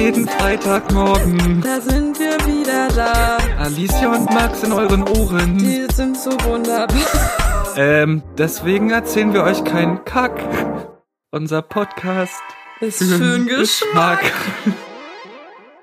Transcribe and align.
jeden 0.00 0.26
Freitagmorgen. 0.26 1.60
Da 1.60 1.78
sind 1.80 2.18
wir 2.18 2.38
wieder 2.46 2.88
da. 2.88 3.36
Alicia 3.58 4.10
und 4.10 4.24
Max 4.30 4.62
in 4.62 4.72
euren 4.72 5.06
Ohren. 5.06 5.58
Die 5.58 5.86
sind 5.94 6.16
so 6.16 6.30
wunderbar. 6.44 7.76
Ähm, 7.76 8.22
deswegen 8.38 8.90
erzählen 8.90 9.32
wir 9.34 9.42
euch 9.42 9.62
keinen 9.62 10.02
Kack. 10.04 10.40
Unser 11.30 11.60
Podcast 11.62 12.40
Ist 12.80 12.98
für 12.98 13.18
den 13.18 13.46
Geschmack. 13.46 14.32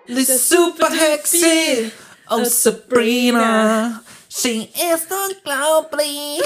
Die 0.07 0.23
Superhexe, 0.23 1.91
oh 2.29 2.43
Sabrina, 2.43 4.01
sie 4.29 4.63
ist 4.63 5.07
unglaublich. 5.11 6.41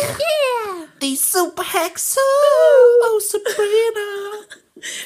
Die 1.01 1.15
Superhexe, 1.15 2.19
oh 3.06 3.19
Sabrina, 3.19 4.46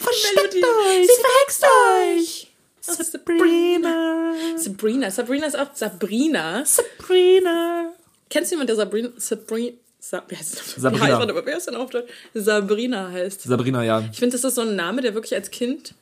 versteckt 0.01 0.55
euch, 0.55 1.07
sie 1.07 1.21
verhext 1.21 1.63
euch. 1.63 2.54
Sabrina, 2.87 4.33
Sabrina. 4.57 5.11
Sabrina 5.11 5.47
ist 5.47 5.57
auch 5.57 5.69
Sabrina. 5.73 6.63
Sabrina. 6.65 7.91
Kennst 8.29 8.51
du 8.51 8.55
jemanden, 8.55 8.67
der 8.67 8.75
Sabrina... 8.75 9.09
Sabrina... 9.17 9.73
Sa 9.99 10.23
wie 10.27 10.35
heißt 10.35 10.59
das? 10.59 10.75
Sabrina. 10.75 11.19
Aber 11.19 11.45
wer 11.45 11.57
ist 11.57 11.67
denn 11.67 11.75
auf 11.75 11.89
Deutsch? 11.89 12.11
Sabrina 12.33 13.09
heißt. 13.11 13.41
Sabrina, 13.41 13.83
ja. 13.83 14.03
Ich 14.11 14.19
finde, 14.19 14.37
das 14.37 14.43
ist 14.43 14.55
so 14.55 14.61
ein 14.61 14.75
Name, 14.75 15.01
der 15.01 15.13
wirklich 15.13 15.33
als 15.33 15.49
Kind... 15.49 15.93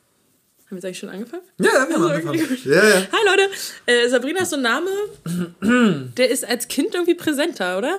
Haben 0.66 0.70
wir 0.70 0.76
jetzt 0.76 0.84
eigentlich 0.86 0.98
schon 0.98 1.08
angefangen? 1.10 1.42
Ja, 1.58 1.64
wir 1.64 1.80
haben 1.80 1.92
Also, 1.92 2.08
angefangen. 2.08 2.58
Ja, 2.64 2.88
ja. 2.88 3.06
Hi 3.12 3.24
Leute, 3.26 3.50
äh, 3.86 4.08
Sabrina 4.08 4.40
ist 4.40 4.50
so 4.50 4.56
ein 4.56 4.62
Name, 4.62 4.90
der 6.16 6.30
ist 6.30 6.44
als 6.44 6.68
Kind 6.68 6.94
irgendwie 6.94 7.14
präsenter, 7.14 7.78
oder? 7.78 7.98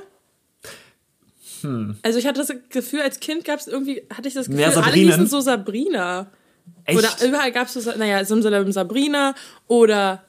Also 2.04 2.20
ich 2.20 2.28
hatte 2.28 2.40
das 2.40 2.54
Gefühl, 2.70 3.02
als 3.02 3.20
Kind 3.20 3.46
gab 3.46 3.60
es 3.60 3.68
irgendwie, 3.68 4.04
hatte 4.14 4.28
ich 4.28 4.34
das 4.36 4.48
Gefühl, 4.48 4.64
alle 4.64 4.94
hießen 4.94 5.26
so 5.28 5.40
Sabrina. 5.42 6.28
Echt? 6.86 6.98
Oder 6.98 7.10
überall 7.26 7.52
gab 7.52 7.68
es 7.68 7.74
so, 7.74 7.92
naja, 7.98 8.24
Simsalabim 8.24 8.72
Sabrina 8.72 9.34
oder, 9.68 10.24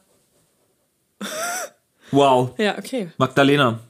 wow. 2.10 2.50
ja, 2.58 2.78
okay, 2.78 3.10
Magdalena. 3.18 3.80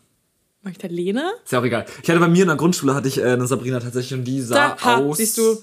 Magdalena? 0.63 1.31
Ist 1.45 1.53
ja 1.53 1.61
auch 1.61 1.65
egal. 1.65 1.87
Ich 2.03 2.09
hatte 2.11 2.19
bei 2.19 2.29
mir 2.29 2.43
in 2.43 2.49
der 2.49 2.57
Grundschule 2.57 2.95
hatte 2.95 3.07
ich 3.07 3.19
äh, 3.19 3.25
eine 3.25 3.47
Sabrina 3.47 3.79
tatsächlich 3.79 4.19
und 4.19 4.25
die 4.25 4.41
sah 4.41 4.55
Da, 4.55 4.85
ha, 4.85 4.97
aus. 4.97 5.19
siehst 5.19 5.39
du. 5.39 5.63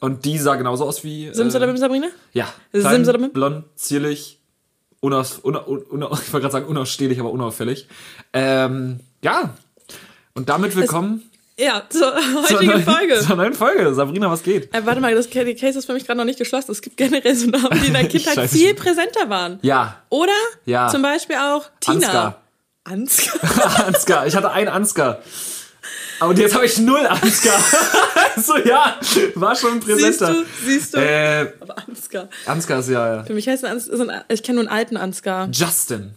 Und 0.00 0.24
die 0.24 0.38
sah 0.38 0.54
genauso 0.56 0.86
aus 0.86 1.04
wie. 1.04 1.26
Äh, 1.26 1.34
Simsalabim 1.34 1.76
Sabrina? 1.76 2.06
Ja. 2.32 2.48
Simsalabim? 2.72 3.30
Klein, 3.30 3.32
blond, 3.32 3.64
zierlich, 3.74 4.40
unaus, 5.00 5.38
una, 5.40 5.60
una, 5.60 6.06
ich 6.12 6.32
wollte 6.32 6.40
gerade 6.40 6.50
sagen 6.52 6.66
unausstehlich, 6.66 7.20
aber 7.20 7.30
unauffällig. 7.30 7.88
Ähm, 8.32 9.00
ja. 9.22 9.54
Und 10.34 10.48
damit 10.48 10.74
willkommen 10.76 11.27
Ja, 11.58 11.82
zur 11.88 12.14
zur 12.16 12.42
heutigen 12.44 12.66
neuen, 12.70 12.84
Folge. 12.84 13.20
zur 13.20 13.36
neuen 13.36 13.54
Folge. 13.54 13.92
Sabrina, 13.94 14.30
was 14.30 14.42
geht? 14.44 14.72
Äh, 14.72 14.86
warte 14.86 15.00
mal, 15.00 15.12
das 15.14 15.28
die 15.28 15.54
Case 15.56 15.78
ist 15.78 15.86
für 15.86 15.92
mich 15.92 16.06
gerade 16.06 16.18
noch 16.18 16.24
nicht 16.24 16.38
geschlossen. 16.38 16.70
Es 16.70 16.80
gibt 16.80 16.96
generell 16.96 17.34
so 17.34 17.46
Namen, 17.48 17.80
die 17.80 17.88
in 17.88 17.92
der 17.94 18.06
Kindheit 18.08 18.48
viel 18.48 18.74
präsenter 18.74 19.28
waren. 19.28 19.58
Ja. 19.62 20.02
Oder 20.08 20.32
Ja. 20.66 20.88
zum 20.88 21.02
Beispiel 21.02 21.36
auch 21.36 21.64
Tina. 21.80 21.96
Ansgar. 21.96 22.42
Ansgar. 22.84 23.86
Ansgar. 23.86 24.26
Ich 24.28 24.36
hatte 24.36 24.50
einen 24.52 24.68
Ansgar. 24.68 25.20
Aber 26.20 26.32
jetzt 26.34 26.54
habe 26.54 26.64
ich 26.66 26.78
null 26.78 27.04
Ansgar. 27.06 27.60
so, 28.36 28.56
ja. 28.58 28.96
War 29.34 29.54
schon 29.56 29.80
Siehst 29.82 29.86
präsenter. 29.86 30.32
du, 30.32 30.44
siehst 30.64 30.94
du. 30.94 30.98
Äh, 30.98 31.52
Aber 31.60 31.76
Ansgar. 31.88 32.28
Ansgar 32.46 32.80
ist 32.80 32.88
ja, 32.88 33.16
ja. 33.16 33.24
Für 33.24 33.34
mich 33.34 33.48
heißt 33.48 33.64
ein 33.64 33.70
Ans 33.70 33.86
ist 33.88 34.00
ein, 34.00 34.10
ich 34.28 34.42
kenne 34.42 34.60
nur 34.62 34.68
einen 34.70 34.78
alten 34.78 34.96
Ansgar. 34.96 35.48
Justin. 35.52 36.14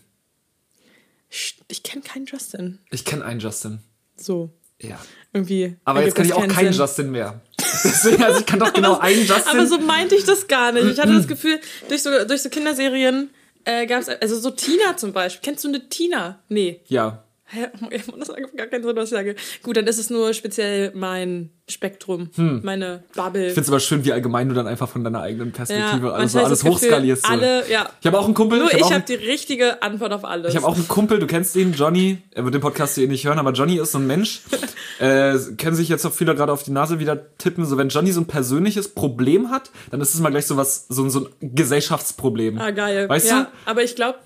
Ich 1.68 1.84
kenne 1.84 2.02
keinen 2.04 2.26
Justin. 2.26 2.80
Ich 2.92 3.06
kenne 3.06 3.24
einen 3.26 3.40
Justin. 3.40 3.80
So. 4.18 4.52
Ja. 4.82 5.00
Irgendwie. 5.34 5.76
Aber 5.86 6.04
jetzt 6.04 6.16
kann 6.16 6.26
ich 6.26 6.34
auch 6.34 6.48
keinen. 6.48 6.74
Justin 6.74 7.12
mehr. 7.12 7.40
Deswegen, 7.84 8.24
also 8.24 8.40
ich 8.40 8.46
kann 8.46 8.60
doch 8.60 8.74
genau 8.74 9.00
einen 9.00 9.22
Justin. 9.26 9.58
Aber 9.58 9.66
so 9.66 9.80
meinte 9.80 10.16
ich 10.16 10.26
das 10.26 10.48
gar 10.48 10.72
nicht. 10.72 10.86
Ich 10.86 11.00
hatte 11.00 11.14
das 11.14 11.28
Gefühl, 11.28 11.60
durch 11.88 12.04
so, 12.04 12.10
durch 12.26 12.42
so 12.42 12.50
Kinderserien 12.50 13.30
äh, 13.64 13.86
gab 13.86 14.02
es, 14.02 14.10
also 14.10 14.40
so 14.40 14.52
Tina 14.52 14.98
zum 14.98 15.14
Beispiel. 15.14 15.42
Kennst 15.44 15.64
du 15.64 15.70
eine 15.70 15.88
Tina? 15.88 16.40
Nee. 16.50 16.82
ja. 16.88 17.24
Hä? 17.52 17.68
Das 18.20 18.28
macht 18.30 18.58
gar 18.58 18.68
keinen 18.68 18.84
Sinn, 18.84 18.96
was 18.96 19.06
ich 19.06 19.10
sage. 19.16 19.36
Gut, 19.64 19.78
dann 19.78 19.88
ist 19.88 19.98
es 19.98 20.10
nur 20.10 20.34
speziell 20.34 20.92
mein 20.96 21.50
Spektrum, 21.70 22.30
meine 22.36 23.04
Bubble. 23.16 23.48
Ich 23.48 23.54
finde 23.54 23.62
es 23.62 23.68
aber 23.70 23.80
schön, 23.80 24.04
wie 24.04 24.12
allgemein 24.12 24.50
du 24.50 24.56
dann 24.56 24.68
einfach 24.68 24.90
von 24.90 25.04
deiner 25.04 25.22
eigenen 25.22 25.52
Perspektive 25.54 26.08
Ja, 26.08 26.14
alles, 26.14 26.36
alles 26.36 26.60
Gefühl, 26.60 26.72
hochskalierst. 26.76 27.26
Alle- 27.30 27.70
ja. 27.70 27.90
Ich 28.02 28.08
habe 28.08 28.20
auch 28.20 28.26
einen 28.26 28.34
Kumpel. 28.34 28.60
nur 28.60 28.74
ich 28.74 28.82
habe 28.84 28.96
habe 28.96 29.04
die 29.08 29.16
richtige 29.16 29.82
Antwort 29.82 30.12
auf 30.14 30.26
alles. 30.26 30.50
ich 30.54 30.58
hab 30.58 30.64
auch 30.66 30.76
einen 30.76 30.88
Kumpel, 30.88 31.20
du 31.20 31.28
kennst 31.28 31.56
ihn, 31.56 31.74
Johnny. 31.74 32.18
Er 32.32 32.44
wird 32.44 32.54
den 32.54 32.62
Podcast 32.62 32.96
hier 32.96 33.08
nicht 33.08 33.26
hören, 33.26 33.40
aber 33.40 33.52
Johnny 33.52 33.78
ist 33.78 33.92
so 33.94 34.00
ein 34.00 34.08
Mensch. 34.08 34.42
äh, 35.00 35.38
können 35.58 35.76
sich 35.76 35.88
jetzt 35.90 36.06
auch 36.06 36.14
viele 36.14 36.36
gerade 36.36 36.52
auf 36.52 36.64
die 36.64 36.72
Nase 36.72 37.00
wieder 37.00 37.38
tippen. 37.38 37.66
So, 37.66 37.78
wenn 37.78 37.90
Johnny 37.90 38.12
so 38.12 38.22
ein 38.22 38.28
persönliches 38.28 38.90
Problem 38.94 39.50
hat, 39.50 39.72
dann 39.92 40.02
ist 40.02 40.14
es 40.14 40.20
mal 40.20 40.30
gleich 40.30 40.46
so 40.48 40.58
was, 40.58 40.88
so, 40.90 41.04
ein- 41.04 41.10
so 41.10 41.28
ein 41.42 41.56
Gesellschaftsproblem. 41.56 42.58
Ah, 42.60 42.72
geil. 42.72 43.08
Weißt 43.10 43.30
ja, 43.30 43.44
du? 43.44 43.48
aber 43.70 43.84
ich 43.84 43.96
glaube, 43.96 44.20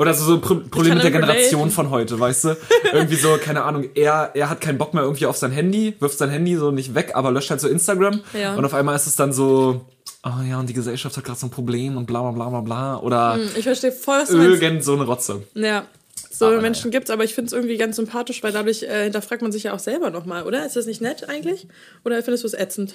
Oder 0.00 0.14
so, 0.14 0.24
so 0.24 0.34
ein 0.34 0.40
Pro 0.40 0.54
Problem 0.54 0.94
mit 0.94 1.04
der. 1.04 1.10
Generation 1.10 1.70
von 1.70 1.90
heute, 1.90 2.18
weißt 2.18 2.44
du? 2.44 2.56
Irgendwie 2.92 3.16
so, 3.16 3.36
keine 3.36 3.64
Ahnung, 3.64 3.84
er, 3.94 4.30
er 4.32 4.48
hat 4.48 4.62
keinen 4.62 4.78
Bock 4.78 4.94
mehr 4.94 5.02
irgendwie 5.02 5.26
auf 5.26 5.36
sein 5.36 5.50
Handy, 5.50 5.94
wirft 6.00 6.16
sein 6.16 6.30
Handy 6.30 6.56
so 6.56 6.70
nicht 6.70 6.94
weg, 6.94 7.12
aber 7.14 7.30
löscht 7.30 7.50
halt 7.50 7.60
so 7.60 7.68
Instagram. 7.68 8.20
Ja. 8.32 8.54
Und 8.54 8.64
auf 8.64 8.72
einmal 8.72 8.96
ist 8.96 9.06
es 9.06 9.16
dann 9.16 9.34
so, 9.34 9.84
oh 10.24 10.42
ja, 10.48 10.58
und 10.58 10.70
die 10.70 10.72
Gesellschaft 10.72 11.16
hat 11.18 11.24
gerade 11.24 11.38
so 11.38 11.48
ein 11.48 11.50
Problem 11.50 11.98
und 11.98 12.06
bla 12.06 12.22
bla 12.22 12.30
bla 12.30 12.48
bla 12.48 12.60
bla. 12.60 13.00
Oder 13.00 13.38
ich 13.56 13.64
verstehe 13.64 13.92
voll, 13.92 14.20
was 14.20 14.30
du 14.30 14.38
meinst. 14.38 14.62
irgend 14.62 14.84
so 14.84 14.94
eine 14.94 15.04
Rotze. 15.04 15.42
Ja, 15.54 15.84
so 16.30 16.46
Aber 16.46 16.62
Menschen 16.62 16.90
gibt's, 16.90 17.10
aber 17.10 17.24
ich 17.24 17.34
finde 17.34 17.48
es 17.48 17.52
irgendwie 17.52 17.76
ganz 17.76 17.96
sympathisch, 17.96 18.42
weil 18.42 18.52
dadurch 18.52 18.82
äh, 18.84 19.04
hinterfragt 19.04 19.42
man 19.42 19.52
sich 19.52 19.64
ja 19.64 19.74
auch 19.74 19.78
selber 19.80 20.08
nochmal, 20.08 20.44
oder? 20.44 20.64
Ist 20.64 20.76
das 20.76 20.86
nicht 20.86 21.02
nett 21.02 21.28
eigentlich? 21.28 21.66
Oder 22.06 22.22
findest 22.22 22.44
du 22.44 22.48
es 22.48 22.54
ätzend? 22.54 22.94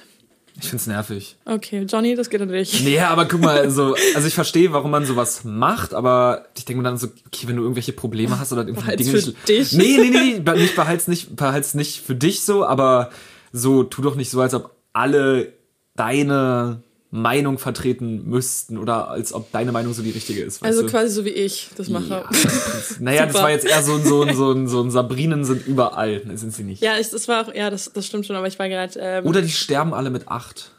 Ich 0.62 0.70
find's 0.70 0.88
nervig. 0.88 1.36
Okay, 1.46 1.86
Johnny, 1.88 2.16
das 2.16 2.30
geht 2.30 2.42
an 2.42 2.48
dich. 2.48 2.82
Nee, 2.84 3.00
aber 3.00 3.26
guck 3.26 3.42
mal, 3.42 3.70
so, 3.72 3.96
also 4.16 4.28
ich 4.28 4.34
verstehe, 4.34 4.72
warum 4.72 4.92
man 4.92 5.06
sowas 5.06 5.44
macht, 5.44 5.94
aber 5.94 6.46
ich 6.56 6.64
denke 6.66 6.82
mir 6.82 6.88
dann 6.88 6.98
so, 6.98 7.08
okay, 7.28 7.48
wenn 7.48 7.58
du 7.58 7.62
irgendwelche 7.64 7.92
Probleme 7.92 8.40
hast 8.40 8.54
oder 8.54 8.62
irgendwie 8.68 8.82
Behalt's 8.82 9.04
Dinge 9.04 9.20
für 9.20 9.28
nicht. 9.30 9.48
dich. 9.50 9.72
Nee, 9.74 9.98
nee, 9.98 10.10
nee, 10.10 10.42
nee, 10.44 10.62
nicht 10.62 10.76
behalt's 10.76 11.08
nicht, 11.08 11.36
behalt's 11.36 11.74
nicht 11.74 12.02
für 12.02 12.16
dich 12.16 12.44
so, 12.44 12.66
aber 12.66 13.10
so, 13.52 13.84
tu 13.84 14.02
doch 14.02 14.16
nicht 14.16 14.30
so, 14.30 14.40
als 14.42 14.54
ob 14.54 14.72
alle 14.94 15.54
deine 15.96 16.84
Meinung 17.16 17.58
vertreten 17.58 18.30
müssten 18.30 18.78
oder 18.78 19.10
als 19.10 19.34
ob 19.34 19.52
deine 19.52 19.72
Meinung 19.72 19.94
so 19.94 20.04
die 20.04 20.12
richtige 20.12 20.44
ist. 20.44 20.64
Also 20.64 20.82
du? 20.82 20.88
quasi 20.88 21.10
so 21.10 21.26
wie 21.26 21.30
ich 21.30 21.70
das 21.78 21.90
mache. 21.90 22.10
Ja, 22.10 22.30
naja, 23.00 23.26
das 23.26 23.36
war 23.36 23.52
jetzt 23.52 23.66
eher 23.66 23.82
so 23.82 23.94
ein, 23.96 24.04
so 24.04 24.22
ein, 24.24 24.36
so 24.36 24.52
ein, 24.52 24.68
so 24.68 24.82
ein 24.82 24.92
Sabrinen 24.92 25.46
sind 25.46 25.66
überall. 25.66 26.22
Sind 26.36 26.54
sie 26.54 26.64
nicht. 26.64 26.82
Ja, 26.82 26.98
ich, 26.98 27.10
das 27.10 27.28
war 27.28 27.48
auch, 27.48 27.54
ja, 27.54 27.70
das, 27.70 27.92
das 27.94 28.06
stimmt 28.06 28.26
schon, 28.26 28.36
aber 28.36 28.48
ich 28.48 28.60
war 28.60 28.68
gerade, 28.68 29.00
ähm, 29.00 29.26
Oder 29.26 29.42
die 29.42 29.50
sterben 29.50 29.94
alle 29.94 30.10
mit 30.10 30.28
acht. 30.28 30.72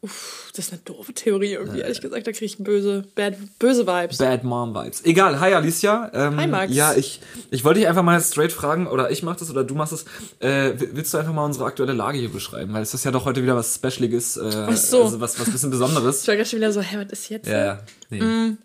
Das 0.00 0.66
ist 0.66 0.72
eine 0.72 0.80
doofe 0.84 1.12
Theorie 1.12 1.54
irgendwie, 1.54 1.80
ehrlich 1.80 2.00
gesagt, 2.00 2.26
da 2.26 2.30
kriege 2.30 2.44
ich 2.44 2.58
böse, 2.58 3.04
bad, 3.16 3.34
böse 3.58 3.84
Vibes. 3.86 4.18
Bad 4.18 4.44
Mom 4.44 4.72
Vibes. 4.74 5.04
Egal, 5.04 5.40
hi 5.40 5.54
Alicia. 5.54 6.10
Ähm, 6.14 6.36
Hi, 6.36 6.46
Max. 6.46 6.72
Ja, 6.72 6.94
ich, 6.94 7.20
ich 7.50 7.64
wollte 7.64 7.80
dich 7.80 7.88
einfach 7.88 8.04
mal 8.04 8.20
straight 8.20 8.52
fragen, 8.52 8.86
oder 8.86 9.10
ich 9.10 9.24
mach 9.24 9.34
das 9.36 9.50
oder 9.50 9.64
du 9.64 9.74
machst 9.74 9.92
es. 9.92 10.04
Äh, 10.38 10.74
willst 10.76 11.12
du 11.14 11.18
einfach 11.18 11.32
mal 11.32 11.44
unsere 11.44 11.64
aktuelle 11.64 11.94
Lage 11.94 12.18
hier 12.18 12.30
beschreiben? 12.30 12.72
Weil 12.74 12.82
es 12.82 12.94
ist 12.94 13.04
ja 13.04 13.10
doch 13.10 13.24
heute 13.24 13.42
wieder 13.42 13.56
was 13.56 13.74
Specialiges, 13.74 14.36
äh, 14.36 14.66
Ach 14.68 14.76
so. 14.76 15.04
also 15.04 15.20
was, 15.20 15.38
was 15.40 15.50
bisschen 15.50 15.70
Besonderes. 15.70 16.22
Ich 16.22 16.28
war 16.28 16.36
gerade 16.36 16.48
schon 16.48 16.60
wieder 16.60 16.72
so, 16.72 16.80
hä, 16.80 16.96
was 17.04 17.12
ist 17.12 17.28
jetzt? 17.28 17.48
ja, 17.48 17.64
ja. 17.64 17.78
Nee. 18.10 18.20
Mm. 18.20 18.58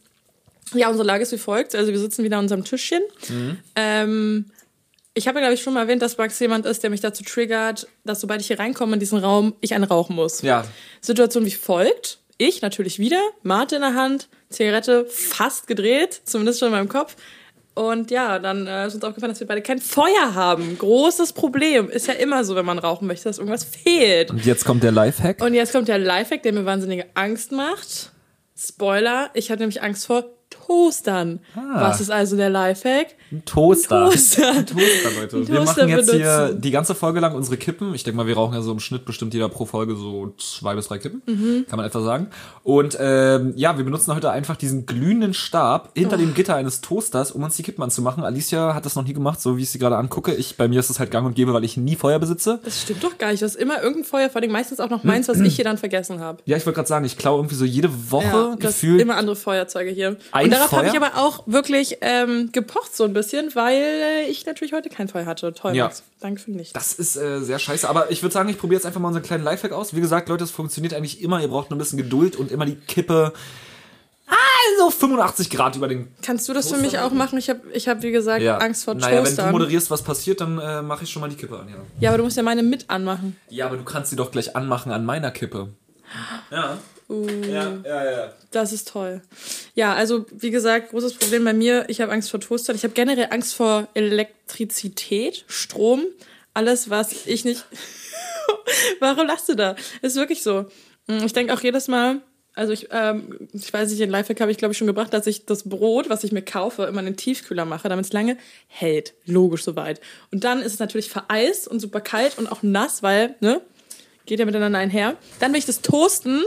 Ja, 0.75 0.87
unsere 0.89 1.05
Lage 1.05 1.23
ist 1.23 1.31
wie 1.31 1.37
folgt. 1.37 1.75
Also 1.75 1.91
wir 1.91 1.99
sitzen 1.99 2.23
wieder 2.23 2.37
an 2.37 2.45
unserem 2.45 2.63
Tischchen. 2.63 3.01
Mhm. 3.29 3.57
Ähm, 3.75 4.45
ich 5.13 5.27
habe 5.27 5.39
ja, 5.39 5.41
glaube 5.45 5.53
ich, 5.53 5.61
schon 5.61 5.73
mal 5.73 5.81
erwähnt, 5.81 6.01
dass 6.01 6.17
Max 6.17 6.39
jemand 6.39 6.65
ist, 6.65 6.81
der 6.81 6.89
mich 6.89 7.01
dazu 7.01 7.23
triggert, 7.23 7.87
dass 8.03 8.21
sobald 8.21 8.41
ich 8.41 8.47
hier 8.47 8.59
reinkomme 8.59 8.93
in 8.93 8.99
diesen 8.99 9.19
Raum, 9.19 9.53
ich 9.61 9.73
einen 9.73 9.83
rauchen 9.83 10.15
muss. 10.15 10.41
Ja. 10.41 10.65
Situation 11.01 11.45
wie 11.45 11.51
folgt. 11.51 12.19
Ich 12.39 12.61
natürlich 12.61 12.97
wieder, 12.97 13.21
Mate 13.43 13.75
in 13.75 13.81
der 13.81 13.93
Hand, 13.93 14.27
Zigarette 14.49 15.05
fast 15.05 15.67
gedreht, 15.67 16.21
zumindest 16.25 16.59
schon 16.59 16.69
in 16.69 16.73
meinem 16.73 16.89
Kopf. 16.89 17.15
Und 17.75 18.11
ja, 18.11 18.39
dann 18.39 18.67
äh, 18.67 18.87
ist 18.87 18.95
uns 18.95 19.03
aufgefallen, 19.03 19.31
dass 19.31 19.39
wir 19.39 19.47
beide 19.47 19.61
kein 19.61 19.79
Feuer 19.79 20.33
haben. 20.33 20.77
Großes 20.77 21.33
Problem. 21.33 21.89
Ist 21.89 22.07
ja 22.07 22.13
immer 22.13 22.43
so, 22.43 22.55
wenn 22.55 22.65
man 22.65 22.77
rauchen 22.79 23.07
möchte, 23.07 23.25
dass 23.25 23.39
irgendwas 23.39 23.63
fehlt. 23.63 24.29
Und 24.29 24.45
jetzt 24.45 24.65
kommt 24.65 24.83
der 24.83 24.91
Lifehack. 24.91 25.41
Und 25.41 25.53
jetzt 25.53 25.73
kommt 25.73 25.87
der 25.87 25.97
Lifehack, 25.97 26.43
der 26.43 26.53
mir 26.53 26.65
wahnsinnige 26.65 27.05
Angst 27.15 27.51
macht. 27.51 28.11
Spoiler, 28.55 29.31
ich 29.33 29.49
hatte 29.49 29.61
nämlich 29.61 29.81
Angst 29.81 30.05
vor 30.05 30.25
Toastern. 30.67 31.39
Was 31.75 31.99
ist 32.01 32.09
also 32.11 32.35
der 32.37 32.49
Lifehack? 32.49 33.07
Ein 33.31 33.43
Toaster. 33.45 34.05
Toaster. 34.09 34.51
Ein 34.51 34.65
Toaster, 34.65 35.09
Leute. 35.19 35.37
Ein 35.37 35.47
wir 35.47 35.55
Toaster 35.57 35.81
machen 35.83 35.89
jetzt 35.97 36.11
hier 36.11 36.19
benutzen. 36.25 36.61
die 36.61 36.71
ganze 36.71 36.95
Folge 36.95 37.19
lang 37.19 37.35
unsere 37.35 37.57
Kippen. 37.57 37.93
Ich 37.93 38.03
denke 38.03 38.17
mal, 38.17 38.27
wir 38.27 38.35
rauchen 38.35 38.53
ja 38.53 38.61
so 38.61 38.71
im 38.71 38.79
Schnitt 38.79 39.05
bestimmt 39.05 39.33
jeder 39.33 39.49
pro 39.49 39.65
Folge 39.65 39.95
so 39.95 40.33
zwei 40.37 40.75
bis 40.75 40.87
drei 40.87 40.97
Kippen. 40.99 41.21
Mhm. 41.25 41.65
Kann 41.69 41.77
man 41.77 41.85
etwa 41.85 42.01
sagen. 42.01 42.27
Und 42.63 42.97
ähm, 42.99 43.53
ja, 43.55 43.77
wir 43.77 43.83
benutzen 43.85 44.13
heute 44.15 44.31
einfach 44.31 44.55
diesen 44.55 44.85
glühenden 44.85 45.33
Stab 45.33 45.91
hinter 45.95 46.15
Oh. 46.15 46.19
dem 46.19 46.33
Gitter 46.33 46.55
eines 46.55 46.81
Toasters, 46.81 47.31
um 47.31 47.43
uns 47.43 47.55
die 47.55 47.63
Kippen 47.63 47.81
anzumachen. 47.83 48.23
Alicia 48.23 48.73
hat 48.75 48.85
das 48.85 48.95
noch 48.95 49.03
nie 49.03 49.13
gemacht, 49.13 49.41
so 49.41 49.57
wie 49.57 49.63
ich 49.63 49.69
sie 49.71 49.79
gerade 49.79 49.97
angucke. 49.97 50.33
Ich, 50.33 50.57
bei 50.57 50.67
mir 50.67 50.79
ist 50.79 50.89
es 50.89 50.99
halt 50.99 51.11
gang 51.11 51.25
und 51.25 51.35
gäbe, 51.35 51.53
weil 51.53 51.63
ich 51.63 51.75
nie 51.77 51.95
Feuer 51.95 52.19
besitze. 52.19 52.59
Das 52.63 52.81
stimmt 52.83 53.03
doch 53.03 53.17
gar 53.17 53.31
nicht. 53.31 53.41
Du 53.41 53.45
hast 53.45 53.55
immer 53.55 53.81
irgendein 53.81 54.05
Feuer, 54.05 54.29
vor 54.29 54.41
allem 54.41 54.51
meistens 54.51 54.79
auch 54.79 54.89
noch 54.89 55.03
meins, 55.03 55.27
was 55.27 55.39
ich 55.39 55.55
hier 55.55 55.65
dann 55.65 55.77
vergessen 55.77 56.19
habe. 56.19 56.39
Ja, 56.45 56.55
ich 56.57 56.65
wollte 56.65 56.75
gerade 56.77 56.87
sagen, 56.89 57.05
ich 57.05 57.17
klaue 57.17 57.39
irgendwie 57.39 57.55
so 57.55 57.65
jede 57.65 58.11
Woche 58.11 58.23
Ja, 58.51 58.55
gefühlt. 58.57 59.01
immer 59.01 59.17
andere 59.17 59.35
Feuerzeuge 59.35 59.89
hier. 59.91 60.17
Ein 60.31 60.45
und 60.45 60.52
darauf 60.53 60.71
habe 60.71 60.87
ich 60.87 60.95
aber 60.95 61.17
auch 61.17 61.43
wirklich 61.45 61.97
ähm, 62.01 62.51
gepocht 62.51 62.95
so 62.95 63.03
ein 63.03 63.13
bisschen, 63.13 63.53
weil 63.55 64.25
ich 64.29 64.45
natürlich 64.45 64.73
heute 64.73 64.89
kein 64.89 65.07
Feuer 65.07 65.25
hatte. 65.25 65.53
Toll, 65.53 65.75
Ja. 65.75 65.85
Max. 65.85 66.03
Danke 66.19 66.41
für 66.41 66.51
nichts. 66.51 66.73
Das 66.73 66.93
ist 66.93 67.15
äh, 67.15 67.41
sehr 67.41 67.59
scheiße, 67.59 67.87
aber 67.89 68.11
ich 68.11 68.21
würde 68.23 68.33
sagen, 68.33 68.49
ich 68.49 68.57
probiere 68.57 68.79
jetzt 68.79 68.85
einfach 68.85 69.01
mal 69.01 69.07
unseren 69.09 69.23
kleinen 69.23 69.43
Lifehack 69.43 69.71
aus. 69.71 69.95
Wie 69.95 70.01
gesagt, 70.01 70.29
Leute, 70.29 70.43
es 70.43 70.51
funktioniert 70.51 70.93
eigentlich 70.93 71.21
immer. 71.21 71.41
Ihr 71.41 71.49
braucht 71.49 71.69
nur 71.69 71.77
ein 71.77 71.79
bisschen 71.79 71.97
Geduld 71.97 72.35
und 72.35 72.51
immer 72.51 72.65
die 72.65 72.75
Kippe 72.75 73.33
so 74.77 74.89
85 74.89 75.49
Grad 75.49 75.75
über 75.75 75.87
den. 75.87 76.07
Kannst 76.21 76.47
du 76.47 76.53
das 76.53 76.71
für 76.71 76.77
mich 76.77 76.99
auch 76.99 77.11
machen? 77.11 77.37
Ich 77.37 77.49
habe, 77.49 77.61
ich 77.73 77.87
hab, 77.87 78.01
wie 78.01 78.11
gesagt, 78.11 78.41
Ja. 78.41 78.57
Angst 78.57 78.85
vor 78.85 78.95
naja, 78.95 79.23
wenn 79.23 79.35
du 79.35 79.43
moderierst, 79.51 79.91
was 79.91 80.01
passiert, 80.01 80.41
dann 80.41 80.59
äh, 80.59 80.81
mache 80.81 81.03
ich 81.03 81.11
schon 81.11 81.21
mal 81.21 81.29
die 81.29 81.35
Kippe 81.35 81.57
an, 81.59 81.69
ja. 81.69 81.75
ja, 81.99 82.09
aber 82.09 82.17
du 82.19 82.23
musst 82.23 82.37
ja 82.37 82.43
meine 82.43 82.63
mit 82.63 82.89
anmachen. 82.89 83.37
Ja, 83.49 83.67
aber 83.67 83.77
du 83.77 83.83
kannst 83.83 84.09
sie 84.09 84.15
doch 84.15 84.31
gleich 84.31 84.55
anmachen 84.55 84.91
an 84.91 85.05
meiner 85.05 85.31
Kippe. 85.31 85.69
Ja. 86.51 86.77
Ja, 87.21 87.77
ja, 87.85 88.11
ja. 88.11 88.33
Das 88.51 88.73
ist 88.73 88.87
toll. 88.87 89.21
Ja, 89.75 89.93
also 89.93 90.25
wie 90.31 90.51
gesagt, 90.51 90.91
großes 90.91 91.15
Problem 91.15 91.43
bei 91.43 91.53
mir. 91.53 91.85
Ich 91.87 92.01
habe 92.01 92.11
Angst 92.11 92.29
vor 92.31 92.39
Toastern. 92.39 92.75
Ich 92.75 92.83
habe 92.83 92.93
generell 92.93 93.27
Angst 93.31 93.55
vor 93.55 93.87
Elektrizität, 93.93 95.45
Strom, 95.47 96.03
alles, 96.53 96.89
was 96.89 97.25
ich 97.25 97.45
nicht. 97.45 97.65
Warum 98.99 99.27
lachst 99.27 99.49
du 99.49 99.55
da? 99.55 99.75
Ist 100.01 100.15
wirklich 100.15 100.43
so. 100.43 100.65
Ich 101.07 101.33
denke 101.33 101.53
auch 101.53 101.61
jedes 101.61 101.87
Mal. 101.87 102.21
Also 102.55 102.71
ich, 102.71 102.89
ähm, 102.91 103.49
ich 103.51 103.73
weiß 103.73 103.89
nicht, 103.89 103.99
den 103.99 104.11
Lifehack 104.11 104.39
habe 104.39 104.51
ich 104.51 104.57
glaube 104.57 104.73
ich 104.73 104.77
schon 104.77 104.87
gebracht, 104.87 105.11
dass 105.11 105.25
ich 105.25 105.45
das 105.45 105.67
Brot, 105.67 106.09
was 106.09 106.23
ich 106.23 106.31
mir 106.31 106.43
kaufe, 106.43 106.83
immer 106.83 106.99
in 106.99 107.07
den 107.07 107.17
Tiefkühler 107.17 107.65
mache, 107.65 107.89
damit 107.89 108.05
es 108.05 108.13
lange 108.13 108.37
hält. 108.67 109.15
Logisch 109.25 109.63
soweit. 109.63 109.99
Und 110.31 110.43
dann 110.43 110.61
ist 110.61 110.73
es 110.73 110.79
natürlich 110.79 111.09
vereist 111.09 111.67
und 111.67 111.79
super 111.79 111.99
kalt 111.99 112.37
und 112.37 112.51
auch 112.51 112.61
nass, 112.61 113.01
weil, 113.01 113.35
ne, 113.39 113.61
geht 114.27 114.39
ja 114.39 114.45
miteinander 114.45 114.77
einher. 114.77 115.17
Dann 115.39 115.51
will 115.51 115.59
ich 115.59 115.65
das 115.65 115.81
toasten 115.81 116.43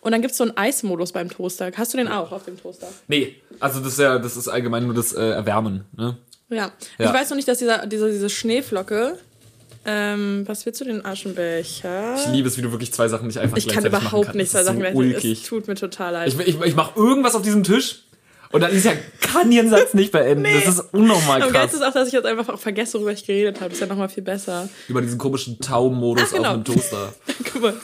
und 0.00 0.12
dann 0.12 0.22
gibt 0.22 0.32
es 0.32 0.38
so 0.38 0.44
einen 0.44 0.56
Eismodus 0.56 1.12
beim 1.12 1.28
Toaster. 1.28 1.70
Hast 1.76 1.92
du 1.92 1.98
den 1.98 2.08
auch 2.08 2.32
auf 2.32 2.44
dem 2.44 2.60
Toaster? 2.60 2.88
Nee, 3.08 3.36
also 3.58 3.80
das 3.80 3.94
ist 3.94 3.98
ja, 3.98 4.18
das 4.18 4.36
ist 4.36 4.48
allgemein 4.48 4.84
nur 4.84 4.94
das 4.94 5.12
äh, 5.12 5.22
Erwärmen, 5.22 5.84
ne? 5.96 6.16
Ja. 6.48 6.72
Ja. 6.98 7.06
Ich 7.08 7.12
weiß 7.12 7.30
noch 7.30 7.36
nicht, 7.36 7.46
dass 7.46 7.58
dieser, 7.58 7.86
dieser, 7.86 8.10
diese 8.10 8.28
Schneeflocke. 8.28 9.18
Ähm, 9.86 10.42
was 10.46 10.66
willst 10.66 10.80
du 10.80 10.84
den 10.84 11.04
Aschenbecher? 11.06 12.16
Ich 12.16 12.32
liebe 12.32 12.48
es, 12.48 12.58
wie 12.58 12.62
du 12.62 12.70
wirklich 12.70 12.92
zwei 12.92 13.08
Sachen 13.08 13.28
nicht 13.28 13.38
einfach 13.38 13.56
Ich 13.56 13.66
kann 13.66 13.86
überhaupt 13.86 14.34
nicht 14.34 14.52
Das 14.52 14.64
zwei 14.64 14.64
Sachen 14.64 14.76
so 14.76 14.98
gleichzeitig. 14.98 15.42
Es 15.42 15.48
tut 15.48 15.68
mir 15.68 15.74
total 15.74 16.12
leid. 16.12 16.28
Ich, 16.28 16.38
ich, 16.38 16.60
ich 16.60 16.74
mache 16.74 16.98
irgendwas 16.98 17.34
auf 17.34 17.42
diesem 17.42 17.62
Tisch 17.62 18.02
und 18.52 18.62
dann 18.62 18.72
ist 18.72 18.84
ja, 18.84 18.92
kann 19.20 19.50
ihren 19.52 19.70
Satz 19.70 19.94
nicht 19.94 20.10
beenden. 20.10 20.42
Das 20.42 20.66
ist 20.66 20.80
unnormal 20.92 21.40
Am 21.40 21.50
krass. 21.50 21.52
geilsten 21.52 21.80
ist 21.80 21.86
auch, 21.86 21.92
dass 21.92 22.08
ich 22.08 22.14
jetzt 22.14 22.26
einfach 22.26 22.48
auch 22.48 22.58
vergesse, 22.58 22.94
worüber 22.94 23.12
ich 23.12 23.24
geredet 23.24 23.60
habe. 23.60 23.72
Ist 23.72 23.80
ja 23.80 23.86
nochmal 23.86 24.08
viel 24.08 24.24
besser. 24.24 24.68
Über 24.88 25.00
diesen 25.00 25.18
komischen 25.18 25.60
Taumodus 25.60 26.32
genau. 26.32 26.48
auf 26.48 26.54
einem 26.54 26.64
Toaster. 26.64 27.14
Guck 27.52 27.62
mal. 27.62 27.74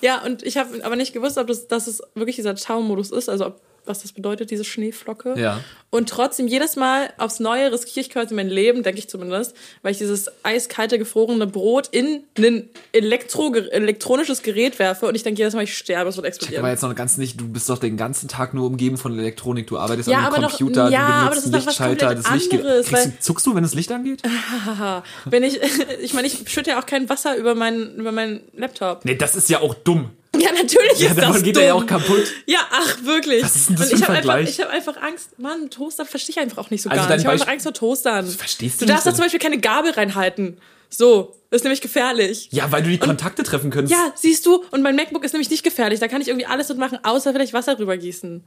Ja, 0.00 0.24
und 0.24 0.42
ich 0.42 0.56
habe 0.56 0.84
aber 0.84 0.96
nicht 0.96 1.12
gewusst, 1.12 1.38
ob 1.38 1.46
das, 1.46 1.68
dass 1.68 1.86
es 1.86 2.02
wirklich 2.14 2.36
dieser 2.36 2.54
Taumodus 2.54 3.10
ist, 3.10 3.28
also 3.28 3.46
ob, 3.46 3.60
was 3.86 4.02
das 4.02 4.12
bedeutet, 4.12 4.50
diese 4.50 4.64
Schneeflocke. 4.64 5.34
Ja. 5.38 5.60
Und 5.90 6.08
trotzdem 6.08 6.46
jedes 6.46 6.76
Mal 6.76 7.12
aufs 7.18 7.40
Neue 7.40 7.72
riskiere 7.72 8.00
ich 8.06 8.10
quasi 8.10 8.32
mein 8.34 8.48
Leben, 8.48 8.82
denke 8.84 9.00
ich 9.00 9.08
zumindest, 9.08 9.54
weil 9.82 9.92
ich 9.92 9.98
dieses 9.98 10.30
eiskalte, 10.44 10.98
gefrorene 10.98 11.46
Brot 11.48 11.88
in 11.90 12.22
ein 12.38 12.68
Elektro 12.92 13.52
elektronisches 13.54 14.42
Gerät 14.42 14.78
werfe 14.78 15.06
und 15.06 15.14
ich 15.16 15.22
denke 15.24 15.38
jedes 15.38 15.54
Mal, 15.54 15.64
ich 15.64 15.76
sterbe, 15.76 16.08
es 16.10 16.16
wird 16.16 16.24
Aber 16.26 16.28
explodieren. 16.28 16.66
jetzt 16.66 16.82
noch 16.82 16.94
ganz 16.94 17.16
nicht, 17.16 17.40
du 17.40 17.48
bist 17.48 17.68
doch 17.68 17.78
den 17.78 17.96
ganzen 17.96 18.28
Tag 18.28 18.54
nur 18.54 18.66
umgeben 18.66 18.96
von 18.98 19.18
Elektronik. 19.18 19.66
Du 19.66 19.78
arbeitest 19.78 20.08
Ja, 20.08 20.18
an 20.18 20.24
einem 20.26 20.34
aber 20.34 20.42
doch- 20.42 20.50
Computer, 20.58 20.88
ja, 20.90 20.98
du 21.06 21.12
aber 21.12 21.30
benutzt 21.30 21.52
was 21.52 21.64
Lichtschalter, 21.66 22.14
das 22.14 22.30
Licht 22.30 22.50
geht. 22.50 22.60
anderes, 22.60 22.92
weil- 22.92 23.06
du, 23.06 23.12
zuckst 23.20 23.46
du, 23.46 23.54
wenn 23.54 23.62
das 23.64 23.74
Licht 23.74 23.90
angeht? 23.90 24.22
Wenn 25.24 25.42
ich, 25.42 25.58
ich 26.02 26.14
meine, 26.14 26.26
ich 26.26 26.48
schütte 26.48 26.70
ja 26.70 26.80
auch 26.80 26.86
kein 26.86 27.08
Wasser 27.08 27.36
über 27.36 27.54
meinen, 27.54 27.96
über 27.96 28.12
meinen 28.12 28.40
Laptop. 28.54 29.04
Nee, 29.04 29.14
das 29.16 29.34
ist 29.34 29.48
ja 29.50 29.60
auch 29.60 29.74
dumm. 29.74 30.10
Ja, 30.38 30.52
natürlich 30.52 30.98
Ja, 30.98 31.08
ist 31.10 31.18
davon 31.18 31.32
das 31.34 31.42
geht 31.42 31.56
dumm. 31.56 31.62
er 31.62 31.68
ja 31.68 31.74
auch 31.74 31.86
kaputt. 31.86 32.24
Ja, 32.46 32.60
ach, 32.70 33.04
wirklich. 33.04 33.42
Was 33.42 33.56
ist 33.56 33.68
denn 33.70 33.76
das 33.76 33.92
Und 33.92 33.98
ich 33.98 34.02
habe 34.08 34.12
einfach, 34.18 34.38
ich 34.38 34.60
hab 34.60 34.70
einfach 34.70 34.96
Angst. 35.02 35.38
Mann, 35.38 35.70
Toaster 35.70 36.06
verstehe 36.06 36.34
ich 36.34 36.38
einfach 36.40 36.58
auch 36.58 36.70
nicht 36.70 36.82
so 36.82 36.88
Also 36.90 37.02
gar 37.02 37.08
nicht. 37.10 37.18
Ich 37.20 37.24
habe 37.26 37.32
einfach 37.34 37.48
Angst 37.48 37.64
vor 37.64 37.74
Toastern. 37.74 38.26
verstehst 38.28 38.80
du 38.80 38.86
du 38.86 38.92
darfst 38.92 39.06
da 39.06 39.12
zum 39.14 39.22
Beispiel 39.24 39.40
keine 39.40 39.58
Gabel 39.58 39.90
reinhalten. 39.90 40.58
So, 40.88 41.36
ist 41.50 41.64
nämlich 41.64 41.80
gefährlich. 41.80 42.48
Ja, 42.52 42.70
weil 42.72 42.82
du 42.82 42.90
die 42.90 42.98
Kontakte 42.98 43.42
treffen 43.42 43.70
könntest. 43.70 43.92
Ja, 43.92 44.12
siehst 44.16 44.44
du, 44.46 44.64
und 44.70 44.82
mein 44.82 44.96
MacBook 44.96 45.24
ist 45.24 45.32
nämlich 45.32 45.50
nicht 45.50 45.62
gefährlich. 45.64 46.00
Da 46.00 46.08
kann 46.08 46.20
ich 46.22 46.28
irgendwie 46.28 46.46
alles 46.46 46.68
mitmachen, 46.68 46.98
außer 47.02 47.32
vielleicht 47.32 47.52
Wasser 47.52 47.74
drüber 47.76 47.96
gießen. 47.96 48.42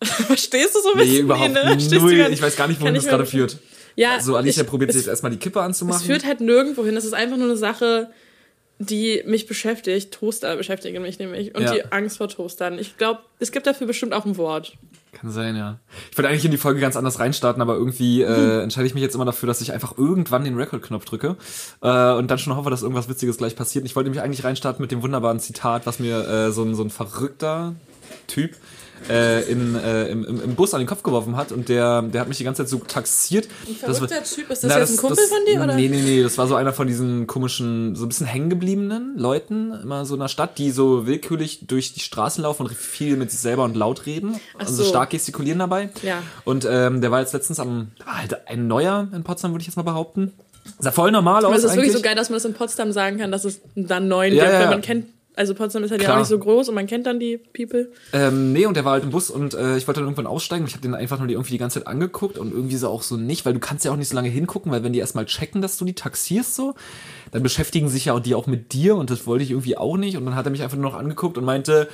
Verstehst 0.02 0.74
du 0.74 0.80
so 0.80 0.92
ein 0.92 0.98
Nee, 0.98 1.04
bisschen? 1.04 1.24
überhaupt 1.24 1.52
ne? 1.52 1.60
Verstehst 1.62 1.92
du 1.92 2.00
null. 2.00 2.28
Ich 2.32 2.42
weiß 2.42 2.56
gar 2.56 2.66
nicht, 2.68 2.80
wohin 2.80 2.94
das 2.94 3.06
gerade 3.06 3.26
führt. 3.26 3.58
Ja, 3.94 4.20
So, 4.20 4.36
Alicia 4.36 4.62
ich- 4.62 4.68
probiert 4.68 4.90
es- 4.90 4.96
sich 4.96 5.02
jetzt 5.04 5.10
erstmal 5.10 5.30
die 5.32 5.38
Kippe 5.38 5.60
anzumachen. 5.60 6.00
Es 6.00 6.06
führt 6.06 6.24
halt 6.24 6.40
nirgendwo 6.40 6.84
hin. 6.84 6.96
Es 6.96 7.04
ist 7.04 7.12
einfach 7.14 7.36
nur 7.36 7.46
eine 7.48 7.56
Sache, 7.56 8.10
die 8.86 9.22
mich 9.26 9.46
beschäftigt. 9.46 10.12
Toaster 10.12 10.56
beschäftigen 10.56 11.02
mich 11.02 11.18
nämlich. 11.18 11.54
Und 11.54 11.62
Ja. 11.62 11.74
die 11.74 11.84
Angst 11.92 12.18
vor 12.18 12.28
Toastern. 12.28 12.78
Ich 12.78 12.96
glaube, 12.96 13.20
es 13.38 13.52
gibt 13.52 13.66
dafür 13.66 13.86
bestimmt 13.86 14.12
auch 14.12 14.24
ein 14.24 14.36
Wort. 14.36 14.76
Kann 15.12 15.30
sein, 15.30 15.56
ja. 15.56 15.78
Ich 16.10 16.16
wollte 16.16 16.28
eigentlich 16.30 16.44
in 16.46 16.50
die 16.50 16.56
Folge 16.56 16.80
ganz 16.80 16.96
anders 16.96 17.18
reinstarten, 17.18 17.60
aber 17.60 17.74
irgendwie 17.74 18.22
äh, 18.22 18.62
entscheide 18.62 18.86
ich 18.86 18.94
mich 18.94 19.02
jetzt 19.02 19.14
immer 19.14 19.26
dafür, 19.26 19.46
dass 19.46 19.60
ich 19.60 19.72
einfach 19.72 19.98
irgendwann 19.98 20.42
den 20.44 20.56
Record-Knopf 20.56 21.04
drücke 21.04 21.36
äh, 21.82 22.12
und 22.12 22.30
dann 22.30 22.38
schon 22.38 22.56
hoffe, 22.56 22.70
dass 22.70 22.82
irgendwas 22.82 23.10
Witziges 23.10 23.36
gleich 23.36 23.54
passiert. 23.54 23.84
Ich 23.84 23.94
wollte 23.94 24.08
mich 24.08 24.22
eigentlich 24.22 24.42
reinstarten 24.42 24.80
mit 24.82 24.90
dem 24.90 25.02
wunderbaren 25.02 25.38
Zitat, 25.38 25.84
was 25.86 25.98
mir 25.98 26.26
äh, 26.26 26.50
so, 26.52 26.62
ein, 26.62 26.74
so 26.74 26.82
ein 26.82 26.90
verrückter 26.90 27.74
Typ 28.26 28.52
äh, 29.08 29.42
in, 29.50 29.74
äh, 29.74 30.06
im, 30.08 30.24
im, 30.24 30.42
im 30.42 30.54
Bus 30.54 30.74
an 30.74 30.80
den 30.80 30.86
Kopf 30.86 31.02
geworfen 31.02 31.36
hat 31.36 31.52
und 31.52 31.68
der, 31.68 32.02
der 32.02 32.20
hat 32.20 32.28
mich 32.28 32.38
die 32.38 32.44
ganze 32.44 32.62
Zeit 32.62 32.68
so 32.68 32.78
taxiert. 32.78 33.48
Ein 33.66 33.74
verrückter 33.76 34.22
Typ? 34.22 34.50
Ist 34.50 34.64
das 34.64 34.74
jetzt 34.74 34.90
ein 34.92 34.96
Kumpel 34.96 35.26
von 35.26 35.38
dir, 35.46 35.62
oder? 35.62 35.74
Nee, 35.74 35.88
nee, 35.88 36.02
nee, 36.02 36.22
das 36.22 36.38
war 36.38 36.46
so 36.46 36.54
einer 36.54 36.72
von 36.72 36.86
diesen 36.86 37.26
komischen, 37.26 37.94
so 37.96 38.04
ein 38.04 38.08
bisschen 38.08 38.26
hängengebliebenen 38.26 39.16
Leuten, 39.16 39.72
immer 39.72 40.04
so 40.04 40.14
in 40.14 40.20
einer 40.20 40.28
Stadt, 40.28 40.58
die 40.58 40.70
so 40.70 41.06
willkürlich 41.06 41.66
durch 41.66 41.94
die 41.94 42.00
Straßen 42.00 42.42
laufen 42.42 42.66
und 42.66 42.74
viel 42.74 43.16
mit 43.16 43.30
sich 43.30 43.40
selber 43.40 43.64
und 43.64 43.76
laut 43.76 44.06
reden. 44.06 44.40
Ach 44.56 44.60
also 44.60 44.82
so. 44.82 44.84
stark 44.84 45.10
gestikulieren 45.10 45.58
dabei. 45.58 45.90
Ja. 46.02 46.22
Und 46.44 46.66
ähm, 46.68 47.00
der 47.00 47.10
war 47.10 47.20
jetzt 47.20 47.32
letztens 47.32 47.60
am, 47.60 47.92
war 48.04 48.18
halt 48.18 48.48
ein 48.48 48.66
neuer 48.66 49.08
in 49.14 49.22
Potsdam, 49.24 49.52
würde 49.52 49.62
ich 49.62 49.66
jetzt 49.66 49.76
mal 49.76 49.82
behaupten. 49.82 50.32
Sah 50.78 50.92
voll 50.92 51.10
normal 51.10 51.44
aus. 51.44 51.44
Aber 51.44 51.56
es 51.56 51.64
ist 51.64 51.70
wirklich 51.70 51.90
eigentlich. 51.90 51.96
so 51.96 52.02
geil, 52.02 52.14
dass 52.14 52.30
man 52.30 52.36
das 52.36 52.44
in 52.44 52.54
Potsdam 52.54 52.92
sagen 52.92 53.18
kann, 53.18 53.32
dass 53.32 53.44
es 53.44 53.60
dann 53.74 54.08
neun 54.08 54.32
Ja, 54.32 54.44
gibt, 54.44 54.52
ja, 54.52 54.58
weil 54.58 54.64
ja. 54.64 54.70
man 54.70 54.82
kennt. 54.82 55.06
Also 55.34 55.54
Potsdam 55.54 55.82
ist 55.82 55.90
halt 55.90 56.02
ja 56.02 56.06
Klar. 56.06 56.16
auch 56.16 56.20
nicht 56.20 56.28
so 56.28 56.38
groß 56.38 56.68
und 56.68 56.74
man 56.74 56.86
kennt 56.86 57.06
dann 57.06 57.18
die 57.18 57.38
People. 57.38 57.90
Ähm, 58.12 58.52
nee, 58.52 58.66
und 58.66 58.76
der 58.76 58.84
war 58.84 58.92
halt 58.92 59.04
im 59.04 59.10
Bus 59.10 59.30
und 59.30 59.54
äh, 59.54 59.78
ich 59.78 59.86
wollte 59.86 60.00
dann 60.00 60.08
irgendwann 60.08 60.26
aussteigen 60.26 60.64
und 60.64 60.68
ich 60.68 60.74
habe 60.74 60.82
den 60.82 60.94
einfach 60.94 61.18
nur 61.18 61.26
die 61.26 61.34
irgendwie 61.34 61.52
die 61.52 61.58
ganze 61.58 61.80
Zeit 61.80 61.86
angeguckt 61.86 62.36
und 62.36 62.52
irgendwie 62.52 62.76
so 62.76 62.88
auch 62.88 63.02
so 63.02 63.16
nicht, 63.16 63.46
weil 63.46 63.54
du 63.54 63.58
kannst 63.58 63.84
ja 63.84 63.92
auch 63.92 63.96
nicht 63.96 64.08
so 64.08 64.14
lange 64.14 64.28
hingucken, 64.28 64.70
weil 64.70 64.84
wenn 64.84 64.92
die 64.92 64.98
erstmal 64.98 65.24
checken, 65.24 65.62
dass 65.62 65.78
du 65.78 65.86
die 65.86 65.94
taxierst 65.94 66.54
so, 66.54 66.74
dann 67.30 67.42
beschäftigen 67.42 67.88
sich 67.88 68.04
ja 68.04 68.12
auch 68.12 68.20
die 68.20 68.34
auch 68.34 68.46
mit 68.46 68.74
dir 68.74 68.94
und 68.96 69.08
das 69.08 69.26
wollte 69.26 69.42
ich 69.42 69.50
irgendwie 69.52 69.78
auch 69.78 69.96
nicht 69.96 70.18
und 70.18 70.26
dann 70.26 70.34
hat 70.34 70.46
er 70.46 70.50
mich 70.50 70.62
einfach 70.62 70.76
nur 70.76 70.90
noch 70.90 70.98
angeguckt 70.98 71.38
und 71.38 71.44
meinte 71.44 71.88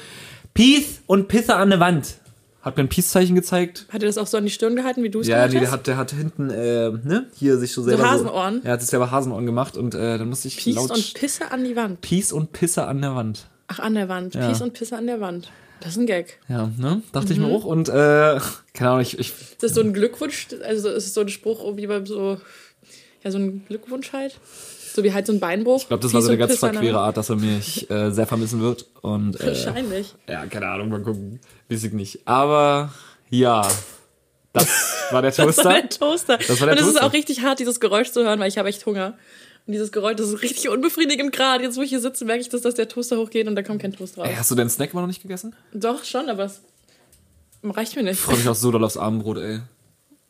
Peace 0.52 1.00
und 1.06 1.28
Pisse 1.28 1.54
an 1.54 1.70
der 1.70 1.78
Wand. 1.78 2.16
Hat 2.62 2.76
mir 2.76 2.82
ein 2.84 2.88
Peace-Zeichen 2.88 3.34
gezeigt. 3.36 3.86
Hat 3.88 4.02
er 4.02 4.08
das 4.08 4.18
auch 4.18 4.26
so 4.26 4.36
an 4.36 4.44
die 4.44 4.50
Stirn 4.50 4.74
gehalten, 4.76 5.02
wie 5.02 5.10
du 5.10 5.20
es 5.20 5.28
Ja, 5.28 5.36
gemacht 5.46 5.52
nee, 5.54 5.60
der 5.60 5.68
hast? 5.68 5.72
hat, 5.74 5.86
der 5.86 5.96
hat 5.96 6.10
hinten, 6.10 6.50
äh, 6.50 6.90
ne, 6.90 7.26
hier 7.36 7.56
sich 7.58 7.72
so 7.72 7.82
selber. 7.82 8.10
Hasenohren? 8.10 8.60
So, 8.62 8.66
er 8.66 8.72
hat 8.72 8.80
sich 8.80 8.90
selber 8.90 9.10
Hasenohren 9.10 9.46
gemacht 9.46 9.76
und 9.76 9.94
äh, 9.94 10.18
dann 10.18 10.28
musste 10.28 10.48
ich 10.48 10.56
Peace 10.56 10.74
laut 10.74 10.90
und 10.90 11.14
Pisse 11.14 11.50
an 11.52 11.64
die 11.64 11.76
Wand. 11.76 12.00
Peace 12.00 12.32
und 12.32 12.52
Pisse 12.52 12.86
an 12.86 13.00
der 13.00 13.14
Wand. 13.14 13.46
Ach, 13.68 13.78
an 13.78 13.94
der 13.94 14.08
Wand. 14.08 14.34
Ja. 14.34 14.48
Peace 14.48 14.60
und 14.60 14.72
Pisse 14.72 14.96
an 14.96 15.06
der 15.06 15.20
Wand. 15.20 15.50
Das 15.80 15.92
ist 15.92 15.98
ein 15.98 16.06
Gag. 16.06 16.40
Ja, 16.48 16.68
ne? 16.76 17.02
Dachte 17.12 17.32
ich 17.32 17.38
Mhm. 17.38 17.46
mir 17.46 17.54
auch. 17.54 17.64
Und 17.64 17.88
äh, 17.88 17.92
keine 18.74 18.90
Ahnung, 18.90 19.02
ich, 19.02 19.16
ich 19.18 19.28
Ist 19.30 19.62
das 19.62 19.74
so 19.74 19.80
ein 19.80 19.92
Glückwunsch? 19.92 20.48
Also 20.66 20.88
ist 20.88 21.06
es 21.06 21.14
so 21.14 21.20
ein 21.20 21.28
Spruch 21.28 21.76
wie 21.76 21.86
beim 21.86 22.04
so, 22.06 22.38
ja, 23.22 23.30
so 23.30 23.38
ein 23.38 23.64
Glückwunsch 23.68 24.12
halt? 24.12 24.38
So 24.92 25.04
wie 25.04 25.12
halt 25.12 25.26
so 25.26 25.32
ein 25.32 25.38
Beinbruch? 25.38 25.82
Ich 25.82 25.88
glaube, 25.88 26.02
das 26.02 26.12
war 26.12 26.22
so 26.22 26.26
Peace 26.28 26.32
eine 26.32 26.38
ganz 26.48 26.58
der 26.60 26.72
verquere. 26.72 26.98
Art, 26.98 27.16
dass 27.16 27.30
er 27.30 27.36
mich 27.36 27.88
äh, 27.88 28.10
sehr 28.10 28.26
vermissen 28.26 28.60
wird. 28.60 28.86
Und 29.02 29.40
äh, 29.40 29.46
Wahrscheinlich. 29.46 30.12
ja, 30.28 30.44
keine 30.46 30.66
Ahnung, 30.66 30.88
mal 30.88 31.00
gucken. 31.02 31.38
Weiß 31.68 31.84
ich 31.84 31.92
nicht. 31.92 32.26
Aber 32.26 32.92
ja, 33.30 33.68
das 34.52 34.94
war 35.10 35.22
der 35.22 35.30
Das 35.36 35.38
war 35.38 35.46
Toaster. 35.46 35.68
der 35.70 35.88
Toaster. 35.88 36.38
Das 36.38 36.60
war 36.60 36.66
der 36.66 36.76
und 36.76 36.80
es 36.80 36.86
ist 36.86 36.92
Toaster. 36.94 37.06
auch 37.06 37.12
richtig 37.12 37.42
hart, 37.42 37.58
dieses 37.58 37.80
Geräusch 37.80 38.10
zu 38.10 38.24
hören, 38.24 38.40
weil 38.40 38.48
ich 38.48 38.58
habe 38.58 38.68
echt 38.68 38.84
Hunger. 38.86 39.16
Und 39.66 39.72
dieses 39.74 39.92
Geräusch, 39.92 40.16
das 40.16 40.28
ist 40.28 40.42
richtig 40.42 40.68
unbefriedigend 40.70 41.30
gerade. 41.32 41.62
Jetzt, 41.64 41.76
wo 41.76 41.82
ich 41.82 41.90
hier 41.90 42.00
sitze, 42.00 42.24
merke 42.24 42.40
ich, 42.40 42.48
dass, 42.48 42.62
dass 42.62 42.74
der 42.74 42.88
Toaster 42.88 43.18
hochgeht 43.18 43.46
und 43.46 43.54
da 43.54 43.62
kommt 43.62 43.82
kein 43.82 43.92
Toast 43.92 44.16
raus. 44.16 44.26
Ey, 44.26 44.34
hast 44.34 44.50
du 44.50 44.54
deinen 44.54 44.70
Snack 44.70 44.92
immer 44.92 45.02
noch 45.02 45.08
nicht 45.08 45.20
gegessen? 45.22 45.54
Doch, 45.74 46.04
schon, 46.04 46.30
aber 46.30 46.44
es 46.46 46.62
reicht 47.62 47.94
mir 47.96 48.02
nicht. 48.02 48.14
Ich 48.14 48.20
freue 48.20 48.36
mich 48.38 48.48
auch 48.48 48.54
so 48.54 48.70
doll 48.70 48.82
aufs 48.84 48.96
Abendbrot, 48.96 49.36
ey. 49.38 49.60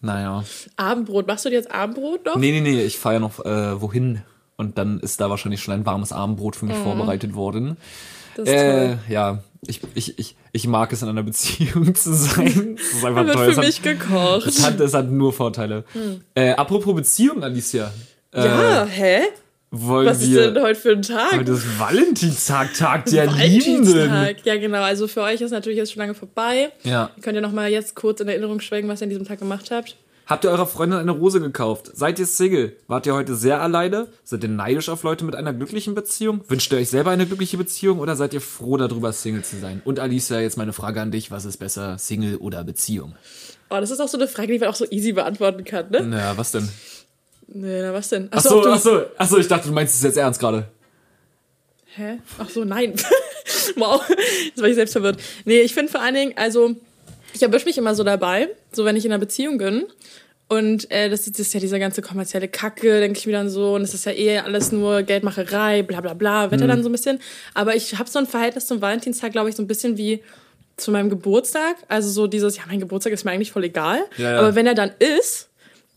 Naja. 0.00 0.44
Abendbrot. 0.76 1.26
Machst 1.28 1.44
du 1.44 1.50
dir 1.50 1.56
jetzt 1.56 1.70
Abendbrot 1.70 2.24
noch? 2.24 2.36
Nee, 2.36 2.50
nee, 2.52 2.60
nee, 2.60 2.82
ich 2.84 2.98
fahre 2.98 3.14
ja 3.16 3.20
noch 3.20 3.44
äh, 3.44 3.80
wohin. 3.80 4.22
Und 4.60 4.76
dann 4.76 4.98
ist 5.00 5.20
da 5.20 5.30
wahrscheinlich 5.30 5.62
schon 5.62 5.72
ein 5.72 5.86
warmes 5.86 6.12
Abendbrot 6.12 6.56
für 6.56 6.66
mich 6.66 6.76
vorbereitet 6.76 7.34
worden. 7.34 7.64
Mhm. 7.64 7.76
Das 8.36 8.48
ist 8.48 8.54
Äh, 8.54 8.96
ja, 9.08 9.42
ich, 9.66 9.80
ich, 9.94 10.18
ich, 10.18 10.36
ich 10.52 10.66
mag 10.66 10.92
es 10.92 11.00
in 11.02 11.08
einer 11.08 11.22
Beziehung 11.22 11.94
zu 11.94 12.12
sein. 12.12 12.76
Das 12.76 12.86
ist 12.86 13.04
einfach 13.04 13.24
wird 13.24 13.34
toll. 13.36 13.44
für 13.46 13.50
Es 13.52 13.56
hat- 13.58 13.64
mich 13.64 13.82
gekocht. 13.82 14.46
Es 14.48 14.64
hat, 14.66 14.80
es 14.80 14.94
hat 14.94 15.10
nur 15.10 15.32
Vorteile. 15.32 15.84
Äh, 16.34 16.50
apropos 16.50 16.92
Beziehung, 16.94 17.42
Alicia. 17.44 17.92
Äh, 18.34 18.44
ja, 18.46 18.84
hä? 18.84 19.20
wollen 19.70 20.06
Was 20.08 20.22
ist 20.22 20.34
denn 20.34 20.60
heute 20.62 20.74
für 20.80 20.92
ein 20.92 21.02
Tag? 21.02 21.32
Heute 21.38 21.52
ist 21.52 21.78
Valentinstag, 21.78 22.74
Tag 22.74 23.04
der 23.06 23.26
Liebenden. 23.26 24.10
Valentinstag. 24.10 24.44
Ja, 24.46 24.56
genau. 24.56 24.82
Also 24.82 25.06
für 25.06 25.22
euch 25.22 25.40
ist 25.40 25.50
natürlich 25.52 25.76
jetzt 25.78 25.92
schon 25.92 26.00
lange 26.00 26.14
vorbei. 26.14 26.70
Ja. 26.84 27.10
Ihr 27.16 27.22
könnt 27.22 27.36
ja 27.36 27.40
noch 27.42 27.52
mal 27.52 27.70
jetzt 27.70 27.94
kurz 27.94 28.20
in 28.20 28.28
Erinnerung 28.28 28.60
schwelgen, 28.60 28.88
was 28.88 29.00
ihr 29.02 29.04
an 29.04 29.10
diesem 29.10 29.26
Tag 29.26 29.38
gemacht 29.38 29.70
habt. 29.70 29.96
Habt 30.28 30.44
ihr 30.44 30.50
eurer 30.50 30.66
Freundin 30.66 30.98
eine 30.98 31.12
Rose 31.12 31.40
gekauft? 31.40 31.90
Seid 31.94 32.18
ihr 32.18 32.26
Single? 32.26 32.76
Wart 32.86 33.06
ihr 33.06 33.14
heute 33.14 33.34
sehr 33.34 33.62
alleine? 33.62 34.08
Seid 34.24 34.42
ihr 34.42 34.50
neidisch 34.50 34.90
auf 34.90 35.02
Leute 35.02 35.24
mit 35.24 35.34
einer 35.34 35.54
glücklichen 35.54 35.94
Beziehung? 35.94 36.42
Wünscht 36.48 36.70
ihr 36.70 36.76
euch 36.76 36.90
selber 36.90 37.12
eine 37.12 37.24
glückliche 37.24 37.56
Beziehung 37.56 37.98
oder 37.98 38.14
seid 38.14 38.34
ihr 38.34 38.42
froh 38.42 38.76
darüber, 38.76 39.10
Single 39.14 39.42
zu 39.42 39.58
sein? 39.58 39.80
Und 39.86 39.98
Alicia, 39.98 40.38
jetzt 40.40 40.58
meine 40.58 40.74
Frage 40.74 41.00
an 41.00 41.10
dich. 41.10 41.30
Was 41.30 41.46
ist 41.46 41.56
besser, 41.56 41.96
Single 41.96 42.36
oder 42.36 42.62
Beziehung? 42.62 43.14
Oh, 43.70 43.76
das 43.80 43.90
ist 43.90 44.00
auch 44.00 44.08
so 44.08 44.18
eine 44.18 44.28
Frage, 44.28 44.52
die 44.52 44.58
man 44.58 44.68
auch 44.68 44.74
so 44.74 44.84
easy 44.90 45.12
beantworten 45.12 45.64
kann, 45.64 45.90
ne? 45.90 46.02
Naja, 46.02 46.36
was 46.36 46.52
denn? 46.52 46.68
Nee, 47.46 47.80
na 47.80 47.94
was 47.94 48.10
denn? 48.10 48.28
Ach 48.30 48.36
Achso, 48.36 48.50
so, 48.50 48.56
ob 48.58 48.64
du- 48.64 48.70
ach 48.72 48.78
so, 48.80 49.02
ach 49.16 49.28
so, 49.28 49.38
ich 49.38 49.48
dachte, 49.48 49.68
du 49.68 49.72
meinst 49.74 49.94
es 49.94 50.02
jetzt 50.02 50.18
ernst 50.18 50.40
gerade. 50.40 50.68
Hä? 51.94 52.18
Ach 52.38 52.50
so, 52.50 52.64
nein. 52.64 52.92
wow, 53.76 54.02
jetzt 54.44 54.60
war 54.60 54.68
ich 54.68 54.74
selbst 54.74 54.92
verwirrt. 54.92 55.18
Nee, 55.46 55.60
ich 55.62 55.72
finde 55.72 55.90
vor 55.90 56.02
allen 56.02 56.14
Dingen, 56.14 56.32
also, 56.36 56.76
Ich 57.34 57.42
erwische 57.42 57.66
mich 57.66 57.78
immer 57.78 57.94
so 57.94 58.02
dabei, 58.04 58.48
so 58.72 58.84
wenn 58.84 58.96
ich 58.96 59.04
in 59.04 59.12
einer 59.12 59.18
Beziehung 59.20 59.58
bin. 59.58 59.84
Und 60.50 60.90
äh, 60.90 61.10
das, 61.10 61.26
ist, 61.26 61.38
das 61.38 61.48
ist 61.48 61.54
ja 61.54 61.60
diese 61.60 61.78
ganze 61.78 62.00
kommerzielle 62.00 62.48
Kacke, 62.48 63.00
denke 63.00 63.18
ich 63.18 63.26
mir 63.26 63.32
dann 63.34 63.50
so. 63.50 63.74
Und 63.74 63.82
es 63.82 63.92
ist 63.92 64.06
ja 64.06 64.12
eh 64.12 64.38
alles 64.38 64.72
nur 64.72 65.02
Geldmacherei, 65.02 65.82
bla 65.82 66.00
bla 66.00 66.14
bla, 66.14 66.50
Wetter 66.50 66.64
Mhm. 66.64 66.68
dann 66.68 66.82
so 66.82 66.88
ein 66.88 66.92
bisschen. 66.92 67.20
Aber 67.52 67.76
ich 67.76 67.98
habe 67.98 68.08
so 68.08 68.18
ein 68.18 68.26
Verhältnis 68.26 68.66
zum 68.66 68.80
Valentinstag, 68.80 69.32
glaube 69.32 69.50
ich, 69.50 69.56
so 69.56 69.62
ein 69.62 69.66
bisschen 69.66 69.98
wie 69.98 70.22
zu 70.78 70.90
meinem 70.90 71.10
Geburtstag. 71.10 71.76
Also 71.88 72.08
so 72.08 72.26
dieses, 72.26 72.56
ja, 72.56 72.62
mein 72.66 72.80
Geburtstag 72.80 73.12
ist 73.12 73.24
mir 73.26 73.30
eigentlich 73.32 73.52
voll 73.52 73.64
egal. 73.64 73.98
Ja, 74.16 74.32
ja. 74.32 74.38
Aber 74.38 74.54
wenn 74.54 74.66
er 74.66 74.74
dann 74.74 74.90
ist, 74.98 75.48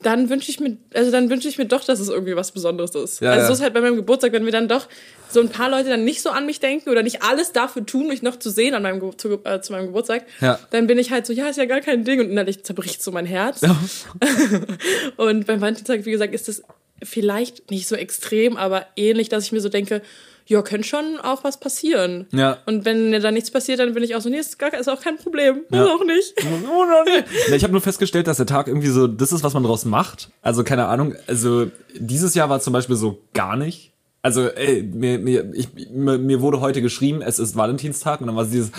dann 0.02 0.30
wünsche 0.30 0.52
ich 0.52 0.60
mir, 0.60 0.76
also 0.94 1.12
dann 1.12 1.30
wünsche 1.30 1.48
ich 1.48 1.58
mir 1.58 1.66
doch, 1.66 1.86
dass 1.86 2.00
es 2.00 2.10
irgendwie 2.10 2.36
was 2.36 2.52
Besonderes 2.52 2.94
ist. 2.96 3.22
Ja, 3.22 3.32
also 3.32 3.48
so 3.48 3.54
ist 3.54 3.62
halt 3.62 3.74
bei 3.74 3.80
meinem 3.82 3.96
Geburtstag, 3.96 4.34
wenn 4.34 4.44
wir 4.44 4.52
dann 4.52 4.68
doch 4.68 4.88
so 5.32 5.40
ein 5.42 5.50
paar 5.50 5.70
Leute 5.70 5.90
dann 5.90 6.04
nicht 6.04 6.22
so 6.22 6.30
an 6.30 6.46
mich 6.46 6.60
denken 6.60 6.90
oder 6.90 7.04
nicht 7.04 7.24
alles 7.24 7.52
dafür 7.52 7.86
tun, 7.86 8.08
mich 8.08 8.22
noch 8.22 8.38
zu 8.38 8.50
sehen 8.50 8.74
an 8.74 8.84
meinem 8.84 9.18
zu, 9.18 9.40
äh, 9.44 9.62
zu 9.62 9.72
meinem 9.74 9.88
Geburtstag, 9.88 10.26
Ja. 10.40 10.60
dann 10.72 10.88
bin 10.88 10.98
ich 11.00 11.12
halt 11.12 11.26
so, 11.26 11.34
ja, 11.34 11.48
ist 11.48 11.58
ja 11.58 11.66
gar 11.66 11.82
kein 11.82 12.04
Ding 12.04 12.20
und 12.20 12.30
innerlich 12.30 12.64
zerbricht 12.64 13.02
so 13.04 13.12
mein 13.12 13.26
Herz. 13.26 13.62
und 15.18 15.46
beim 15.48 15.62
Valentinstag, 15.62 16.06
wie 16.06 16.12
gesagt, 16.12 16.34
ist 16.34 16.50
es 16.50 16.64
vielleicht 17.04 17.72
nicht 17.72 17.88
so 17.88 17.96
extrem, 17.96 18.58
aber 18.58 18.86
ähnlich, 18.96 19.30
dass 19.30 19.44
ich 19.46 19.52
mir 19.52 19.62
so 19.62 19.70
denke, 19.70 20.02
ja, 20.48 20.62
könnte 20.64 20.88
schon 20.88 21.18
auch 21.22 21.44
was 21.44 21.60
passieren. 21.60 22.28
Ja. 22.32 22.58
Und 22.66 22.84
wenn 22.84 23.12
da 23.22 23.32
nichts 23.32 23.52
passiert, 23.52 23.80
dann 23.80 23.94
bin 23.94 24.04
ich 24.04 24.16
auch 24.16 24.22
so, 24.22 24.30
nee, 24.30 24.38
ist, 24.40 24.60
gar, 24.60 24.74
ist 24.74 24.90
auch 24.90 25.00
kein 25.02 25.18
Problem. 25.18 25.62
Muss 25.70 25.80
Ja. 25.80 25.86
auch 25.86 26.04
nicht. 26.04 26.34
Na, 27.50 27.56
ich 27.56 27.64
habe 27.64 27.72
nur 27.72 27.82
festgestellt, 27.82 28.28
dass 28.28 28.38
der 28.38 28.46
Tag 28.48 28.68
irgendwie 28.68 28.90
so, 28.90 29.08
das 29.08 29.32
ist, 29.32 29.44
was 29.44 29.54
man 29.54 29.64
draus 29.64 29.86
macht. 29.86 30.30
Also 30.42 30.64
keine 30.64 30.88
Ahnung. 30.88 31.16
Also 31.28 31.68
dieses 31.96 32.36
Jahr 32.36 32.50
war 32.50 32.60
zum 32.60 32.74
Beispiel 32.74 32.96
so 32.96 33.22
gar 33.34 33.56
nicht. 33.56 33.91
Also 34.22 34.50
ey, 34.50 34.84
mir, 34.84 35.18
mir, 35.20 35.52
ich, 35.54 35.70
mir, 35.90 36.18
mir 36.18 36.42
wurde 36.42 36.62
heute 36.62 36.82
geschrieben, 36.82 37.22
es 37.22 37.40
ist 37.40 37.56
Valentinstag 37.56 38.22
und 38.22 38.28
dann 38.28 38.36
war 38.36 38.44
es 38.44 38.52
dieses, 38.52 38.72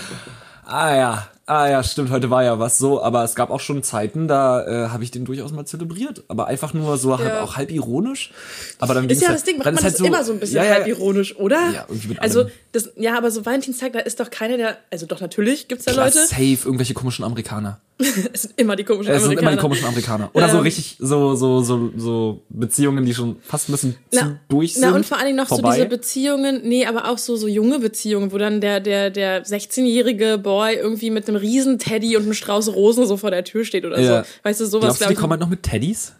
ah 0.65 0.95
ja, 0.95 1.27
ah 1.45 1.69
ja, 1.69 1.83
stimmt, 1.83 2.09
heute 2.11 2.29
war 2.29 2.43
ja 2.43 2.59
was 2.59 2.77
so. 2.77 3.01
Aber 3.01 3.23
es 3.23 3.35
gab 3.35 3.49
auch 3.49 3.59
schon 3.59 3.83
Zeiten, 3.83 4.27
da 4.27 4.65
äh, 4.65 4.89
habe 4.89 5.03
ich 5.03 5.11
den 5.11 5.25
durchaus 5.25 5.51
mal 5.51 5.65
zelebriert. 5.65 6.23
Aber 6.27 6.47
einfach 6.47 6.73
nur 6.73 6.97
so 6.97 7.17
halb, 7.17 7.27
Ja. 7.27 7.43
auch 7.43 7.55
halb 7.57 7.71
ironisch. 7.71 8.31
Aber 8.79 8.93
dann 8.93 9.09
Ist 9.09 9.21
ja 9.21 9.29
halt- 9.29 9.37
das 9.37 9.43
Ding, 9.43 9.57
macht 9.57 9.65
man 9.65 9.75
ist 9.75 9.83
das 9.83 9.93
halt 9.99 10.07
immer 10.07 10.23
so 10.23 10.33
ein 10.33 10.39
bisschen 10.39 10.57
ja, 10.57 10.63
ja, 10.65 10.71
halb 10.75 10.87
ironisch, 10.87 11.35
oder? 11.37 11.59
Ja, 11.73 11.85
irgendwie 11.87 12.07
mit 12.09 12.21
also, 12.21 12.45
das, 12.71 12.89
ja, 12.95 13.17
aber 13.17 13.31
so 13.31 13.45
Valentinstag, 13.45 13.93
da 13.93 13.99
ist 13.99 14.19
doch 14.19 14.29
keiner, 14.29 14.57
der, 14.57 14.77
also 14.91 15.05
doch 15.05 15.21
natürlich 15.21 15.67
gibt's 15.67 15.85
da 15.85 15.91
Klar, 15.91 16.05
Leute, 16.05 16.19
safe, 16.25 16.59
irgendwelche 16.65 16.93
komischen 16.93 17.23
Amerikaner. 17.25 17.79
es 18.33 18.41
sind 18.43 18.53
immer 18.59 18.75
die 18.75 18.83
komischen 18.83 19.13
Es 19.13 19.21
sind 19.21 19.27
Amerikaner. 19.27 19.51
immer 19.51 19.57
die 19.57 19.61
komischen 19.61 19.85
Amerikaner. 19.85 20.29
Oder 20.33 20.49
so 20.49 20.57
Ähm. 20.57 20.63
richtig, 20.63 20.97
so, 20.99 21.35
so, 21.35 21.61
so, 21.61 21.91
so 21.95 22.41
Beziehungen, 22.49 23.05
die 23.05 23.13
schon 23.13 23.35
fast 23.43 23.69
ein 23.69 23.73
bisschen 23.73 23.95
zu 24.11 24.39
durch 24.49 24.73
sind. 24.73 24.81
Na, 24.81 24.95
und 24.95 25.05
vor 25.05 25.17
allen 25.17 25.27
Dingen 25.27 25.37
noch 25.37 25.47
vorbei. 25.47 25.69
so 25.69 25.75
diese 25.75 25.87
Beziehungen, 25.89 26.61
nee, 26.63 26.85
aber 26.87 27.07
auch 27.09 27.19
so, 27.19 27.35
so 27.35 27.47
junge 27.47 27.77
Beziehungen, 27.77 28.31
wo 28.31 28.39
dann 28.39 28.61
der, 28.61 28.79
der, 28.79 29.11
der 29.11 29.45
16-jährige 29.45 30.39
Boy 30.39 30.73
irgendwie 30.75 31.11
mit 31.11 31.27
einem 31.29 31.32
riesen 31.35 31.79
Teddy 31.79 32.15
und 32.17 32.23
einem 32.23 32.33
Strauß 32.33 32.73
Rosen 32.75 33.05
so 33.05 33.17
vor 33.17 33.31
der 33.31 33.43
Tür 33.43 33.65
steht 33.65 33.85
oder 33.85 33.99
Ja. 33.99 34.23
so. 34.23 34.29
Weißt 34.43 34.61
du, 34.61 34.65
sowas, 34.65 34.81
Glaubst 34.81 34.95
du, 35.01 35.03
glaube 35.05 35.09
die 35.09 35.13
ich. 35.13 35.19
kommen 35.19 35.31
halt 35.31 35.41
noch 35.41 35.49
mit 35.49 35.63
Teddys? 35.63 36.13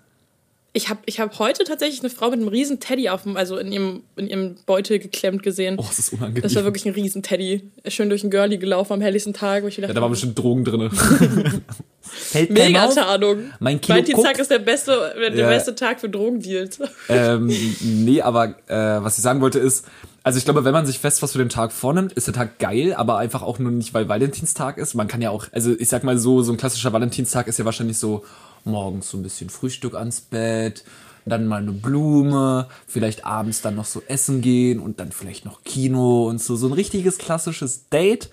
Ich 0.75 0.89
habe 0.89 1.01
ich 1.05 1.19
hab 1.19 1.37
heute 1.37 1.65
tatsächlich 1.65 1.99
eine 1.99 2.09
Frau 2.09 2.31
mit 2.31 2.39
einem 2.39 2.47
riesen 2.47 2.79
Teddy 2.79 3.07
auf 3.09 3.21
dem, 3.23 3.37
also 3.37 3.57
in 3.57 3.71
ihrem, 3.71 4.01
in 4.15 4.25
ihrem 4.27 4.55
Beutel 4.65 4.97
geklemmt 4.97 5.43
gesehen. 5.43 5.75
Oh, 5.77 5.85
das 5.87 5.99
ist 5.99 6.13
unangenehm. 6.13 6.41
Das 6.41 6.55
war 6.55 6.63
wirklich 6.63 6.85
ein 6.87 6.93
riesen 6.93 7.21
Teddy. 7.21 7.69
Ist 7.83 7.93
schön 7.93 8.09
durch 8.09 8.21
den 8.21 8.31
Girlie 8.31 8.57
gelaufen 8.57 8.93
am 8.93 9.01
helllichsten 9.01 9.35
Tag, 9.35 9.61
wo 9.63 9.67
ich 9.67 9.77
ja, 9.77 9.81
gedacht 9.81 9.95
da 9.97 10.01
war 10.01 10.09
bestimmt 10.09 10.39
Drogen 10.39 10.65
drin. 10.65 10.89
Mega? 12.49 12.87
Tarnung. 12.87 13.51
Mein 13.59 13.79
Kilo 13.81 13.97
Valentinstag 13.97 14.39
ist 14.39 14.49
der 14.49 14.59
beste, 14.59 15.13
der 15.15 15.35
Ja. 15.35 15.47
beste 15.47 15.75
Tag 15.75 15.99
für 15.99 16.09
Drogendeals. 16.09 16.79
ähm, 17.09 17.53
nee, 17.81 18.21
aber 18.21 18.55
äh, 18.67 19.03
was 19.03 19.17
ich 19.17 19.23
sagen 19.23 19.41
wollte 19.41 19.59
ist, 19.59 19.85
also 20.23 20.37
ich 20.37 20.45
glaube, 20.45 20.63
wenn 20.63 20.73
man 20.73 20.85
sich 20.85 20.99
fest 20.99 21.21
was 21.21 21.33
für 21.33 21.37
den 21.37 21.49
Tag 21.49 21.73
vornimmt, 21.73 22.13
ist 22.13 22.27
der 22.27 22.33
Tag 22.33 22.57
geil, 22.57 22.93
aber 22.93 23.17
einfach 23.17 23.41
auch 23.41 23.59
nur 23.59 23.71
nicht, 23.71 23.93
weil 23.93 24.07
Valentinstag 24.07 24.77
ist. 24.77 24.93
Man 24.93 25.09
kann 25.09 25.21
ja 25.21 25.29
auch, 25.29 25.47
also 25.51 25.73
ich 25.77 25.89
sag 25.89 26.05
mal 26.05 26.17
so, 26.17 26.41
so 26.41 26.53
ein 26.53 26.57
klassischer 26.57 26.93
Valentinstag 26.93 27.47
ist 27.47 27.59
ja 27.59 27.65
wahrscheinlich 27.65 27.97
so 27.97 28.23
morgens 28.63 29.09
so 29.09 29.17
ein 29.17 29.23
bisschen 29.23 29.49
Frühstück 29.49 29.95
ans 29.95 30.21
Bett, 30.21 30.85
dann 31.25 31.45
mal 31.45 31.61
eine 31.61 31.73
Blume, 31.73 32.67
vielleicht 32.87 33.25
abends 33.25 33.61
dann 33.61 33.75
noch 33.75 33.85
so 33.85 34.01
essen 34.07 34.41
gehen 34.41 34.79
und 34.79 35.01
dann 35.01 35.11
vielleicht 35.11 35.43
noch 35.43 35.63
Kino 35.63 36.29
und 36.29 36.41
so, 36.41 36.55
so 36.55 36.67
ein 36.67 36.73
richtiges 36.73 37.17
klassisches 37.17 37.89
Date. 37.89 38.29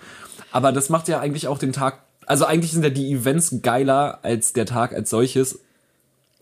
Aber 0.51 0.71
das 0.71 0.89
macht 0.89 1.09
ja 1.09 1.19
eigentlich 1.19 1.47
auch 1.47 1.57
den 1.57 1.73
Tag, 1.73 2.03
also 2.25 2.45
eigentlich 2.45 2.71
sind 2.71 2.83
ja 2.83 2.89
die 2.89 3.11
Events 3.11 3.57
geiler 3.61 4.19
als 4.23 4.53
der 4.53 4.65
Tag 4.65 4.93
als 4.93 5.09
solches. 5.09 5.59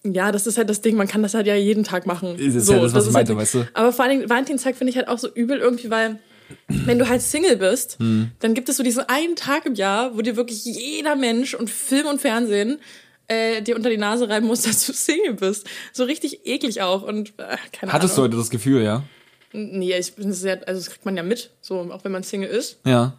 Ja, 0.03 0.31
das 0.31 0.47
ist 0.47 0.57
halt 0.57 0.69
das 0.69 0.81
Ding, 0.81 0.95
man 0.95 1.07
kann 1.07 1.21
das 1.23 1.33
halt 1.33 1.45
ja 1.47 1.55
jeden 1.55 1.83
Tag 1.83 2.05
machen. 2.05 2.35
Das 2.37 2.55
ist 2.55 2.69
ja 2.69 2.79
das, 2.79 2.93
was 2.93 3.07
ich 3.07 3.13
meinte, 3.13 3.33
halt, 3.33 3.41
weißt 3.41 3.53
du? 3.55 3.65
Aber 3.73 3.91
vor 3.91 4.07
Dingen, 4.07 4.29
Valentinstag 4.29 4.75
finde 4.75 4.91
ich 4.91 4.97
halt 4.97 5.07
auch 5.07 5.17
so 5.19 5.27
übel 5.33 5.57
irgendwie, 5.59 5.89
weil 5.89 6.19
wenn 6.67 6.97
du 6.99 7.07
halt 7.09 7.21
Single 7.21 7.57
bist, 7.57 7.97
Hm. 7.99 8.31
dann 8.39 8.53
gibt 8.53 8.69
es 8.69 8.77
so 8.77 8.83
diesen 8.83 9.03
einen 9.09 9.35
Tag 9.35 9.65
im 9.65 9.75
Jahr, 9.75 10.15
wo 10.15 10.21
dir 10.21 10.35
wirklich 10.35 10.63
jeder 10.65 11.15
Mensch 11.15 11.53
und 11.53 11.69
Film 11.69 12.07
und 12.07 12.21
Fernsehen 12.21 12.79
äh, 13.27 13.61
dir 13.61 13.75
unter 13.75 13.89
die 13.89 13.97
Nase 13.97 14.27
reiben 14.29 14.47
muss, 14.47 14.61
dass 14.63 14.85
du 14.85 14.93
Single 14.93 15.33
bist. 15.33 15.67
So 15.93 16.05
richtig 16.05 16.45
eklig 16.47 16.81
auch 16.81 17.03
und 17.03 17.33
äh, 17.37 17.57
keine 17.71 17.91
Hattest 17.93 18.17
du 18.17 18.21
Ahnung. 18.21 18.31
heute 18.31 18.37
das 18.41 18.49
Gefühl, 18.49 18.81
ja? 18.81 19.03
Nee, 19.51 19.97
ich 19.97 20.13
bin 20.13 20.31
sehr, 20.31 20.65
also 20.67 20.79
das 20.79 20.89
kriegt 20.91 21.05
man 21.05 21.17
ja 21.17 21.23
mit, 21.23 21.51
so 21.61 21.79
auch 21.91 22.03
wenn 22.03 22.11
man 22.11 22.23
Single 22.23 22.49
ist. 22.49 22.79
Ja. 22.85 23.17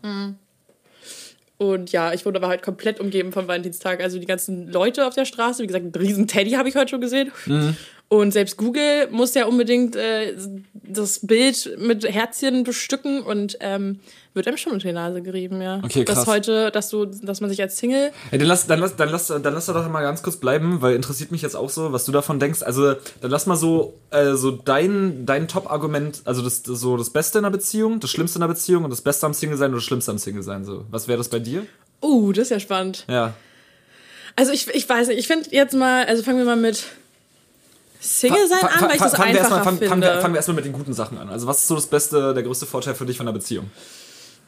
Und 1.61 1.93
ja, 1.93 2.15
ich 2.15 2.25
wurde 2.25 2.39
aber 2.39 2.49
halt 2.49 2.63
komplett 2.63 3.01
umgeben 3.01 3.33
vom 3.33 3.47
Valentinstag. 3.47 4.03
Also 4.03 4.19
die 4.19 4.25
ganzen 4.25 4.73
Leute 4.73 5.07
auf 5.07 5.15
der 5.15 5.27
Straße, 5.27 5.63
wie 5.63 5.67
gesagt, 5.67 5.85
einen 5.85 5.95
riesen 5.95 6.27
Teddy 6.27 6.53
habe 6.53 6.71
ich 6.71 6.75
heute 6.75 6.89
schon 6.89 7.03
gesehen. 7.03 7.33
Mhm. 7.45 7.77
Und 8.13 8.33
selbst 8.33 8.57
Google 8.57 9.07
muss 9.13 9.35
ja 9.35 9.47
unbedingt 9.47 9.95
äh, 9.95 10.35
das 10.83 11.21
Bild 11.25 11.79
mit 11.79 12.05
Herzchen 12.05 12.65
bestücken 12.65 13.23
und 13.23 13.57
ähm, 13.61 14.01
wird 14.35 14.49
einem 14.49 14.57
schon 14.57 14.73
unter 14.73 14.89
die 14.89 14.95
Nase 14.95 15.23
gerieben, 15.23 15.63
ja. 15.63 15.81
Okay, 15.85 16.05
krass. 16.05 16.17
Dass 16.17 16.27
heute, 16.27 16.73
dass 16.73 16.89
du, 16.89 17.05
dass 17.05 17.41
man 17.41 17.49
sich 17.51 17.63
als 17.63 17.77
Single 17.77 18.11
Hey, 18.31 18.41
dann 18.41 18.49
lass, 18.49 18.67
dann 18.67 18.81
lass, 18.81 18.97
dann 18.97 19.11
lass, 19.11 19.29
dann 19.29 19.55
lass 19.55 19.67
doch 19.67 19.89
mal 19.89 20.03
ganz 20.03 20.25
kurz 20.25 20.39
bleiben, 20.39 20.83
weil 20.83 20.97
interessiert 20.97 21.31
mich 21.31 21.43
jetzt 21.43 21.55
auch 21.55 21.71
so, 21.71 21.93
was 21.93 22.05
du 22.05 22.11
davon 22.11 22.41
denkst. 22.41 22.65
Also, 22.65 22.95
dann 23.21 23.31
lass 23.31 23.47
mal 23.47 23.55
so, 23.55 23.95
äh, 24.11 24.35
so 24.35 24.51
dein, 24.51 25.25
dein 25.25 25.47
Top-Argument, 25.47 26.23
also 26.25 26.43
das, 26.43 26.65
das, 26.65 26.81
so 26.81 26.97
das 26.97 27.11
Beste 27.11 27.39
in 27.39 27.45
der 27.45 27.51
Beziehung, 27.51 28.01
das 28.01 28.11
Schlimmste 28.11 28.39
in 28.39 28.41
der 28.41 28.49
Beziehung 28.49 28.83
und 28.83 28.91
das 28.91 29.03
Beste 29.03 29.27
am 29.27 29.35
Single 29.35 29.57
sein 29.57 29.71
oder 29.71 29.79
das 29.79 29.85
Schlimmste 29.85 30.11
am 30.11 30.19
Single 30.19 30.43
sein, 30.43 30.65
so. 30.65 30.85
Was 30.91 31.07
wäre 31.07 31.19
das 31.19 31.29
bei 31.29 31.39
dir? 31.39 31.65
Uh, 32.03 32.33
das 32.33 32.47
ist 32.47 32.51
ja 32.51 32.59
spannend. 32.59 33.05
Ja. 33.09 33.35
Also 34.35 34.51
ich, 34.51 34.67
ich 34.69 34.89
weiß 34.89 35.09
nicht, 35.09 35.19
ich 35.19 35.29
finde 35.29 35.51
jetzt 35.53 35.77
mal, 35.77 36.07
also 36.07 36.25
fangen 36.25 36.39
wir 36.39 36.45
mal 36.45 36.57
mit 36.57 36.87
Single 38.01 38.49
sein 38.49 38.63
an, 38.63 38.89
weil 38.89 38.97
ich 38.97 39.03
das 39.03 39.15
fangen 39.15 39.35
wir 39.35 39.41
einfacher 39.41 39.57
erstmal, 39.57 39.65
fangen, 39.65 39.79
finde. 39.79 39.89
fangen, 39.91 40.03
wir, 40.03 40.21
fangen 40.21 40.35
wir 40.35 40.39
erstmal 40.39 40.55
mit 40.57 40.65
den 40.65 40.73
guten 40.73 40.93
Sachen 40.93 41.19
an. 41.19 41.29
Also, 41.29 41.47
was 41.47 41.61
ist 41.61 41.69
so 41.69 41.75
das 41.75 41.87
Beste, 41.87 42.35
der 42.35 42.43
größte 42.43 42.67
Vorteil 42.67 42.95
für 42.95 43.07
dich 43.07 43.17
von 43.17 43.27
der 43.27 43.33
Beziehung? 43.33 43.71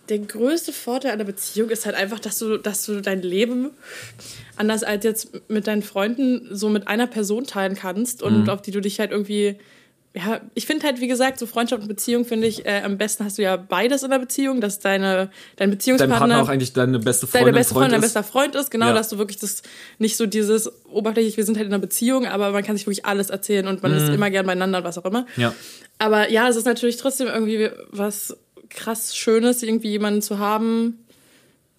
Der 0.08 0.18
größte 0.18 0.72
Vorteil 0.72 1.12
einer 1.12 1.24
Beziehung 1.24 1.70
ist 1.70 1.86
halt 1.86 1.94
einfach, 1.94 2.18
dass 2.18 2.38
du, 2.38 2.56
dass 2.56 2.84
du 2.86 3.00
dein 3.00 3.22
Leben 3.22 3.70
anders 4.56 4.82
als 4.82 5.04
jetzt 5.04 5.48
mit 5.48 5.66
deinen 5.66 5.82
Freunden 5.82 6.48
so 6.50 6.68
mit 6.70 6.88
einer 6.88 7.06
Person 7.06 7.44
teilen 7.44 7.76
kannst 7.76 8.22
und 8.22 8.48
auf 8.48 8.62
die 8.62 8.72
du 8.72 8.80
dich 8.80 8.98
halt 8.98 9.10
irgendwie. 9.10 9.58
Ja, 10.14 10.42
ich 10.52 10.66
finde 10.66 10.86
halt, 10.86 11.00
wie 11.00 11.08
gesagt, 11.08 11.38
so 11.38 11.46
Freundschaft 11.46 11.80
und 11.82 11.88
Beziehung 11.88 12.26
finde 12.26 12.46
ich, 12.46 12.66
äh, 12.66 12.82
am 12.84 12.98
besten 12.98 13.24
hast 13.24 13.38
du 13.38 13.42
ja 13.42 13.56
beides 13.56 14.02
in 14.02 14.10
der 14.10 14.18
Beziehung, 14.18 14.60
dass 14.60 14.78
deine, 14.78 15.16
dein 15.16 15.30
Dein 15.56 15.70
Beziehungspartner 15.70 16.18
Partner 16.18 16.42
auch 16.42 16.48
eigentlich 16.50 16.74
deine 16.74 16.98
beste 16.98 17.26
Freundin, 17.26 17.46
deine 17.46 17.58
beste 17.58 17.72
Freund 17.72 17.84
Freundin, 17.84 18.00
dein 18.00 18.06
ist? 18.08 18.14
bester 18.14 18.22
Freund 18.30 18.54
ist, 18.54 18.70
genau, 18.70 18.88
Ja. 18.88 18.92
dass 18.92 19.08
du 19.08 19.16
wirklich 19.16 19.38
das 19.38 19.62
nicht 19.98 20.18
so 20.18 20.26
dieses 20.26 20.70
oberflächlich, 20.84 21.38
wir 21.38 21.44
sind 21.44 21.56
halt 21.56 21.66
in 21.66 21.72
einer 21.72 21.80
Beziehung, 21.80 22.26
aber 22.26 22.50
man 22.50 22.62
kann 22.62 22.76
sich 22.76 22.86
wirklich 22.86 23.06
alles 23.06 23.30
erzählen 23.30 23.66
und 23.68 23.82
man 23.82 23.94
ist 23.94 24.10
immer 24.10 24.28
gern 24.30 24.44
beieinander 24.44 24.78
und 24.78 24.84
was 24.84 24.98
auch 24.98 25.06
immer. 25.06 25.22
Mhm. 25.36 25.42
Ja. 25.42 25.54
Aber 25.98 26.30
ja, 26.30 26.46
es 26.46 26.56
ist 26.56 26.66
natürlich 26.66 26.98
trotzdem 26.98 27.28
irgendwie 27.28 27.70
was 27.90 28.36
krass 28.68 29.16
Schönes, 29.16 29.62
irgendwie 29.62 29.88
jemanden 29.92 30.20
zu 30.20 30.38
haben, 30.38 30.98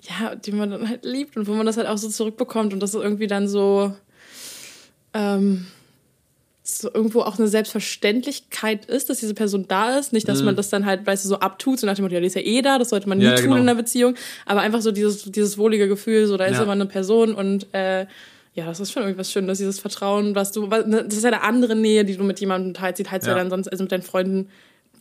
ja, 0.02 0.34
den 0.34 0.58
man 0.58 0.72
dann 0.72 0.90
halt 0.90 1.06
liebt 1.06 1.38
und 1.38 1.46
wo 1.48 1.54
man 1.54 1.68
das 1.68 1.78
halt 1.78 1.88
auch 1.88 1.98
so 2.00 2.10
zurückbekommt 2.10 2.74
und 2.74 2.80
das 2.80 2.96
irgendwie 2.96 3.28
dann 3.28 3.48
so, 3.48 3.94
ähm, 5.14 5.68
so 6.66 6.90
irgendwo 6.94 7.22
auch 7.22 7.38
eine 7.38 7.48
Selbstverständlichkeit 7.50 8.86
ist, 8.86 9.10
dass 9.10 9.20
diese 9.20 9.34
Person 9.34 9.66
da 9.68 9.98
ist. 9.98 10.14
Nicht, 10.14 10.28
dass 10.30 10.42
man 10.42 10.56
das 10.56 10.70
dann 10.70 10.86
halt, 10.86 11.06
weißt 11.06 11.26
du, 11.26 11.30
so 11.30 11.40
abtut, 11.40 11.80
so 11.80 11.86
nach 11.88 11.96
dem 11.96 12.04
Motto, 12.04 12.14
ja, 12.16 12.22
die 12.22 12.28
ist 12.28 12.36
ja 12.36 12.42
eh 12.42 12.62
da, 12.62 12.78
das 12.80 12.90
sollte 12.90 13.10
man 13.10 13.18
nie 13.18 13.26
Ja, 13.26 13.36
tun 13.36 13.44
genau. 13.46 13.56
in 13.58 13.62
einer 13.64 13.76
Beziehung. 13.76 14.16
Aber 14.46 14.62
einfach 14.62 14.82
so 14.82 14.92
dieses, 14.92 15.24
dieses 15.24 15.58
wohlige 15.58 15.88
Gefühl, 15.88 16.26
so 16.26 16.38
da 16.38 16.46
ist 16.46 16.58
Ja. 16.58 16.64
immer 16.64 16.72
eine 16.72 16.86
Person 16.86 17.36
und 17.36 17.68
äh, 17.74 18.06
ja, 18.56 18.66
das 18.66 18.80
ist 18.80 18.92
schon 18.92 19.04
irgendwas 19.04 19.32
Schönes, 19.32 19.58
dieses 19.58 19.80
Vertrauen, 19.80 20.36
was 20.36 20.52
du, 20.52 20.70
was- 20.70 20.86
ne, 20.86 21.04
das 21.04 21.16
ist 21.18 21.24
ja 21.24 21.32
eine 21.32 21.42
andere 21.42 21.76
Nähe, 21.76 22.06
die 22.06 22.16
du 22.16 22.24
mit 22.24 22.40
jemandem 22.40 22.74
teilst, 22.74 23.00
die 23.00 23.04
teilst 23.04 23.26
du 23.28 23.32
ja. 23.32 23.38
Ja. 23.38 23.44
dann 23.44 23.50
sonst, 23.50 23.68
also 23.68 23.84
mit 23.84 23.92
deinen 23.92 24.04
Freunden, 24.04 24.50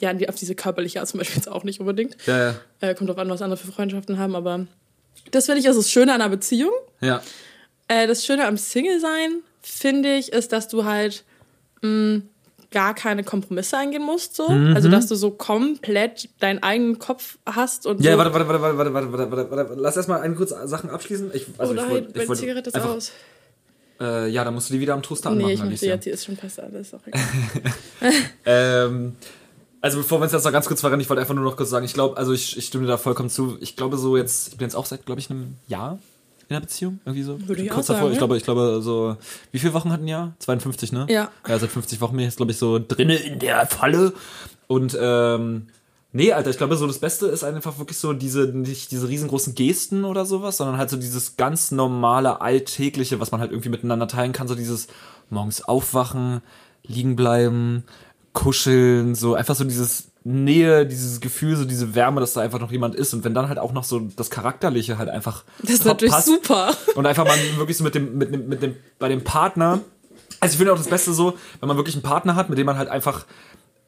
ja, 0.01 0.13
auf 0.29 0.35
diese 0.35 0.55
körperliche 0.57 0.99
Art 1.01 1.09
zum 1.09 1.19
Beispiel 1.19 1.37
jetzt 1.37 1.49
auch 1.49 1.63
nicht 1.63 1.79
unbedingt. 1.79 2.17
Ja, 2.27 2.39
ja. 2.39 2.55
Äh, 2.81 2.95
kommt 2.97 3.09
drauf 3.09 3.19
an, 3.19 3.29
was 3.31 3.41
andere 3.43 3.59
für 3.59 3.71
Freundschaften 3.71 4.19
haben, 4.19 4.35
aber 4.35 4.67
das 5.31 5.47
finde 5.47 5.61
ich 5.61 5.67
ist 5.67 5.77
das 5.77 5.91
Schöne 5.91 6.13
an 6.13 6.21
einer 6.23 6.31
Beziehung. 6.31 6.73
Ja. 7.01 7.23
Äh, 7.87 8.09
das 8.09 8.25
Schöne 8.27 8.47
am 8.47 8.57
Single-Sein, 8.57 9.43
finde 9.61 10.17
ich, 10.17 10.33
ist, 10.33 10.51
dass 10.53 10.67
du 10.67 10.85
halt 10.87 11.23
mh, 11.83 12.23
gar 12.71 12.95
keine 12.95 13.23
Kompromisse 13.23 13.77
eingehen 13.77 14.03
musst. 14.03 14.35
So. 14.35 14.49
Mhm. 14.49 14.75
Also, 14.75 14.89
dass 14.89 15.07
du 15.07 15.15
so 15.15 15.31
komplett 15.31 16.31
deinen 16.41 16.63
eigenen 16.63 16.99
Kopf 16.99 17.37
hast 17.45 17.87
und 17.87 18.01
Ja, 18.01 18.13
so. 18.13 18.19
warte, 18.19 18.33
warte, 18.33 18.49
warte, 18.49 18.63
warte, 18.63 18.79
warte, 18.79 18.93
warte, 18.95 19.13
warte, 19.13 19.51
warte, 19.51 19.51
warte. 19.71 19.75
Lass 19.81 19.97
erstmal 19.97 20.21
eine 20.23 20.35
kurze 20.35 20.67
Sachen 20.67 20.89
abschließen. 20.89 21.31
Ich, 21.35 21.47
also 21.59 21.73
oh 21.73 21.77
ich 21.77 21.81
nein, 21.83 21.91
wollt- 21.91 22.09
ich 22.09 22.15
meine 22.17 22.29
wollte 22.29 22.41
Zigarette 22.41 22.69
ist 22.71 22.75
einfach- 22.77 22.89
aus. 22.97 23.13
Äh, 24.01 24.31
ja, 24.31 24.43
dann 24.43 24.55
musst 24.55 24.69
du 24.71 24.75
die 24.75 24.81
wieder 24.81 24.95
am 24.95 25.03
Toaster 25.03 25.31
anmachen, 25.31 25.47
Nee, 25.47 25.53
ich 25.53 25.59
möchte 25.61 25.71
Alicia. 25.87 25.95
jetzt, 25.95 26.07
die 26.07 26.11
ist 26.11 26.25
schon 26.25 26.37
fast 26.37 26.59
alles. 26.59 26.93
Auch 26.95 27.07
egal. 27.07 27.21
Ähm, 28.47 29.15
also 29.81 29.99
bevor 29.99 30.19
wir 30.19 30.25
uns 30.25 30.33
jetzt 30.33 30.45
noch 30.45 30.53
ganz 30.53 30.67
kurz 30.67 30.81
verrennen, 30.81 31.01
ich 31.01 31.09
wollte 31.11 31.21
einfach 31.21 31.35
nur 31.35 31.45
noch 31.45 31.57
kurz 31.57 31.71
sagen, 31.71 31.85
ich 31.85 31.95
glaube, 31.95 32.17
also 32.17 32.33
ich, 32.33 32.57
ich 32.57 32.67
stimme 32.67 32.85
dir 32.85 32.91
da 32.93 32.97
vollkommen 32.97 33.31
zu. 33.31 33.59
Ich 33.61 33.77
glaube 33.77 33.97
so 33.99 34.17
jetzt, 34.17 34.49
ich 34.49 34.57
bin 34.57 34.67
jetzt 34.67 34.75
auch 34.75 34.87
seit, 34.87 35.07
glaube 35.07 35.21
ich, 35.21 35.31
einem 35.31 35.57
Jahr 35.69 35.99
in 36.53 36.61
der 36.61 36.67
Beziehung? 36.67 37.01
Irgendwie 37.05 37.23
so? 37.23 37.49
Würde 37.49 37.63
ich 37.63 37.71
Kurz 37.71 37.91
auch 37.91 37.95
davor, 37.95 38.09
sagen, 38.09 38.13
ich 38.13 38.19
glaube, 38.19 38.37
ich 38.37 38.45
glaube, 38.45 38.81
so, 38.83 39.17
wie 39.51 39.59
viele 39.59 39.73
Wochen 39.75 39.91
hatten 39.91 40.07
ja? 40.07 40.33
52, 40.39 40.93
ne? 40.93 41.07
Ja. 41.09 41.31
Ja, 41.49 41.59
seit 41.59 41.71
50 41.71 42.01
Wochen 42.01 42.13
bin 42.13 42.21
ich 42.21 42.27
jetzt, 42.27 42.37
glaube 42.37 42.53
ich, 42.53 42.59
so 42.59 42.79
drinne 42.79 43.17
in 43.17 43.39
der 43.39 43.67
Falle. 43.67 44.13
Und, 44.67 44.97
ähm, 45.01 45.69
nee, 46.13 46.33
Alter, 46.33 46.51
ich 46.51 46.59
glaube, 46.59 46.77
so 46.77 46.87
das 46.87 46.99
Beste 46.99 47.27
ist 47.27 47.45
einfach 47.45 47.79
wirklich 47.79 47.99
so 47.99 48.13
diese, 48.13 48.47
nicht 48.49 48.91
diese 48.91 49.09
riesengroßen 49.09 49.55
Gesten 49.55 50.05
oder 50.05 50.27
sowas, 50.27 50.59
sondern 50.59 50.77
halt 50.77 50.91
so 50.91 50.97
dieses 50.97 51.37
ganz 51.37 51.71
normale, 51.71 52.41
alltägliche, 52.41 53.21
was 53.21 53.33
man 53.33 53.41
halt 53.41 53.51
irgendwie 53.51 53.71
miteinander 53.71 54.09
teilen 54.09 54.33
kann, 54.33 54.49
so 54.49 54.55
dieses 54.55 54.89
morgens 55.31 55.63
aufwachen, 55.63 56.43
liegen 56.85 57.17
bleiben, 57.17 57.85
kuscheln, 58.33 59.15
so 59.15 59.35
einfach 59.35 59.55
so 59.55 59.65
dieses 59.65 60.12
Nähe, 60.25 60.87
dieses 60.87 61.21
Gefühl, 61.21 61.57
so 61.57 61.65
diese 61.65 61.95
Wärme, 61.95 62.21
dass 62.21 62.33
da 62.33 62.41
einfach 62.41 62.61
noch 62.61 62.71
jemand 62.71 62.95
ist. 62.95 63.13
Und 63.13 63.25
wenn 63.25 63.35
dann 63.35 63.49
halt 63.49 63.59
auch 63.59 63.73
noch 63.73 63.85
so 63.85 64.01
das 64.17 64.31
Charakterliche 64.31 64.99
halt 64.99 65.09
einfach 65.09 65.45
Das 65.63 65.71
ist 65.71 65.85
natürlich 65.85 66.15
passt 66.15 66.29
super. 66.29 66.73
und 66.95 67.07
einfach 67.07 67.25
mal 67.25 67.37
wirklich 67.57 67.77
so 67.77 67.85
mit 67.85 67.95
dem, 67.95 68.19
mit 68.19 68.33
dem, 68.33 68.49
mit 68.49 68.63
dem, 68.63 68.77
bei 68.99 69.09
dem 69.09 69.25
Partner. 69.25 69.81
Also 70.41 70.55
ich 70.55 70.59
finde 70.59 70.73
auch 70.73 70.79
das 70.79 70.89
Beste 70.89 71.13
so, 71.13 71.37
wenn 71.61 71.69
man 71.69 71.77
wirklich 71.77 71.95
einen 71.95 72.03
Partner 72.03 72.35
hat, 72.35 72.51
mit 72.51 72.59
dem 72.59 72.67
man 72.67 72.77
halt 72.77 72.89
einfach 72.89 73.27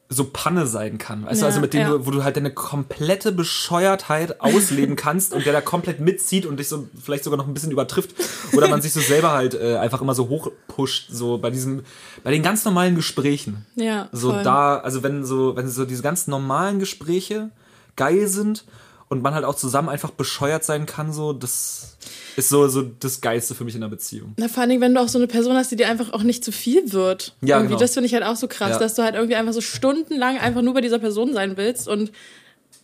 so 0.07 0.25
Panne 0.25 0.67
sein 0.67 0.97
kann. 0.99 1.25
Weißt 1.25 1.41
du, 1.41 1.45
Ja, 1.45 1.47
also 1.47 1.59
mit 1.59 1.73
dem, 1.73 1.81
ja. 1.81 1.89
du, 1.89 2.05
wo 2.05 2.11
du 2.11 2.23
halt 2.23 2.37
deine 2.37 2.53
komplette 2.53 3.31
Bescheuertheit 3.31 4.39
ausleben 4.39 4.95
kannst 4.95 5.33
und 5.33 5.45
der 5.45 5.53
da 5.53 5.61
komplett 5.61 5.99
mitzieht 5.99 6.45
und 6.45 6.57
dich 6.59 6.67
so 6.67 6.87
vielleicht 7.01 7.23
sogar 7.23 7.37
noch 7.37 7.47
ein 7.47 7.53
bisschen 7.53 7.71
übertrifft. 7.71 8.13
Oder 8.53 8.67
man 8.67 8.81
sich 8.81 8.93
so 8.93 8.99
selber 8.99 9.31
halt 9.31 9.55
äh, 9.55 9.77
einfach 9.77 10.01
immer 10.01 10.13
so 10.13 10.29
hochpusht, 10.29 11.07
so 11.09 11.39
bei 11.39 11.49
diesem, 11.49 11.83
bei 12.23 12.31
den 12.31 12.43
ganz 12.43 12.63
normalen 12.65 12.95
Gesprächen. 12.95 13.65
Ja, 13.75 14.09
So 14.11 14.31
voll. 14.31 14.43
da, 14.43 14.77
also 14.77 15.01
wenn 15.01 15.25
so, 15.25 15.55
wenn 15.55 15.67
so 15.67 15.85
diese 15.85 16.03
ganz 16.03 16.27
normalen 16.27 16.77
Gespräche 16.79 17.49
geil 17.95 18.27
sind 18.27 18.65
und 19.09 19.23
man 19.23 19.33
halt 19.33 19.45
auch 19.45 19.55
zusammen 19.55 19.89
einfach 19.89 20.11
bescheuert 20.11 20.63
sein 20.63 20.85
kann, 20.85 21.13
so, 21.13 21.33
das 21.33 21.94
ist 22.37 22.49
so, 22.49 22.67
so 22.67 22.81
das 22.99 23.21
Geilste 23.21 23.55
für 23.55 23.63
mich 23.63 23.75
in 23.75 23.83
einer 23.83 23.89
Beziehung. 23.89 24.33
Na, 24.37 24.47
vor 24.47 24.61
allen 24.61 24.69
Dingen, 24.69 24.81
wenn 24.81 24.93
du 24.93 25.01
auch 25.01 25.07
so 25.07 25.17
eine 25.17 25.27
Person 25.27 25.55
hast, 25.55 25.71
die 25.71 25.75
dir 25.75 25.87
einfach 25.89 26.11
auch 26.13 26.23
nicht 26.23 26.43
zu 26.43 26.51
viel 26.51 26.91
wird. 26.91 27.33
Ja, 27.41 27.57
irgendwie, 27.57 27.69
genau. 27.69 27.79
Das 27.79 27.93
finde 27.93 28.07
ich 28.07 28.13
halt 28.13 28.23
auch 28.23 28.35
so 28.35 28.47
krass, 28.47 28.71
Ja. 28.71 28.79
dass 28.79 28.95
du 28.95 29.03
halt 29.03 29.15
irgendwie 29.15 29.35
einfach 29.35 29.53
so 29.53 29.61
stundenlang 29.61 30.37
einfach 30.37 30.61
nur 30.61 30.73
bei 30.73 30.81
dieser 30.81 30.99
Person 30.99 31.33
sein 31.33 31.57
willst 31.57 31.87
und 31.87 32.11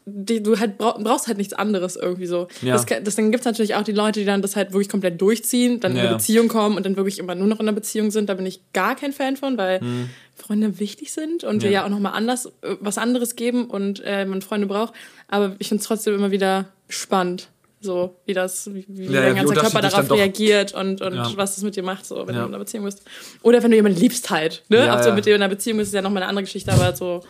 die, 0.08 0.42
du 0.42 0.58
halt 0.60 0.80
brauch, 0.80 0.98
brauchst 1.02 1.28
halt 1.28 1.38
nichts 1.38 1.54
anderes 1.54 1.96
irgendwie 1.96 2.26
so. 2.26 2.48
Ja. 2.64 2.74
Das, 2.74 2.86
das, 3.04 3.16
dann 3.16 3.30
gibt 3.32 3.42
es 3.42 3.46
natürlich 3.46 3.76
auch 3.76 3.84
die 3.84 3.92
Leute, 3.92 4.20
die 4.20 4.26
dann 4.26 4.42
das 4.42 4.56
halt 4.56 4.72
wirklich 4.74 4.90
komplett 4.90 5.22
durchziehen, 5.22 5.80
dann 5.80 5.92
in 5.92 5.98
Ja. 6.00 6.04
eine 6.06 6.16
Beziehung 6.16 6.48
kommen 6.48 6.76
und 6.76 6.86
dann 6.88 6.96
wirklich 6.96 7.20
immer 7.20 7.36
nur 7.36 7.46
noch 7.48 7.60
in 7.60 7.68
einer 7.68 7.76
Beziehung 7.76 8.10
sind. 8.10 8.28
Da 8.28 8.34
bin 8.34 8.46
ich 8.48 8.62
gar 8.74 8.96
kein 8.96 9.14
Fan 9.14 9.38
von, 9.38 9.58
weil 9.60 9.80
Freunde 10.36 10.80
wichtig 10.80 11.12
sind 11.14 11.44
und 11.44 11.62
wir 11.62 11.70
Mhm. 11.70 11.74
Ja. 11.74 11.80
ja 11.82 11.86
auch 11.86 11.90
nochmal 11.90 12.14
anders, 12.14 12.48
äh, 12.62 12.76
was 12.80 12.98
anderes 12.98 13.36
geben 13.36 13.66
und 13.66 14.02
äh, 14.04 14.26
man 14.26 14.42
Freunde 14.42 14.66
braucht. 14.66 14.94
Aber 15.28 15.56
ich 15.60 15.68
finde 15.68 15.82
es 15.82 15.88
trotzdem 15.88 16.16
immer 16.16 16.32
wieder 16.32 16.66
spannend. 16.90 17.50
So, 17.84 18.16
wie 18.26 18.34
das, 18.34 18.72
wie, 18.74 18.86
wie 18.88 19.06
Ja, 19.06 19.22
dein 19.22 19.36
ganzer 19.36 19.56
Körper 19.56 19.82
darauf 19.82 20.12
reagiert 20.12 20.74
und, 20.76 21.02
und 21.02 21.16
Ja. 21.16 21.32
was 21.36 21.56
das 21.56 21.64
mit 21.64 21.76
dir 21.76 21.82
macht, 21.84 22.06
so, 22.06 22.28
wenn 22.28 22.36
Ja. 22.36 22.42
du 22.42 22.48
in 22.48 22.54
einer 22.54 22.60
Beziehung 22.60 22.86
bist. 22.86 23.02
Oder 23.42 23.64
wenn 23.64 23.72
du 23.72 23.78
jemanden 23.78 24.00
liebst 24.00 24.30
halt. 24.30 24.64
Ne? 24.70 24.86
Ja, 24.86 25.00
auch 25.00 25.04
so 25.04 25.12
mit 25.14 25.26
dir 25.26 25.36
in 25.36 25.42
einer 25.42 25.50
Beziehung 25.50 25.80
ist 25.80 25.88
es 25.88 25.94
ja 25.94 26.02
nochmal 26.04 26.22
eine 26.22 26.30
andere 26.30 26.44
Geschichte, 26.44 26.72
aber 26.72 26.96
so, 26.96 27.22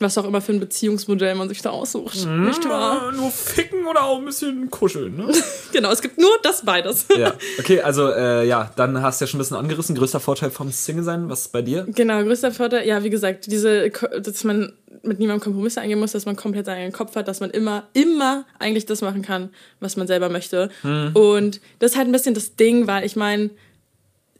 was 0.00 0.16
auch 0.18 0.24
immer 0.26 0.40
für 0.40 0.52
ein 0.52 0.60
Beziehungsmodell 0.60 1.34
man 1.34 1.48
sich 1.48 1.60
da 1.62 1.70
aussucht. 1.70 2.14
Nicht 2.26 2.68
wahr? 2.68 3.10
nur 3.12 3.30
ficken 3.30 3.86
oder 3.86 4.04
auch 4.04 4.18
ein 4.18 4.26
bisschen 4.26 4.70
kuscheln, 4.70 5.16
ne? 5.16 5.32
Genau, 5.72 5.90
es 5.90 6.02
gibt 6.02 6.18
nur 6.18 6.30
das 6.42 6.62
beides. 6.64 7.06
ja. 7.16 7.32
Okay, 7.58 7.80
also 7.80 8.08
äh, 8.10 8.46
ja, 8.46 8.70
dann 8.76 9.02
hast 9.02 9.20
du 9.20 9.24
ja 9.24 9.26
schon 9.28 9.38
ein 9.38 9.42
bisschen 9.42 9.56
angerissen. 9.56 9.96
Größter 9.96 10.20
Vorteil 10.20 10.50
vom 10.50 10.70
Single 10.70 11.02
sein, 11.02 11.28
was 11.28 11.40
ist 11.46 11.52
bei 11.52 11.62
dir? 11.62 11.86
Genau, 11.94 12.22
größter 12.22 12.52
Vorteil, 12.52 12.86
ja, 12.86 13.02
wie 13.02 13.10
gesagt, 13.10 13.46
diese, 13.46 13.90
dass 13.90 14.44
man 14.44 14.72
mit 15.08 15.18
niemandem 15.18 15.42
Kompromisse 15.42 15.80
eingehen 15.80 15.98
muss, 15.98 16.12
dass 16.12 16.26
man 16.26 16.36
komplett 16.36 16.66
seinen 16.66 16.76
eigenen 16.76 16.92
Kopf 16.92 17.16
hat, 17.16 17.28
dass 17.28 17.40
man 17.40 17.50
immer, 17.50 17.88
immer 17.92 18.44
eigentlich 18.58 18.86
das 18.86 19.00
machen 19.00 19.22
kann, 19.22 19.50
was 19.80 19.96
man 19.96 20.06
selber 20.06 20.28
möchte. 20.28 20.70
Hm. 20.82 21.10
Und 21.14 21.60
das 21.78 21.92
ist 21.92 21.96
halt 21.96 22.08
ein 22.08 22.12
bisschen 22.12 22.34
das 22.34 22.56
Ding, 22.56 22.86
weil 22.86 23.04
ich 23.04 23.16
meine, 23.16 23.50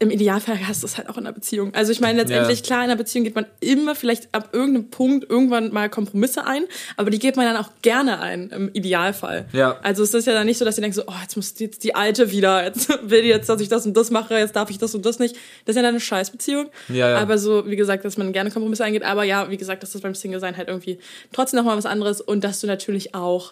im 0.01 0.11
Idealfall 0.11 0.65
hast 0.65 0.81
du 0.81 0.87
es 0.87 0.97
halt 0.97 1.09
auch 1.09 1.17
in 1.17 1.25
einer 1.27 1.33
Beziehung. 1.33 1.73
Also 1.73 1.91
ich 1.91 1.99
meine, 1.99 2.19
letztendlich, 2.21 2.59
Ja. 2.59 2.65
klar, 2.65 2.79
in 2.79 2.83
einer 2.85 2.95
Beziehung 2.95 3.25
geht 3.25 3.35
man 3.35 3.45
immer 3.59 3.95
vielleicht 3.95 4.33
ab 4.33 4.51
irgendeinem 4.53 4.89
Punkt 4.89 5.29
irgendwann 5.29 5.73
mal 5.73 5.89
Kompromisse 5.89 6.47
ein, 6.47 6.63
aber 6.95 7.09
die 7.09 7.19
geht 7.19 7.35
man 7.35 7.45
dann 7.45 7.57
auch 7.57 7.69
gerne 7.81 8.21
ein, 8.21 8.49
im 8.49 8.69
Idealfall. 8.73 9.49
Ja. 9.51 9.77
Also 9.83 10.03
es 10.03 10.13
ist 10.13 10.25
ja 10.25 10.31
dann 10.33 10.45
nicht 10.45 10.57
so, 10.57 10.63
dass 10.63 10.75
die 10.75 10.81
denken 10.81 10.95
so, 10.95 11.03
oh, 11.05 11.13
jetzt 11.21 11.35
muss 11.35 11.53
jetzt 11.59 11.83
die 11.83 11.95
Alte 11.95 12.31
wieder, 12.31 12.63
jetzt 12.63 12.87
will 13.09 13.23
die 13.23 13.27
jetzt, 13.27 13.49
dass 13.49 13.59
ich 13.59 13.67
das 13.67 13.85
und 13.85 13.97
das 13.97 14.09
mache, 14.09 14.35
jetzt 14.37 14.55
darf 14.55 14.69
ich 14.69 14.77
das 14.77 14.95
und 14.95 15.05
das 15.05 15.19
nicht. 15.19 15.35
Das 15.65 15.73
ist 15.73 15.75
ja 15.75 15.81
dann 15.81 15.89
eine 15.89 15.99
Scheißbeziehung. 15.99 16.69
Ja, 16.87 17.09
ja. 17.09 17.17
Aber 17.17 17.37
so, 17.37 17.67
wie 17.69 17.75
gesagt, 17.75 18.05
dass 18.05 18.17
man 18.17 18.31
gerne 18.31 18.51
Kompromisse 18.51 18.85
eingeht, 18.85 19.03
aber 19.03 19.25
ja, 19.25 19.49
wie 19.49 19.57
gesagt, 19.57 19.83
dass 19.83 19.91
das 19.91 20.01
beim 20.01 20.15
Single-Sein 20.15 20.55
halt 20.55 20.69
irgendwie 20.69 20.97
trotzdem 21.33 21.57
nochmal 21.57 21.75
was 21.77 21.85
anderes 21.85 22.21
und 22.21 22.45
dass 22.45 22.61
du 22.61 22.67
natürlich 22.67 23.15
auch, 23.15 23.51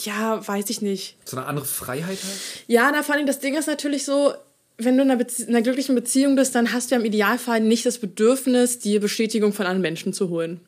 ja, 0.00 0.46
weiß 0.46 0.70
ich 0.70 0.82
nicht, 0.82 1.16
So 1.24 1.36
eine 1.36 1.46
andere 1.46 1.66
Freiheit 1.66 2.08
halt? 2.08 2.64
ja, 2.66 2.90
na, 2.92 3.02
vor 3.04 3.14
allem 3.14 3.26
das 3.26 3.38
Ding 3.38 3.56
ist 3.56 3.66
natürlich 3.68 4.04
so, 4.04 4.34
wenn 4.84 4.96
du 4.96 5.02
in 5.02 5.10
einer, 5.10 5.20
in 5.38 5.48
einer 5.48 5.62
glücklichen 5.62 5.94
Beziehung 5.94 6.36
bist, 6.36 6.54
dann 6.54 6.72
hast 6.72 6.90
du 6.90 6.94
ja 6.94 7.00
im 7.00 7.06
Idealfall 7.06 7.60
nicht 7.60 7.86
das 7.86 7.98
Bedürfnis, 7.98 8.78
die 8.78 8.98
Bestätigung 8.98 9.52
von 9.52 9.66
anderen 9.66 9.82
Menschen 9.82 10.12
zu 10.12 10.28
holen. 10.28 10.60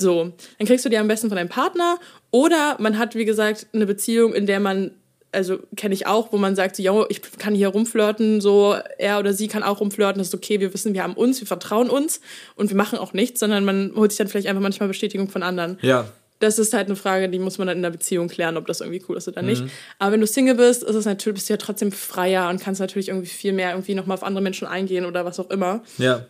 So, 0.00 0.32
dann 0.58 0.66
kriegst 0.66 0.84
du 0.84 0.88
die 0.88 0.98
am 0.98 1.08
besten 1.08 1.28
von 1.28 1.36
deinem 1.36 1.48
Partner 1.48 1.98
oder 2.30 2.76
man 2.78 2.98
hat, 2.98 3.14
wie 3.14 3.24
gesagt, 3.24 3.66
eine 3.72 3.86
Beziehung, 3.86 4.34
in 4.34 4.46
der 4.46 4.60
man 4.60 4.92
also 5.32 5.58
kenne 5.76 5.94
ich 5.94 6.06
auch, 6.06 6.32
wo 6.32 6.36
man 6.36 6.54
sagt, 6.54 6.76
so, 6.76 6.82
yo, 6.82 7.06
ich 7.08 7.22
kann 7.38 7.54
hier 7.54 7.68
rumflirten, 7.68 8.40
so 8.40 8.76
er 8.98 9.18
oder 9.18 9.32
sie 9.32 9.48
kann 9.48 9.62
auch 9.62 9.80
rumflirten, 9.80 10.18
das 10.18 10.28
ist 10.28 10.34
okay, 10.34 10.60
wir 10.60 10.72
wissen, 10.74 10.92
wir 10.94 11.02
haben 11.02 11.14
uns, 11.14 11.40
wir 11.40 11.46
vertrauen 11.46 11.88
uns 11.88 12.20
und 12.54 12.68
wir 12.68 12.76
machen 12.76 12.98
auch 12.98 13.14
nichts, 13.14 13.40
sondern 13.40 13.64
man 13.64 13.92
holt 13.96 14.12
sich 14.12 14.18
dann 14.18 14.28
vielleicht 14.28 14.46
einfach 14.46 14.62
manchmal 14.62 14.88
Bestätigung 14.88 15.28
von 15.28 15.42
anderen. 15.42 15.78
Ja. 15.80 16.06
Das 16.42 16.58
ist 16.58 16.72
halt 16.74 16.86
eine 16.88 16.96
Frage, 16.96 17.28
die 17.28 17.38
muss 17.38 17.58
man 17.58 17.68
dann 17.68 17.76
in 17.76 17.82
der 17.82 17.90
Beziehung 17.90 18.26
klären, 18.28 18.56
ob 18.56 18.66
das 18.66 18.80
irgendwie 18.80 19.02
cool 19.08 19.16
ist 19.16 19.28
oder 19.28 19.42
Mhm. 19.42 19.48
nicht. 19.48 19.64
Aber 20.00 20.12
wenn 20.12 20.20
du 20.20 20.26
Single 20.26 20.56
bist, 20.56 20.82
ist 20.82 20.94
es 20.96 21.04
natürlich, 21.04 21.36
bist 21.36 21.48
du 21.48 21.52
ja 21.52 21.56
trotzdem 21.56 21.92
freier 21.92 22.48
und 22.48 22.60
kannst 22.60 22.80
natürlich 22.80 23.08
irgendwie 23.08 23.28
viel 23.28 23.52
mehr 23.52 23.70
irgendwie 23.70 23.94
nochmal 23.94 24.16
auf 24.16 24.24
andere 24.24 24.42
Menschen 24.42 24.66
eingehen 24.66 25.04
oder 25.06 25.24
was 25.24 25.38
auch 25.38 25.50
immer. 25.50 25.82
Ja. 25.98 26.26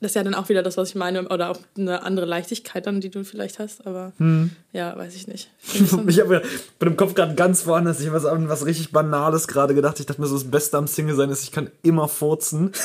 Das 0.00 0.10
ist 0.10 0.14
ja 0.16 0.24
dann 0.24 0.34
auch 0.34 0.48
wieder 0.48 0.64
das, 0.64 0.76
was 0.76 0.88
ich 0.88 0.94
meine, 0.96 1.28
oder 1.28 1.50
auch 1.50 1.58
eine 1.78 2.02
andere 2.02 2.26
Leichtigkeit 2.26 2.88
dann, 2.88 3.00
die 3.00 3.08
du 3.10 3.22
vielleicht 3.24 3.60
hast, 3.60 3.86
aber 3.86 4.10
Mhm. 4.18 4.50
ja, 4.72 4.96
weiß 4.98 5.14
ich 5.14 5.28
nicht. 5.28 5.48
Ich 6.08 6.18
habe 6.20 6.42
mit 6.80 6.88
dem 6.88 6.96
Kopf 6.96 7.14
gerade 7.14 7.36
ganz 7.36 7.64
woanders. 7.68 8.00
Ich 8.00 8.06
habe 8.06 8.16
was 8.16 8.24
an 8.24 8.48
was 8.48 8.66
richtig 8.66 8.90
Banales 8.90 9.46
gerade 9.46 9.76
gedacht. 9.76 10.00
Ich 10.00 10.06
dachte 10.06 10.20
mir 10.20 10.26
so, 10.26 10.34
das 10.34 10.50
Beste 10.50 10.76
am 10.76 10.88
Single 10.88 11.14
sein 11.14 11.30
ist, 11.30 11.44
ich 11.44 11.52
kann 11.52 11.70
immer 11.82 12.08
furzen. 12.08 12.72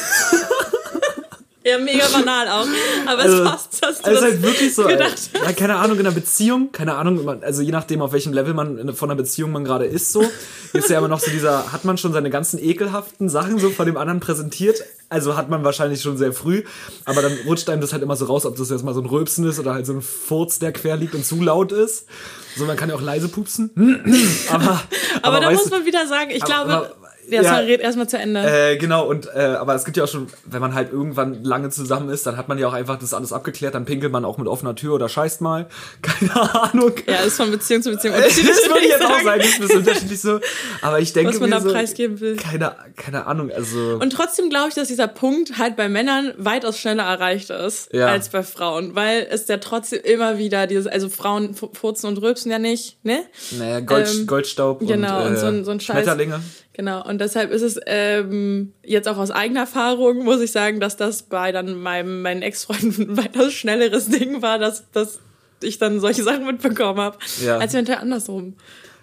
Ja, 1.68 1.78
mega 1.80 2.06
banal 2.14 2.48
auch. 2.48 2.68
Aber 3.06 3.22
Also, 3.22 3.44
es 3.44 3.50
passt, 3.50 3.80
hast 3.86 4.00
du 4.00 4.06
Also 4.10 4.22
das 4.22 4.22
halt 4.32 4.42
wirklich 4.42 4.74
so, 4.74 4.84
gedacht. 4.86 5.30
ja, 5.34 5.52
keine 5.54 5.76
Ahnung, 5.76 6.00
in 6.00 6.06
einer 6.06 6.16
Beziehung, 6.16 6.72
keine 6.72 6.96
Ahnung, 6.96 7.28
also 7.44 7.62
je 7.62 7.72
nachdem, 7.72 8.02
auf 8.02 8.14
welchem 8.14 8.32
Level 8.34 8.54
man 8.54 8.94
von 8.96 9.10
einer 9.10 9.18
Beziehung 9.18 9.52
man 9.52 9.64
gerade 9.66 9.86
ist, 9.86 10.14
so, 10.14 10.24
ist 10.74 10.90
ja 10.90 11.00
immer 11.00 11.08
noch 11.08 11.20
so 11.20 11.30
dieser, 11.32 11.72
hat 11.72 11.84
man 11.86 11.98
schon 11.98 12.14
seine 12.14 12.30
ganzen 12.30 12.58
ekelhaften 12.64 13.28
Sachen 13.30 13.60
so 13.60 13.70
von 13.70 13.86
dem 13.86 13.98
anderen 13.98 14.20
präsentiert, 14.20 14.82
also 15.10 15.36
hat 15.38 15.50
man 15.50 15.64
wahrscheinlich 15.64 16.02
schon 16.02 16.18
sehr 16.18 16.34
früh, 16.34 16.64
aber 17.06 17.22
dann 17.22 17.38
rutscht 17.46 17.70
einem 17.70 17.82
das 17.82 17.92
halt 17.94 18.04
immer 18.04 18.16
so 18.16 18.26
raus, 18.26 18.46
ob 18.46 18.56
das 18.58 18.70
jetzt 18.70 18.84
mal 18.84 18.94
so 18.94 19.02
ein 19.02 19.06
Rülpsen 19.06 19.46
ist 19.48 19.60
oder 19.60 19.74
halt 19.74 19.86
so 19.86 19.94
ein 19.94 20.02
Furz, 20.02 20.60
der 20.60 20.72
quer 20.74 20.98
liegt 20.98 21.16
und 21.16 21.26
zu 21.26 21.42
laut 21.42 21.72
ist. 21.72 22.06
So, 22.58 22.66
man 22.66 22.76
kann 22.78 22.90
ja 22.90 22.96
auch 22.96 23.02
leise 23.02 23.28
pupsen, 23.30 23.72
aber, 24.52 24.82
Aber, 25.22 25.40
da 25.40 25.48
weißt 25.48 25.64
muss 25.64 25.70
man 25.72 25.86
wieder 25.86 26.08
sagen, 26.08 26.32
ich 26.32 26.44
aber- 26.44 26.52
glaube, 26.66 26.74
aber- 26.74 27.07
ja, 27.30 27.42
ja. 27.42 27.50
sorry, 27.56 27.66
red 27.66 27.82
erstmal 27.82 28.08
zu 28.10 28.18
Ende. 28.18 28.40
Äh, 28.42 28.78
genau, 28.78 29.06
und 29.08 29.28
äh, 29.34 29.40
aber 29.40 29.76
es 29.76 29.86
gibt 29.86 29.98
ja 29.98 30.04
auch 30.04 30.08
schon, 30.08 30.28
wenn 30.46 30.62
man 30.62 30.74
halt 30.74 30.92
irgendwann 30.92 31.44
lange 31.44 31.70
zusammen 31.70 32.10
ist, 32.10 32.26
dann 32.26 32.38
hat 32.38 32.48
man 32.48 32.58
ja 32.58 32.68
auch 32.68 32.74
einfach 32.74 32.98
das 33.00 33.14
alles 33.14 33.34
abgeklärt, 33.34 33.76
dann 33.76 33.86
pinkelt 33.86 34.12
man 34.12 34.26
auch 34.26 34.38
mit 34.38 34.48
offener 34.48 34.76
Tür 34.76 34.94
oder 34.96 35.10
scheißt 35.10 35.42
mal. 35.42 35.68
Keine 36.02 36.64
Ahnung. 36.64 36.92
ja, 37.08 37.18
ist 37.18 37.38
von 37.38 37.52
Beziehung 37.52 37.82
zu 37.82 37.92
Beziehung 37.92 38.16
das 38.18 38.38
unterschiedlich. 38.38 38.70
würde 38.70 38.80
ich 38.86 38.90
jetzt 38.90 39.06
auch 39.06 39.22
sagen. 39.24 39.40
das 39.40 39.48
ist 39.48 39.56
ein 39.56 39.62
bisschen 39.62 39.78
unterschiedlich 39.80 40.22
so. 40.22 40.40
Aber 40.82 41.00
ich 41.00 41.14
denke 41.14 41.34
Was 41.34 41.40
man 41.40 41.52
da 41.52 41.60
so, 41.62 41.70
preisgeben 41.72 42.20
will. 42.20 42.36
Keine, 42.38 42.76
keine 42.96 43.28
Ahnung, 43.28 43.52
also. 43.52 43.98
Und 44.00 44.12
trotzdem 44.12 44.50
glaube 44.50 44.70
ich, 44.70 44.76
dass 44.76 44.88
dieser 44.88 45.08
Punkt 45.08 45.58
halt 45.58 45.76
bei 45.76 45.90
Männern 45.90 46.34
weitaus 46.38 46.78
schneller 46.80 47.04
erreicht 47.04 47.50
ist 47.50 47.94
Ja. 47.94 48.08
als 48.08 48.30
bei 48.30 48.44
Frauen, 48.44 48.96
weil 48.96 49.28
es 49.30 49.48
ja 49.48 49.58
trotzdem 49.58 50.00
immer 50.04 50.38
wieder 50.38 50.68
dieses, 50.68 50.88
also 50.88 51.10
Frauen 51.10 51.54
fu- 51.54 51.70
furzen 51.74 52.08
und 52.08 52.18
rülpsen 52.22 52.52
ja 52.52 52.60
nicht, 52.60 53.04
ne? 53.04 53.20
naja, 53.58 53.80
Gold, 53.82 54.08
ähm, 54.14 54.28
Goldstaub 54.28 54.80
genau, 54.80 55.22
und, 55.22 55.28
und 55.28 55.34
äh, 55.34 55.38
so 55.38 55.46
ein- 55.48 55.66
so 55.66 55.72
ein 55.72 55.80
Scheiß. 55.80 55.96
Schmetterlinge. 55.98 56.42
Genau. 56.78 57.04
Und 57.04 57.20
deshalb 57.20 57.52
ist 57.52 57.64
es 57.64 57.80
ähm, 57.88 58.72
jetzt 58.84 59.08
auch 59.10 59.18
aus 59.18 59.32
eigener 59.32 59.62
Erfahrung, 59.62 60.24
muss 60.24 60.40
ich 60.42 60.52
sagen, 60.52 60.80
dass 60.80 60.96
das 60.96 61.24
bei 61.24 61.52
dann 61.52 61.74
meinem 61.82 62.22
meinen 62.22 62.44
Ex-Freunden 62.44 63.10
ein 63.12 63.18
weitaus 63.18 63.52
schnelleres 63.54 64.10
Ding 64.10 64.44
war, 64.44 64.60
dass, 64.60 64.90
dass 64.92 65.20
ich 65.64 65.80
dann 65.80 66.00
solche 66.00 66.22
Sachen 66.24 66.46
mitbekommen 66.46 67.00
habe, 67.00 67.18
Ja. 67.44 67.58
als 67.58 67.74
eventuell 67.74 67.98
andersrum. 67.98 68.54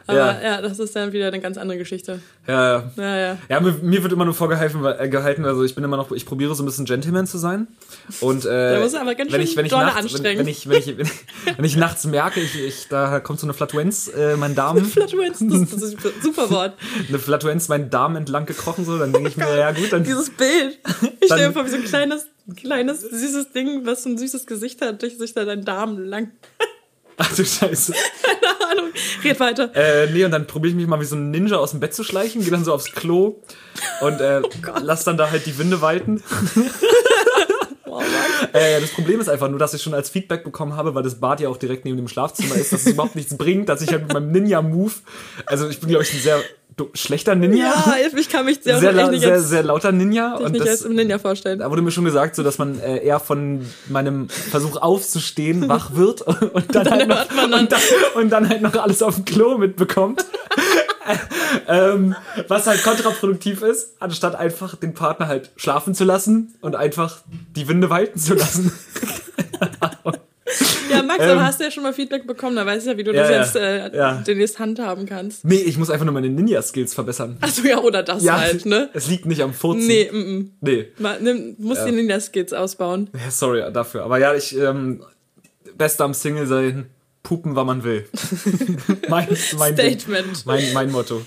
Aber 0.06 0.18
Ja. 0.18 0.42
ja. 0.42 0.62
das 0.62 0.78
ist 0.78 0.94
dann 0.94 1.12
wieder 1.12 1.28
eine 1.28 1.40
ganz 1.40 1.56
andere 1.56 1.78
Geschichte. 1.78 2.20
Ja, 2.46 2.78
ja. 2.78 2.92
Ja, 2.96 3.38
ja. 3.48 3.60
Mir, 3.60 3.72
mir 3.82 4.02
wird 4.02 4.12
immer 4.12 4.24
nur 4.24 4.34
vorgehalten, 4.34 4.84
äh, 4.84 5.08
gehalten, 5.08 5.44
also 5.44 5.64
ich 5.64 5.74
bin 5.74 5.82
immer 5.82 5.96
noch, 5.96 6.12
ich 6.12 6.26
probiere 6.26 6.54
so 6.54 6.62
ein 6.62 6.66
bisschen 6.66 6.84
Gentleman 6.84 7.26
zu 7.26 7.38
sein. 7.38 7.68
Und 8.20 8.44
äh, 8.44 8.74
Da 8.74 8.80
musst 8.80 8.94
du 8.94 9.00
aber 9.00 9.14
ganz 9.14 9.32
wenn 9.32 9.40
ich, 9.40 9.56
wenn 9.56 9.66
ich 9.66 9.72
nachts. 9.72 10.22
Wenn, 10.22 10.38
wenn, 10.38 10.48
ich, 10.48 10.68
wenn, 10.68 10.78
ich, 10.78 10.98
wenn, 10.98 11.06
ich, 11.06 11.56
wenn 11.56 11.64
ich 11.64 11.76
nachts 11.76 12.04
merke, 12.04 12.40
ich, 12.40 12.58
ich, 12.62 12.88
da 12.88 13.20
kommt 13.20 13.40
so 13.40 13.46
eine 13.46 13.54
Flatuenz, 13.54 14.08
äh, 14.08 14.36
mein 14.36 14.54
Darm, 14.54 14.84
Flatulenz, 14.84 15.38
das, 15.40 15.70
das 15.70 15.82
ist 15.82 16.04
ein 16.04 16.12
super 16.22 16.50
Wort. 16.50 16.74
eine 17.08 17.18
Flatuenz 17.18 17.68
meinen 17.68 17.88
Darm 17.88 18.16
entlang 18.16 18.44
gekrochen, 18.44 18.84
so, 18.84 18.98
dann 18.98 19.12
denke 19.12 19.30
ich 19.30 19.36
mir, 19.36 19.56
ja 19.56 19.72
gut, 19.72 19.92
dann 19.92 20.04
Dieses 20.04 20.30
Bild. 20.30 20.78
Ich 21.20 21.26
stelle 21.26 21.48
mir 21.48 21.52
vor, 21.54 21.64
wie 21.64 21.70
so 21.70 21.76
ein 21.76 21.84
kleines, 21.84 22.26
kleines, 22.56 23.00
süßes 23.00 23.52
Ding, 23.52 23.86
was 23.86 24.02
so 24.02 24.10
ein 24.10 24.18
süßes 24.18 24.46
Gesicht 24.46 24.82
hat, 24.82 25.00
durch 25.00 25.16
sich 25.16 25.32
da 25.32 25.44
dein 25.44 25.64
Darm 25.64 25.98
lang. 25.98 26.30
Ach 27.16 27.34
du 27.34 27.44
Scheiße. 27.44 27.94
Red 29.24 29.40
weiter. 29.40 29.70
Äh, 29.74 30.10
nee, 30.12 30.24
und 30.24 30.30
dann 30.30 30.46
probiere 30.46 30.70
ich 30.70 30.76
mich 30.76 30.86
mal 30.86 31.00
wie 31.00 31.04
so 31.04 31.16
ein 31.16 31.30
Ninja 31.30 31.56
aus 31.56 31.72
dem 31.72 31.80
Bett 31.80 31.94
zu 31.94 32.04
schleichen, 32.04 32.42
gehe 32.42 32.50
dann 32.50 32.64
so 32.64 32.72
aufs 32.72 32.92
Klo 32.92 33.42
und 34.00 34.20
äh, 34.20 34.42
lass 34.82 35.04
dann 35.04 35.16
da 35.16 35.30
halt 35.30 35.46
die 35.46 35.58
Winde 35.58 35.80
weiten. 35.80 36.22
Oh. 37.86 38.02
Äh, 38.52 38.80
das 38.80 38.90
Problem 38.90 39.20
ist 39.20 39.28
einfach 39.28 39.48
nur, 39.48 39.60
dass 39.60 39.72
ich 39.72 39.80
schon 39.80 39.94
als 39.94 40.10
Feedback 40.10 40.42
bekommen 40.42 40.74
habe, 40.74 40.96
weil 40.96 41.04
das 41.04 41.20
Bad 41.20 41.38
ja 41.38 41.48
auch 41.48 41.56
direkt 41.56 41.84
neben 41.84 41.96
dem 41.96 42.08
Schlafzimmer 42.08 42.56
ist, 42.56 42.72
dass 42.72 42.80
es 42.80 42.92
überhaupt 42.92 43.14
nichts 43.14 43.36
bringt, 43.36 43.68
dass 43.68 43.82
ich 43.82 43.90
halt 43.92 44.02
mit 44.02 44.12
meinem 44.12 44.32
Ninja-Move, 44.32 44.92
also 45.46 45.68
ich 45.68 45.78
bin, 45.78 45.90
glaube 45.90 46.02
ich, 46.02 46.12
ein 46.12 46.18
sehr 46.18 46.42
schlechter 46.94 47.34
Ninja. 47.34 47.66
Ja, 47.66 47.94
ich 48.16 48.28
kann 48.28 48.44
mich 48.44 48.60
sehr, 48.62 48.78
sehr, 48.78 48.92
nicht, 48.92 49.20
sehr, 49.20 49.36
jetzt, 49.36 49.48
sehr 49.48 49.62
lauter 49.62 49.92
Ninja. 49.92 50.34
Und 50.34 50.52
nicht 50.52 50.62
als 50.62 50.80
das, 50.80 50.82
im 50.82 50.94
Ninja 50.94 51.18
vorstellen. 51.18 51.60
da 51.60 51.70
wurde 51.70 51.82
mir 51.82 51.90
schon 51.90 52.04
gesagt, 52.04 52.36
so 52.36 52.42
dass 52.42 52.58
man 52.58 52.78
äh, 52.80 52.98
eher 53.04 53.20
von 53.20 53.64
meinem 53.88 54.28
Versuch 54.28 54.76
aufzustehen 54.76 55.68
wach 55.68 55.94
wird 55.94 56.22
und 56.22 56.74
dann, 56.74 56.90
halt 56.90 57.08
noch, 57.08 57.24
dann- 57.26 57.52
und, 57.54 57.72
dann, 57.72 57.80
und 58.14 58.30
dann 58.30 58.48
halt 58.48 58.62
noch 58.62 58.74
alles 58.74 59.02
auf 59.02 59.16
dem 59.16 59.24
Klo 59.24 59.58
mitbekommt. 59.58 60.24
ähm, 61.68 62.14
was 62.48 62.66
halt 62.66 62.82
kontraproduktiv 62.82 63.62
ist, 63.62 63.94
anstatt 64.00 64.34
einfach 64.34 64.74
den 64.76 64.94
Partner 64.94 65.28
halt 65.28 65.50
schlafen 65.56 65.94
zu 65.94 66.04
lassen 66.04 66.54
und 66.60 66.76
einfach 66.76 67.18
die 67.54 67.68
Winde 67.68 67.90
walten 67.90 68.18
zu 68.18 68.34
lassen. 68.34 68.72
Ja, 70.90 71.02
Max, 71.02 71.24
Ähm, 71.24 71.30
aber 71.30 71.44
hast 71.46 71.60
du 71.60 71.64
ja 71.64 71.70
schon 71.70 71.82
mal 71.82 71.92
Feedback 71.94 72.26
bekommen, 72.26 72.56
da 72.56 72.66
weißt 72.66 72.86
du 72.86 72.90
ja, 72.92 72.96
wie 72.98 73.04
du 73.04 73.12
Ja, 73.12 73.22
das 73.22 73.30
ja. 73.30 73.40
jetzt 73.42 73.56
äh, 73.56 73.96
Ja. 73.96 74.22
demnächst 74.26 74.58
handhaben 74.58 75.06
kannst. 75.06 75.44
Nee, 75.44 75.56
ich 75.56 75.78
muss 75.78 75.88
einfach 75.90 76.04
nur 76.04 76.12
meine 76.14 76.28
Ninja-Skills 76.28 76.92
verbessern. 76.94 77.38
Achso, 77.40 77.62
ja, 77.66 77.78
oder 77.78 78.02
das 78.02 78.28
halt, 78.28 78.66
ne? 78.66 78.90
Es 78.92 79.08
liegt 79.08 79.24
nicht 79.26 79.42
am 79.42 79.54
Furzen. 79.54 79.86
Nee, 79.86 80.10
mm, 80.12 80.16
mm. 80.38 80.50
Nee. 80.60 80.86
Mal, 80.98 81.20
nimm, 81.20 81.54
musst 81.58 81.80
Ja. 81.80 81.86
die 81.86 81.92
Ninja-Skills 81.92 82.52
ausbauen. 82.52 83.08
Ja, 83.14 83.30
sorry 83.30 83.62
dafür. 83.72 84.04
Aber 84.04 84.18
ja, 84.18 84.34
ich, 84.34 84.56
ähm, 84.58 85.02
Beste 85.76 86.04
am 86.04 86.14
Single 86.14 86.46
sein, 86.46 86.86
pupen, 87.22 87.56
wann 87.56 87.66
man 87.66 87.82
will. 87.84 88.04
mein, 89.08 89.26
mein. 89.58 89.74
Statement. 89.74 90.44
mein, 90.46 90.72
mein 90.74 90.92
Motto. 90.92 91.22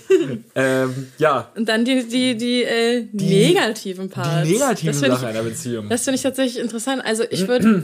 ähm, 0.54 1.08
ja, 1.18 1.50
Und 1.56 1.68
dann 1.68 1.84
die, 1.84 2.06
die, 2.06 2.36
die, 2.36 2.62
äh, 2.62 3.06
negativen 3.12 4.08
Parts. 4.08 4.46
die 4.46 4.52
negativen 4.54 4.94
Sachen 4.94 5.26
einer 5.26 5.42
Beziehung. 5.42 5.88
Das 5.88 6.04
finde 6.04 6.14
ich 6.16 6.22
tatsächlich 6.22 6.62
interessant. 6.62 7.02
Also 7.04 7.24
ich 7.28 7.48
würde, 7.48 7.82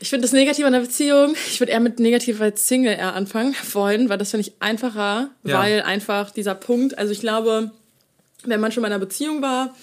ich 0.00 0.10
finde 0.10 0.22
das 0.22 0.32
Negative 0.32 0.66
an 0.66 0.72
der 0.72 0.80
Beziehung, 0.80 1.34
ich 1.48 1.58
würde 1.60 1.72
eher 1.72 1.80
mit 1.80 1.98
negativ 1.98 2.40
als 2.40 2.66
Single 2.68 2.92
eher 2.92 3.14
anfangen 3.14 3.54
wollen, 3.72 4.08
weil 4.08 4.18
das 4.18 4.30
finde 4.30 4.46
ich 4.48 4.54
einfacher, 4.60 5.30
Ja. 5.44 5.58
weil 5.60 5.82
einfach 5.82 6.30
dieser 6.30 6.54
Punkt, 6.54 6.96
also 6.98 7.12
ich 7.12 7.20
glaube, 7.20 7.70
wenn 8.44 8.60
man 8.60 8.70
schon 8.72 8.82
mal 8.82 8.88
in 8.88 8.92
einer 8.94 9.04
Beziehung 9.04 9.42
war 9.42 9.74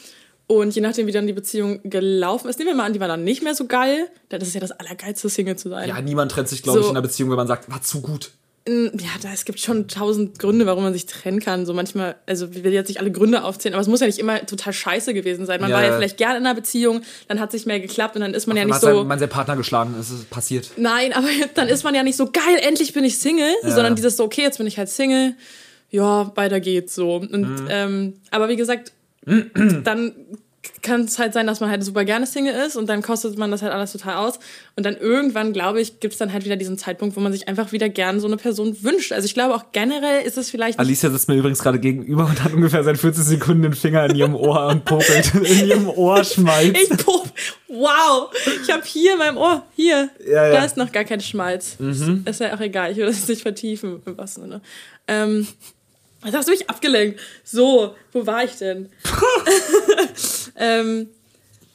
und 0.48 0.74
je 0.76 0.82
nachdem, 0.82 1.08
wie 1.08 1.12
dann 1.12 1.28
die 1.28 1.34
Beziehung 1.34 1.82
gelaufen 1.84 2.48
ist, 2.50 2.58
nehmen 2.60 2.70
wir 2.72 2.76
mal 2.76 2.86
an, 2.86 2.94
die 2.94 3.00
war 3.00 3.08
dann 3.08 3.24
nicht 3.24 3.44
mehr 3.44 3.56
so 3.56 3.66
geil, 3.66 4.08
dann 4.30 4.40
ist 4.42 4.48
es 4.50 4.54
ja 4.54 4.60
das 4.62 4.72
Allergeilste, 4.72 5.28
Single 5.30 5.58
zu 5.58 5.70
sein. 5.70 5.90
ja, 5.90 6.00
niemand 6.02 6.32
trennt 6.32 6.48
sich, 6.48 6.64
glaube 6.64 6.80
ich, 6.80 6.86
So. 6.86 6.92
in 6.92 6.96
einer 6.96 7.02
Beziehung, 7.02 7.30
wenn 7.32 7.38
man 7.38 7.48
sagt, 7.48 7.70
war 7.70 7.82
zu 7.82 8.02
gut. 8.02 8.32
Ja, 8.68 9.10
da, 9.22 9.30
es 9.32 9.46
gibt 9.46 9.60
schon 9.60 9.88
tausend 9.88 10.40
Gründe, 10.40 10.66
warum 10.66 10.82
man 10.84 10.92
sich 10.92 11.06
trennen 11.06 11.40
kann. 11.40 11.68
So 11.68 11.74
manchmal, 11.76 12.16
also 12.26 12.48
ich 12.52 12.64
will 12.64 12.74
jetzt 12.74 12.88
nicht 12.88 13.00
alle 13.00 13.12
Gründe 13.12 13.44
aufzählen, 13.44 13.76
aber 13.76 13.82
es 13.82 13.88
muss 13.88 14.00
ja 14.00 14.08
nicht 14.08 14.18
immer 14.18 14.44
total 14.44 14.74
scheiße 14.74 15.14
gewesen 15.14 15.46
sein. 15.46 15.62
Man 15.62 15.70
Ja, 15.70 15.76
war 15.76 15.84
ja 15.84 15.90
ja. 15.92 15.96
vielleicht 15.98 16.18
gerne 16.18 16.40
in 16.40 16.46
einer 16.48 16.56
Beziehung, 16.56 17.02
dann 17.28 17.40
hat 17.40 17.52
sich 17.52 17.68
mehr 17.68 17.80
geklappt 17.80 18.16
und 18.16 18.22
dann 18.22 18.34
ist 18.34 18.48
man 18.48 18.58
ja 18.58 18.64
Man 18.64 18.70
nicht 18.72 18.82
so. 18.82 18.88
sein, 18.98 19.08
man 19.08 19.20
sein 19.20 19.30
Partner 19.30 19.56
geschlagen, 19.56 19.94
es 20.00 20.10
ist 20.10 20.32
passiert. 20.32 20.72
Nein, 20.78 21.14
aber 21.14 21.28
dann 21.54 21.68
ist 21.68 21.84
man 21.84 21.94
ja 21.94 22.02
nicht 22.02 22.18
so 22.18 22.26
geil, 22.32 22.58
endlich 22.60 22.92
bin 22.94 23.04
ich 23.04 23.20
Single, 23.20 23.54
sondern 23.62 23.96
dieses 23.96 24.18
so, 24.18 24.24
okay, 24.24 24.42
jetzt 24.42 24.58
bin 24.58 24.66
ich 24.66 24.80
halt 24.80 24.90
Single, 24.90 25.36
ja, 25.92 26.32
weiter 26.36 26.60
geht's 26.60 26.96
so. 26.96 27.18
Und 27.18 27.32
Mhm. 27.42 27.68
ähm, 27.70 28.14
aber 28.32 28.50
wie 28.50 28.56
gesagt, 28.56 28.94
dann 29.84 30.16
kann 30.82 31.02
es 31.02 31.20
halt 31.20 31.34
sein, 31.34 31.48
dass 31.48 31.60
man 31.60 31.70
halt 31.70 31.84
super 31.84 32.06
gerne 32.06 32.26
Single 32.26 32.54
ist 32.54 32.76
und 32.76 32.88
dann 32.88 33.02
kostet 33.02 33.38
man 33.38 33.52
das 33.52 33.62
halt 33.62 33.74
alles 33.74 33.92
total 33.92 34.16
aus. 34.16 34.40
Und 34.76 34.86
dann 34.86 34.96
irgendwann, 34.98 35.54
glaube 35.54 35.82
ich, 35.82 36.00
gibt 36.00 36.14
es 36.14 36.18
dann 36.18 36.32
halt 36.34 36.46
wieder 36.46 36.56
diesen 36.56 36.78
Zeitpunkt, 36.78 37.16
wo 37.16 37.20
man 37.20 37.32
sich 37.32 37.48
einfach 37.48 37.72
wieder 37.72 37.90
gern 37.90 38.20
so 38.20 38.28
eine 38.28 38.38
Person 38.38 38.76
wünscht. 38.84 39.12
Also 39.12 39.26
ich 39.26 39.34
glaube 39.34 39.56
auch 39.56 39.66
generell 39.72 40.24
ist 40.26 40.38
es 40.38 40.50
vielleicht 40.50 40.80
Alicia 40.80 41.10
sitzt 41.10 41.28
mir 41.28 41.36
übrigens 41.36 41.60
gerade 41.60 41.80
gegenüber 41.80 42.26
und 42.26 42.44
hat 42.44 42.54
ungefähr 42.54 42.84
seit 42.84 42.98
40 42.98 43.24
Sekunden 43.24 43.64
den 43.64 43.74
Finger 43.74 44.06
in 44.06 44.16
ihrem 44.16 44.36
Ohr 44.36 44.68
und 44.68 44.86
popelt 44.86 45.34
in 45.36 45.44
ihrem 45.68 45.90
Ohr 45.90 46.24
schmalz. 46.24 46.78
Ich 46.78 46.90
pop. 46.98 47.30
Wow. 47.68 48.30
Ich 48.64 48.72
habe 48.72 48.84
hier 48.86 49.14
in 49.14 49.18
meinem 49.20 49.38
Ohr, 49.38 49.64
hier, 49.76 50.10
Ja, 50.26 50.48
ja. 50.48 50.52
da 50.52 50.66
ist 50.66 50.78
noch 50.78 50.92
gar 50.92 51.04
kein 51.04 51.20
Schmalz. 51.20 51.76
Ist, 51.80 52.04
ist 52.26 52.40
ja 52.40 52.56
auch 52.56 52.60
egal, 52.62 52.92
ich 52.92 52.98
will 52.98 53.06
das 53.06 53.28
nicht 53.28 53.42
vertiefen, 53.42 54.02
im 54.06 54.18
wahrsten 54.18 54.44
Sinne. 54.44 54.62
Ähm, 55.08 55.48
jetzt 56.24 56.36
hast 56.36 56.48
du 56.48 56.52
mich 56.52 56.70
abgelenkt. 56.70 57.20
So, 57.44 57.96
wo 58.14 58.26
war 58.26 58.44
ich 58.44 58.56
denn? 58.58 58.90
ähm, 60.58 61.08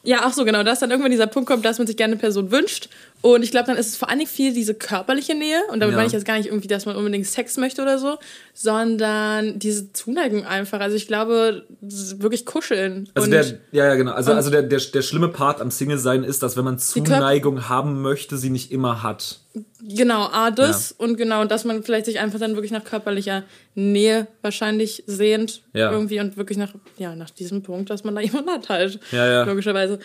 ja, 0.02 0.26
auch 0.26 0.32
so 0.32 0.44
genau, 0.44 0.62
dass 0.62 0.80
dann 0.80 0.90
irgendwann 0.90 1.10
dieser 1.10 1.26
Punkt 1.26 1.48
kommt, 1.48 1.64
dass 1.64 1.78
man 1.78 1.86
sich 1.86 1.96
gerne 1.96 2.12
eine 2.12 2.20
Person 2.20 2.50
wünscht. 2.50 2.88
Und 3.22 3.42
ich 3.42 3.50
glaube, 3.50 3.66
dann 3.66 3.76
ist 3.76 3.88
es 3.88 3.96
vor 3.96 4.08
allen 4.08 4.18
Dingen 4.18 4.30
viel 4.30 4.54
diese 4.54 4.72
körperliche 4.74 5.34
Nähe. 5.34 5.60
Und 5.70 5.80
damit 5.80 5.92
Ja. 5.92 5.96
meine 5.96 6.06
ich 6.06 6.12
jetzt 6.12 6.24
gar 6.24 6.38
nicht 6.38 6.46
irgendwie, 6.46 6.68
dass 6.68 6.86
man 6.86 6.96
unbedingt 6.96 7.26
Sex 7.26 7.58
möchte 7.58 7.82
oder 7.82 7.98
so, 7.98 8.18
sondern 8.54 9.58
diese 9.58 9.92
Zuneigung 9.92 10.46
einfach. 10.46 10.80
Also 10.80 10.96
ich 10.96 11.06
glaube, 11.06 11.66
wirklich 11.80 12.46
kuscheln. 12.46 13.10
Also 13.14 13.26
und 13.26 13.32
der, 13.32 13.44
ja, 13.72 13.86
ja, 13.86 13.94
genau. 13.94 14.12
Also, 14.12 14.32
also 14.32 14.50
der, 14.50 14.62
der, 14.62 14.80
der 14.80 15.02
schlimme 15.02 15.28
Part 15.28 15.60
am 15.60 15.70
Single-Sein 15.70 16.24
ist, 16.24 16.42
dass 16.42 16.56
wenn 16.56 16.64
man 16.64 16.78
Zuneigung 16.78 17.68
haben 17.68 18.00
möchte, 18.00 18.38
sie 18.38 18.48
nicht 18.50 18.72
immer 18.72 19.02
hat. 19.02 19.40
Genau, 19.82 20.28
A, 20.32 20.50
das 20.50 20.92
und 20.92 21.16
genau, 21.16 21.44
dass 21.44 21.64
man 21.64 21.82
vielleicht 21.82 22.06
sich 22.06 22.20
einfach 22.20 22.38
dann 22.38 22.54
wirklich 22.54 22.70
nach 22.70 22.84
körperlicher 22.84 23.42
Nähe 23.74 24.28
wahrscheinlich 24.42 25.02
sehnt. 25.06 25.62
Ja. 25.72 25.90
Irgendwie 25.90 26.20
und 26.20 26.36
wirklich 26.36 26.56
nach, 26.58 26.72
ja, 26.98 27.16
nach 27.16 27.30
diesem 27.30 27.62
Punkt, 27.62 27.90
dass 27.90 28.04
man 28.04 28.14
da 28.14 28.20
jemanden 28.20 28.50
hat 28.50 28.68
halt. 28.68 29.00
Ja, 29.12 29.26
ja. 29.26 29.44
Logischerweise. 29.44 29.98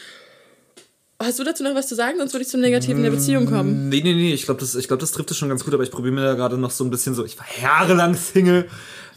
Hast 1.22 1.40
du 1.40 1.44
dazu 1.46 1.64
noch 1.64 1.76
was 1.76 1.88
zu 1.88 1.96
sagen? 1.96 2.18
Sonst 2.18 2.34
würde 2.34 2.44
ich 2.44 2.50
zum 2.50 2.60
Negativen 2.62 3.02
der 3.02 3.12
Beziehung 3.12 3.46
kommen. 3.46 3.88
Nee, 3.90 4.02
nee, 4.04 4.14
nee, 4.14 4.34
ich 4.34 4.44
glaube, 4.44 4.60
das, 4.60 4.76
ich 4.76 4.88
glaub, 4.88 5.00
das 5.00 5.12
trifft 5.14 5.32
es 5.32 5.38
schon 5.38 5.48
ganz 5.50 5.64
gut, 5.64 5.74
aber 5.74 5.84
ich 5.84 5.92
probiere 5.92 6.14
mir 6.14 6.24
da 6.24 6.34
gerade 6.34 6.58
noch 6.58 6.72
so 6.72 6.84
ein 6.84 6.90
bisschen 6.90 7.16
so, 7.16 7.24
ich 7.24 7.38
war 7.40 7.46
jahrelang 7.62 8.16
Single, 8.16 8.68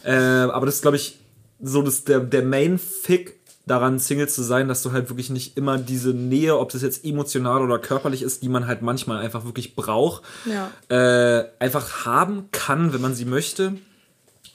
äh, 0.05 0.13
aber 0.13 0.65
das 0.65 0.75
ist, 0.75 0.81
glaube 0.81 0.95
ich, 0.97 1.19
so 1.61 1.81
das, 1.81 2.05
der, 2.05 2.21
der 2.21 2.43
Main-Fick 2.43 3.37
daran, 3.65 3.99
Single 3.99 4.29
zu 4.29 4.41
sein, 4.43 4.69
dass 4.69 4.81
du 4.81 4.93
halt 4.93 5.09
wirklich 5.09 5.29
nicht 5.29 5.57
immer 5.57 5.77
diese 5.77 6.11
Nähe, 6.11 6.57
ob 6.57 6.71
das 6.71 6.81
jetzt 6.81 7.03
emotional 7.05 7.61
oder 7.61 7.77
körperlich 7.79 8.21
ist, 8.21 8.43
die 8.43 8.49
man 8.49 8.65
halt 8.65 8.81
manchmal 8.81 9.17
einfach 9.17 9.43
wirklich 9.43 9.75
braucht, 9.75 10.23
Ja. 10.45 10.71
äh, 10.87 11.49
einfach 11.59 12.05
haben 12.05 12.47
kann, 12.51 12.93
wenn 12.93 13.01
man 13.01 13.13
sie 13.13 13.25
möchte. 13.25 13.73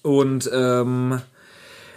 Und 0.02 0.50
ähm, 0.52 1.20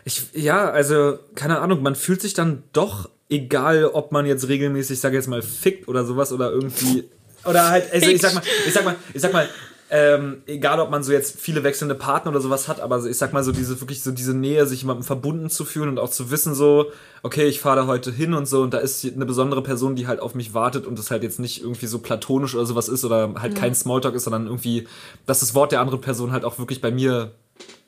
ich, 0.03 0.27
ja, 0.33 0.69
also, 0.69 1.17
keine 1.35 1.59
Ahnung, 1.59 1.81
man 1.81 1.95
fühlt 1.95 2.21
sich 2.21 2.33
dann 2.33 2.63
doch, 2.73 3.09
egal 3.29 3.85
ob 3.85 4.11
man 4.11 4.25
jetzt 4.25 4.47
regelmäßig, 4.47 4.95
ich 4.95 4.99
sage 4.99 5.15
jetzt 5.15 5.27
mal, 5.27 5.41
fickt 5.41 5.87
oder 5.87 6.05
sowas 6.05 6.31
oder 6.31 6.51
irgendwie. 6.51 7.05
Oder 7.45 7.69
halt, 7.69 7.91
also 7.93 8.09
ich 8.09 8.21
sag 8.21 8.33
mal, 8.33 8.43
ich 8.65 8.73
sag 8.73 8.85
mal, 8.85 8.95
ich 9.13 9.21
sag 9.21 9.33
mal, 9.33 9.47
ähm, 9.89 10.41
egal 10.47 10.81
ob 10.81 10.89
man 10.89 11.01
so 11.01 11.13
jetzt 11.13 11.39
viele 11.39 11.63
wechselnde 11.63 11.95
Partner 11.95 12.31
oder 12.31 12.41
sowas 12.41 12.67
hat, 12.67 12.81
aber 12.81 12.99
so, 12.99 13.07
ich 13.07 13.17
sag 13.17 13.31
mal 13.31 13.43
so 13.43 13.53
diese 13.53 13.79
wirklich 13.79 14.03
so 14.03 14.11
diese 14.11 14.33
Nähe, 14.33 14.65
sich 14.65 14.81
jemandem 14.81 15.05
verbunden 15.05 15.49
zu 15.49 15.63
fühlen 15.63 15.87
und 15.87 15.99
auch 15.99 16.09
zu 16.09 16.29
wissen 16.29 16.53
so, 16.53 16.91
okay, 17.23 17.45
ich 17.45 17.61
fahre 17.61 17.77
da 17.77 17.87
heute 17.87 18.11
hin 18.11 18.33
und 18.33 18.47
so 18.47 18.63
und 18.63 18.73
da 18.73 18.79
ist 18.79 19.05
eine 19.05 19.25
besondere 19.25 19.63
Person, 19.63 19.95
die 19.95 20.07
halt 20.07 20.19
auf 20.19 20.35
mich 20.35 20.53
wartet 20.53 20.85
und 20.85 20.99
das 20.99 21.09
halt 21.09 21.23
jetzt 21.23 21.39
nicht 21.39 21.61
irgendwie 21.61 21.87
so 21.87 21.99
platonisch 21.99 22.53
oder 22.53 22.65
sowas 22.65 22.89
ist 22.89 23.05
oder 23.05 23.35
halt 23.39 23.55
kein 23.55 23.73
Smalltalk 23.73 24.13
ist, 24.15 24.25
sondern 24.25 24.47
irgendwie, 24.47 24.87
dass 25.25 25.39
das 25.39 25.55
Wort 25.55 25.71
der 25.71 25.79
anderen 25.79 26.01
Person 26.01 26.33
halt 26.33 26.43
auch 26.43 26.59
wirklich 26.59 26.81
bei 26.81 26.91
mir 26.91 27.31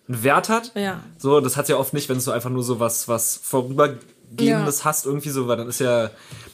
einen 0.08 0.24
Wert 0.24 0.48
hat. 0.48 0.72
Ja. 0.76 1.04
So, 1.18 1.42
das 1.42 1.58
hat 1.58 1.68
ja 1.68 1.76
oft 1.76 1.94
nicht, 1.94 2.08
wenn 2.08 2.20
du 2.20 2.32
einfach 2.32 2.50
nur 2.50 2.64
so 2.64 2.80
was, 2.80 3.10
was 3.10 3.42
vorübergehendes 4.30 4.80
Ja. 4.80 4.86
hast, 4.86 5.06
irgendwie 5.06 5.30
so, 5.30 5.48
weil 5.48 5.58
dann 5.58 5.68
ist 5.70 5.80
ja 5.80 6.12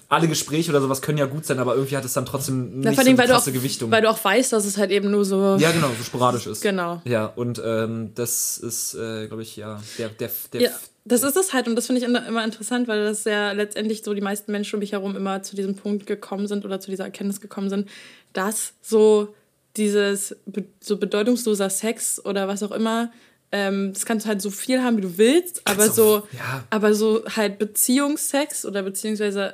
alle 0.09 0.27
Gespräche 0.27 0.71
oder 0.71 0.81
sowas 0.81 1.01
können 1.01 1.17
ja 1.17 1.25
gut 1.25 1.45
sein, 1.45 1.59
aber 1.59 1.75
irgendwie 1.75 1.97
hat 1.97 2.05
es 2.05 2.13
dann 2.13 2.25
trotzdem 2.25 2.79
nicht 2.79 2.95
vor 2.95 3.03
so 3.03 3.09
eine 3.09 3.17
du 3.17 3.23
auch, 3.23 3.27
krasse 3.27 3.51
Gewichtung. 3.51 3.91
weil 3.91 4.01
du 4.01 4.09
auch 4.09 4.23
weißt, 4.23 4.53
dass 4.53 4.65
es 4.65 4.77
halt 4.77 4.91
eben 4.91 5.11
nur 5.11 5.25
so. 5.25 5.55
ja, 5.57 5.71
genau, 5.71 5.89
so 5.97 6.03
sporadisch 6.03 6.47
ist. 6.47 6.61
Genau. 6.61 7.01
Ja, 7.05 7.25
und 7.25 7.61
ähm, 7.63 8.11
das 8.15 8.57
ist, 8.57 8.93
äh, 8.95 9.27
glaube 9.27 9.43
ich, 9.43 9.55
ja, 9.55 9.81
der, 9.97 10.09
der, 10.09 10.29
der 10.53 10.61
Ja, 10.61 10.69
das 11.05 11.23
ist 11.23 11.35
es 11.35 11.53
halt 11.53 11.67
und 11.67 11.75
das 11.75 11.87
finde 11.87 12.01
ich 12.01 12.07
immer 12.07 12.43
interessant, 12.43 12.87
weil 12.87 13.03
das 13.03 13.25
ja 13.25 13.51
letztendlich 13.51 14.03
so 14.03 14.13
die 14.13 14.21
meisten 14.21 14.51
Menschen 14.51 14.75
um 14.75 14.79
mich 14.79 14.91
herum 14.91 15.15
immer 15.15 15.43
zu 15.43 15.55
diesem 15.55 15.75
Punkt 15.75 16.07
gekommen 16.07 16.47
sind 16.47 16.65
oder 16.65 16.79
zu 16.79 16.89
dieser 16.89 17.05
Erkenntnis 17.05 17.41
gekommen 17.41 17.69
sind, 17.69 17.89
dass 18.33 18.73
so 18.81 19.33
dieses 19.77 20.35
so 20.79 20.97
bedeutungsloser 20.97 21.69
Sex 21.69 22.23
oder 22.23 22.47
was 22.47 22.63
auch 22.63 22.71
immer, 22.71 23.11
ähm, 23.57 23.93
das 23.93 24.05
kannst 24.05 24.25
du 24.25 24.29
halt 24.29 24.41
so 24.41 24.49
viel 24.51 24.81
haben, 24.83 24.97
wie 24.97 25.01
du 25.01 25.17
willst, 25.17 25.61
aber 25.63 25.83
Kannst 25.83 25.95
so, 25.95 26.17
auch- 26.17 26.33
ja. 26.33 26.63
aber 26.69 26.93
so 26.93 27.23
halt 27.37 27.57
Beziehungssex 27.57 28.65
oder 28.65 28.83
beziehungsweise, 28.83 29.53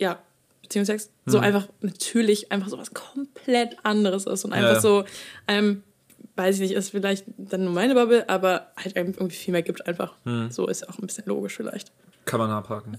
ja, 0.00 0.18
Beziehungsex, 0.62 1.04
Hm. 1.04 1.32
so 1.32 1.38
einfach 1.38 1.68
natürlich 1.82 2.50
einfach 2.50 2.68
so 2.68 2.78
was 2.78 2.92
komplett 2.92 3.76
anderes 3.84 4.26
ist 4.26 4.44
und 4.44 4.52
einfach 4.52 4.74
Ja. 4.74 4.80
so, 4.80 5.04
ähm, 5.46 5.82
weiß 6.36 6.56
ich 6.56 6.60
nicht, 6.62 6.72
ist 6.72 6.90
vielleicht 6.90 7.24
dann 7.36 7.64
nur 7.64 7.72
meine 7.72 7.94
Bubble, 7.94 8.28
aber 8.28 8.72
halt 8.76 8.96
einem 8.96 9.12
irgendwie 9.12 9.36
viel 9.36 9.52
mehr 9.52 9.62
gibt 9.62 9.86
einfach. 9.86 10.14
Hm. 10.24 10.50
So 10.50 10.66
ist 10.66 10.82
ja 10.82 10.88
auch 10.88 10.98
ein 10.98 11.06
bisschen 11.06 11.24
logisch 11.26 11.54
vielleicht. 11.56 11.92
kann 12.24 12.40
man 12.40 12.50
abhaken. 12.50 12.98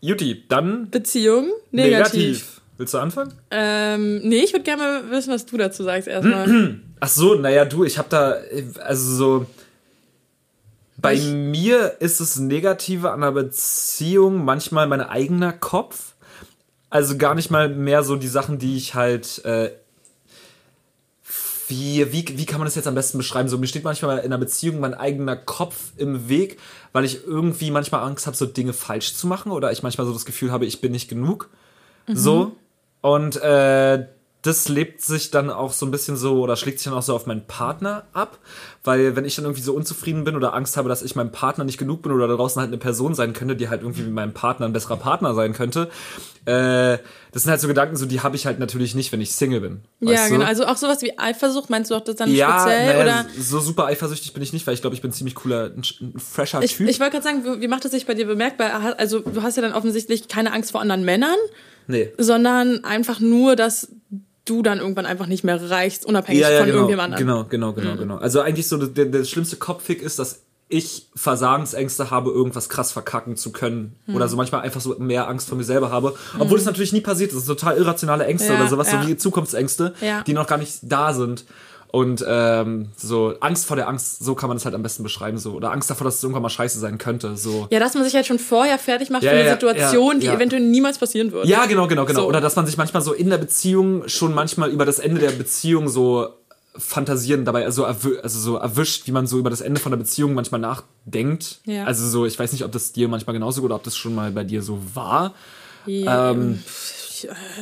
Juti, 0.00 0.44
dann 0.48 0.90
Beziehung, 0.90 1.50
negativ. 1.70 2.60
Willst 2.82 2.94
du 2.94 2.98
anfangen? 2.98 3.32
Ähm, 3.52 4.18
nee, 4.28 4.40
ich 4.42 4.52
würde 4.52 4.64
gerne 4.64 4.82
mal 4.82 5.10
wissen, 5.12 5.32
was 5.32 5.46
du 5.46 5.56
dazu 5.56 5.84
sagst 5.84 6.08
erstmal. 6.08 6.80
Ach 6.98 7.08
so, 7.08 7.34
naja, 7.36 7.64
du, 7.64 7.84
ich 7.84 7.96
habe 7.96 8.08
da, 8.08 8.34
also 8.82 9.14
so, 9.14 9.46
bei 10.96 11.14
Ich- 11.14 11.24
mir 11.30 11.98
ist 12.00 12.18
das 12.18 12.40
Negative 12.40 13.12
an 13.12 13.22
einer 13.22 13.30
Beziehung 13.30 14.44
manchmal 14.44 14.88
mein 14.88 15.00
eigener 15.00 15.52
Kopf. 15.52 16.14
Also 16.90 17.16
gar 17.16 17.36
nicht 17.36 17.52
mal 17.52 17.68
mehr 17.68 18.02
so 18.02 18.16
die 18.16 18.26
Sachen, 18.26 18.58
die 18.58 18.76
ich 18.76 18.96
halt, 18.96 19.44
äh, 19.44 19.70
wie, 21.68 22.12
wie, 22.12 22.24
wie 22.36 22.46
kann 22.46 22.58
man 22.58 22.66
das 22.66 22.74
jetzt 22.74 22.88
am 22.88 22.96
besten 22.96 23.16
beschreiben? 23.16 23.48
So, 23.48 23.58
mir 23.58 23.68
steht 23.68 23.84
manchmal 23.84 24.18
in 24.18 24.24
einer 24.24 24.38
Beziehung 24.38 24.80
mein 24.80 24.94
eigener 24.94 25.36
Kopf 25.36 25.92
im 25.98 26.28
Weg, 26.28 26.58
weil 26.92 27.04
ich 27.04 27.24
irgendwie 27.24 27.70
manchmal 27.70 28.02
Angst 28.02 28.26
habe, 28.26 28.36
so 28.36 28.44
Dinge 28.44 28.72
falsch 28.72 29.14
zu 29.14 29.28
machen 29.28 29.52
oder 29.52 29.70
ich 29.70 29.84
manchmal 29.84 30.04
so 30.04 30.12
das 30.12 30.24
Gefühl 30.24 30.50
habe, 30.50 30.66
ich 30.66 30.80
bin 30.80 30.90
nicht 30.90 31.08
genug. 31.08 31.48
So. 32.08 32.56
Und 33.02 33.36
äh, 33.42 34.06
das 34.42 34.68
lebt 34.68 35.00
sich 35.00 35.30
dann 35.30 35.50
auch 35.50 35.72
so 35.72 35.86
ein 35.86 35.92
bisschen 35.92 36.16
so 36.16 36.40
oder 36.40 36.56
schlägt 36.56 36.80
sich 36.80 36.86
dann 36.86 36.94
auch 36.94 37.02
so 37.02 37.14
auf 37.14 37.26
meinen 37.26 37.46
Partner 37.46 38.04
ab, 38.12 38.38
weil 38.82 39.14
wenn 39.14 39.24
ich 39.24 39.36
dann 39.36 39.44
irgendwie 39.44 39.62
so 39.62 39.72
unzufrieden 39.72 40.24
bin 40.24 40.34
oder 40.34 40.52
Angst 40.52 40.76
habe, 40.76 40.88
dass 40.88 41.02
ich 41.02 41.14
meinem 41.14 41.30
Partner 41.30 41.62
nicht 41.62 41.78
genug 41.78 42.02
bin 42.02 42.10
oder 42.10 42.26
da 42.26 42.34
draußen 42.34 42.60
halt 42.60 42.70
eine 42.70 42.78
Person 42.78 43.14
sein 43.14 43.34
könnte, 43.34 43.54
die 43.54 43.68
halt 43.68 43.82
irgendwie 43.82 44.02
mit 44.02 44.12
meinem 44.12 44.34
Partner 44.34 44.66
ein 44.66 44.72
besserer 44.72 44.96
Partner 44.96 45.34
sein 45.34 45.52
könnte, 45.52 45.90
äh, 46.44 46.98
das 47.30 47.44
sind 47.44 47.50
halt 47.50 47.60
so 47.60 47.68
Gedanken, 47.68 47.94
so 47.94 48.04
die 48.04 48.20
habe 48.20 48.34
ich 48.34 48.44
halt 48.44 48.58
natürlich 48.58 48.96
nicht, 48.96 49.12
wenn 49.12 49.20
ich 49.20 49.32
Single 49.32 49.60
bin. 49.60 49.80
Ja, 50.00 50.10
weißt 50.10 50.30
du? 50.30 50.34
genau. 50.34 50.46
Also 50.46 50.66
auch 50.66 50.76
sowas 50.76 51.02
wie 51.02 51.16
Eifersucht, 51.16 51.70
meinst 51.70 51.92
du 51.92 51.94
auch 51.94 52.00
das 52.00 52.16
dann 52.16 52.34
ja, 52.34 52.58
speziell? 52.58 52.86
naja, 52.86 53.00
oder? 53.00 53.26
so 53.38 53.60
super 53.60 53.86
eifersüchtig 53.86 54.32
bin 54.32 54.42
ich 54.42 54.52
nicht, 54.52 54.66
weil 54.66 54.74
ich 54.74 54.80
glaube, 54.80 54.96
ich 54.96 55.02
bin 55.02 55.10
ein 55.10 55.14
ziemlich 55.14 55.36
cooler, 55.36 55.66
ein, 55.66 55.84
fresher 56.18 56.60
Ich, 56.62 56.76
Typ. 56.76 56.88
ich 56.88 56.98
wollte 56.98 57.12
gerade 57.12 57.24
sagen, 57.24 57.60
wie 57.60 57.68
macht 57.68 57.84
es 57.84 57.92
sich 57.92 58.06
bei 58.06 58.14
dir 58.14 58.26
bemerkbar? 58.26 58.96
Also 58.98 59.20
du 59.20 59.42
hast 59.42 59.54
ja 59.54 59.62
dann 59.62 59.72
offensichtlich 59.72 60.26
keine 60.26 60.52
Angst 60.52 60.72
vor 60.72 60.80
anderen 60.80 61.04
Männern, 61.04 61.36
nee. 61.86 62.12
sondern 62.18 62.84
einfach 62.84 63.20
nur, 63.20 63.56
dass 63.56 63.88
du 64.44 64.62
dann 64.62 64.78
irgendwann 64.78 65.06
einfach 65.06 65.26
nicht 65.26 65.44
mehr 65.44 65.70
reichst, 65.70 66.04
unabhängig 66.04 66.44
von 66.44 66.66
genau, 66.66 66.74
irgendjemand 66.74 67.14
anderem. 67.14 67.48
Genau, 67.48 67.72
genau, 67.72 67.72
genau, 67.72 67.96
genau. 67.96 68.16
Also 68.16 68.40
eigentlich 68.40 68.66
so 68.66 68.76
der, 68.76 69.06
der 69.06 69.24
schlimmste 69.24 69.56
Kopffick 69.56 70.02
ist, 70.02 70.18
dass 70.18 70.42
ich 70.72 71.10
Versagensängste 71.14 72.10
habe, 72.10 72.30
irgendwas 72.30 72.70
krass 72.70 72.92
verkacken 72.92 73.36
zu 73.36 73.52
können. 73.52 73.94
Hm. 74.06 74.16
Oder 74.16 74.26
so 74.28 74.38
manchmal 74.38 74.62
einfach 74.62 74.80
so 74.80 74.96
mehr 74.98 75.28
Angst 75.28 75.48
vor 75.48 75.58
mir 75.58 75.64
selber 75.64 75.90
habe. 75.90 76.16
Obwohl 76.38 76.58
es 76.58 76.64
natürlich 76.64 76.94
nie 76.94 77.02
passiert 77.02 77.30
ist. 77.30 77.36
Das 77.36 77.44
sind 77.44 77.60
total 77.60 77.76
irrationale 77.76 78.24
Ängste 78.24 78.54
Ja, 78.54 78.58
oder 78.58 78.68
sowas, 78.68 78.90
ja. 78.90 79.02
so 79.02 79.08
wie 79.08 79.16
Zukunftsängste, 79.16 79.92
Ja. 80.00 80.22
die 80.22 80.32
noch 80.32 80.46
gar 80.46 80.56
nicht 80.56 80.78
da 80.82 81.12
sind. 81.12 81.44
Und 81.92 82.24
ähm, 82.26 82.88
so 82.96 83.34
Angst 83.40 83.66
vor 83.66 83.76
der 83.76 83.86
Angst, 83.86 84.24
so 84.24 84.34
kann 84.34 84.48
man 84.48 84.56
das 84.56 84.64
halt 84.64 84.74
am 84.74 84.82
besten 84.82 85.02
beschreiben. 85.02 85.36
so 85.36 85.52
Oder 85.52 85.72
Angst 85.72 85.90
davor, 85.90 86.06
dass 86.06 86.16
es 86.16 86.22
irgendwann 86.22 86.42
mal 86.42 86.48
scheiße 86.48 86.80
sein 86.80 86.96
könnte. 86.96 87.36
So. 87.36 87.68
Ja, 87.70 87.80
dass 87.80 87.92
man 87.92 88.02
sich 88.02 88.14
halt 88.14 88.24
schon 88.24 88.38
vorher 88.38 88.78
fertig 88.78 89.10
macht 89.10 89.22
Ja, 89.22 89.30
für 89.30 89.36
eine 89.36 89.44
ja, 89.46 89.52
Situation, 89.52 90.18
die 90.18 90.26
eventuell 90.26 90.62
niemals 90.62 90.96
passieren 90.96 91.32
wird. 91.32 91.44
Ja, 91.44 91.66
genau, 91.66 91.86
genau, 91.88 92.06
genau. 92.06 92.22
So. 92.22 92.28
Oder 92.28 92.40
dass 92.40 92.56
man 92.56 92.64
sich 92.64 92.78
manchmal 92.78 93.02
so 93.02 93.12
in 93.12 93.28
der 93.28 93.36
Beziehung 93.36 94.08
schon 94.08 94.32
manchmal 94.34 94.70
über 94.70 94.86
das 94.86 95.00
Ende 95.00 95.20
der 95.20 95.32
Beziehung 95.32 95.90
so 95.90 96.28
fantasieren 96.74 97.44
dabei, 97.44 97.66
also, 97.66 97.84
also 97.84 98.16
so 98.22 98.56
erwischt, 98.56 99.06
wie 99.06 99.12
man 99.12 99.26
so 99.26 99.38
über 99.38 99.50
das 99.50 99.60
Ende 99.60 99.78
von 99.78 99.92
der 99.92 99.98
Beziehung 99.98 100.32
manchmal 100.32 100.62
nachdenkt. 100.62 101.60
Ja. 101.66 101.84
Also 101.84 102.08
so, 102.08 102.24
ich 102.24 102.38
weiß 102.38 102.52
nicht, 102.52 102.64
ob 102.64 102.72
das 102.72 102.92
dir 102.92 103.08
manchmal 103.08 103.34
genauso 103.34 103.60
oder 103.60 103.74
ob 103.74 103.82
das 103.82 103.94
schon 103.94 104.14
mal 104.14 104.30
bei 104.30 104.44
dir 104.44 104.62
so 104.62 104.80
war. 104.94 105.34
Ja, 105.84 106.30
Ähm, 106.30 106.62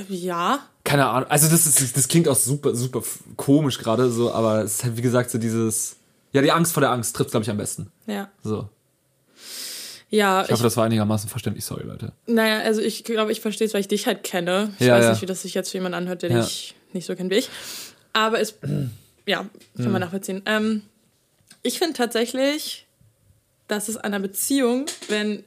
ja. 0.08 0.60
Keine 0.84 1.06
Ahnung. 1.06 1.28
Also 1.30 1.48
das 1.48 1.66
ist, 1.66 1.96
das 1.96 2.08
klingt 2.08 2.28
auch 2.28 2.36
super, 2.36 2.74
super 2.74 3.02
komisch 3.36 3.78
gerade 3.78 4.10
so, 4.10 4.32
aber 4.32 4.62
es 4.64 4.74
ist 4.76 4.84
halt 4.84 4.96
wie 4.96 5.02
gesagt 5.02 5.30
so 5.30 5.38
dieses, 5.38 5.96
ja, 6.32 6.42
die 6.42 6.50
Angst 6.52 6.72
vor 6.72 6.80
der 6.80 6.90
Angst 6.90 7.14
trifft 7.16 7.30
glaube 7.32 7.44
ich 7.44 7.50
am 7.50 7.56
besten. 7.58 7.90
ja. 8.06 8.30
So. 8.42 8.68
Ja, 10.12 10.42
Ich 10.44 10.50
hoffe, 10.50 10.64
das 10.64 10.76
war 10.76 10.84
einigermaßen 10.86 11.30
verständlich. 11.30 11.64
Sorry, 11.64 11.84
Leute. 11.84 12.12
Naja, 12.26 12.60
also 12.64 12.80
ich 12.80 13.04
glaube, 13.04 13.30
ich 13.30 13.40
verstehe 13.40 13.68
es, 13.68 13.74
weil 13.74 13.80
ich 13.80 13.86
dich 13.88 14.06
halt 14.08 14.24
kenne. 14.24 14.74
Ich 14.80 14.86
Ja, 14.86 14.94
weiß 14.96 15.04
ja. 15.04 15.10
nicht, 15.12 15.22
wie 15.22 15.26
das 15.26 15.42
sich 15.42 15.54
jetzt 15.54 15.70
für 15.70 15.76
jemanden 15.78 15.94
anhört, 15.98 16.22
der 16.22 16.30
Ja. 16.32 16.40
dich 16.40 16.74
nicht 16.92 17.06
so 17.06 17.14
kennt 17.14 17.30
wie 17.30 17.36
ich. 17.36 17.48
Aber 18.12 18.40
es, 18.40 18.54
ja, 19.26 19.38
kann 19.76 19.84
Hm. 19.84 19.92
man 19.92 20.00
nachvollziehen. 20.00 20.42
Ähm, 20.46 20.82
ich 21.62 21.78
finde 21.78 21.94
tatsächlich, 21.94 22.86
dass 23.68 23.88
es 23.88 23.96
einer 23.98 24.18
Beziehung, 24.18 24.86
wenn 25.08 25.44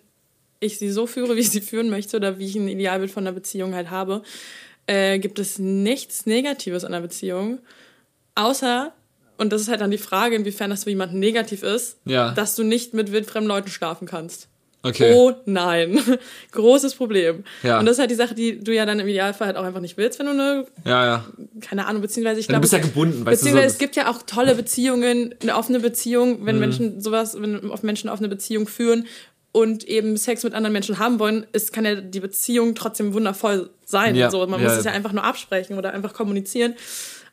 ich 0.61 0.79
sie 0.79 0.89
so 0.91 1.07
führe, 1.07 1.35
wie 1.35 1.41
ich 1.41 1.49
sie 1.51 1.59
führen 1.59 1.89
möchte 1.89 2.15
oder 2.15 2.39
wie 2.39 2.45
ich 2.45 2.55
ein 2.55 2.69
Idealbild 2.69 3.11
von 3.11 3.23
einer 3.27 3.33
Beziehung 3.35 3.75
halt 3.75 3.89
habe, 3.89 4.23
äh, 4.87 5.19
gibt 5.19 5.39
es 5.39 5.59
nichts 5.59 6.25
Negatives 6.25 6.83
an 6.83 6.93
einer 6.93 7.01
Beziehung, 7.01 7.59
außer, 8.35 8.91
und 9.37 9.51
das 9.53 9.61
ist 9.61 9.67
halt 9.69 9.81
dann 9.81 9.91
die 9.91 9.97
Frage, 9.97 10.35
inwiefern 10.35 10.69
das 10.69 10.83
für 10.83 10.89
jemanden 10.89 11.19
negativ 11.19 11.63
ist, 11.63 11.97
Ja. 12.05 12.31
dass 12.31 12.55
du 12.55 12.63
nicht 12.63 12.93
mit 12.93 13.11
wildfremden 13.11 13.47
Leuten 13.47 13.69
schlafen 13.69 14.07
kannst. 14.07 14.47
Okay. 14.85 15.13
Oh 15.15 15.31
nein. 15.45 15.97
Großes 16.51 16.95
Problem. 16.95 17.45
Ja. 17.63 17.79
Und 17.79 17.85
das 17.85 17.93
ist 17.93 17.99
halt 17.99 18.11
die 18.11 18.15
Sache, 18.15 18.35
die 18.35 18.59
du 18.61 18.73
ja 18.75 18.85
dann 18.85 18.99
im 18.99 19.07
Idealfall 19.07 19.47
halt 19.47 19.55
auch 19.55 19.63
einfach 19.63 19.79
nicht 19.79 19.95
willst, 19.95 20.19
wenn 20.19 20.25
du 20.25 20.31
eine, 20.33 20.65
Ja, 20.83 21.05
ja. 21.05 21.25
keine 21.61 21.87
Ahnung, 21.87 22.01
beziehungsweise 22.01 22.41
ich 22.41 22.47
Du 22.47 22.51
glaube. 22.51 22.63
bist 22.63 22.73
ja 22.73 22.79
gebunden, 22.79 23.25
weißt 23.25 23.41
du. 23.41 23.45
Beziehungsweise 23.45 23.69
So, 23.69 23.73
es 23.75 23.79
gibt 23.79 23.95
ja 23.95 24.11
auch 24.11 24.23
tolle 24.23 24.55
Beziehungen, 24.55 25.35
eine 25.41 25.55
offene 25.55 25.79
Beziehung, 25.79 26.41
Mhm. 26.41 26.45
wenn 26.45 26.59
Menschen 26.59 26.99
sowas, 26.99 27.41
wenn 27.41 27.71
Menschen 27.81 28.09
eine 28.09 28.13
offene 28.13 28.27
Beziehung 28.27 28.67
führen 28.67 29.05
und 29.53 29.85
eben 29.85 30.17
Sex 30.17 30.43
mit 30.43 30.53
anderen 30.53 30.73
Menschen 30.73 30.99
haben 30.99 31.19
wollen, 31.19 31.45
ist, 31.53 31.71
kann 31.71 31.85
ja 31.85 31.95
die 31.95 32.19
Beziehung 32.19 32.75
trotzdem 32.75 33.13
wundervoll 33.13 33.69
sein. 33.85 34.15
Ja. 34.15 34.29
So, 34.29 34.45
man 34.47 34.59
Ja. 34.61 34.67
muss 34.67 34.77
es 34.79 34.83
ja 34.83 34.91
einfach 34.91 35.13
nur 35.13 35.23
absprechen 35.23 35.77
oder 35.77 35.93
einfach 35.93 36.13
kommunizieren. 36.13 36.73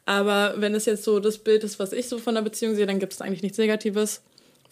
Aber 0.06 0.54
wenn 0.58 0.74
es 0.74 0.86
jetzt 0.86 1.04
so 1.04 1.18
das 1.20 1.38
Bild 1.38 1.64
ist, 1.64 1.78
was 1.78 1.92
ich 1.92 2.08
so 2.08 2.18
von 2.18 2.34
der 2.34 2.42
Beziehung 2.42 2.74
sehe, 2.74 2.86
dann 2.86 2.98
gibt 2.98 3.12
es 3.12 3.20
eigentlich 3.20 3.42
nichts 3.42 3.58
Negatives, 3.58 4.22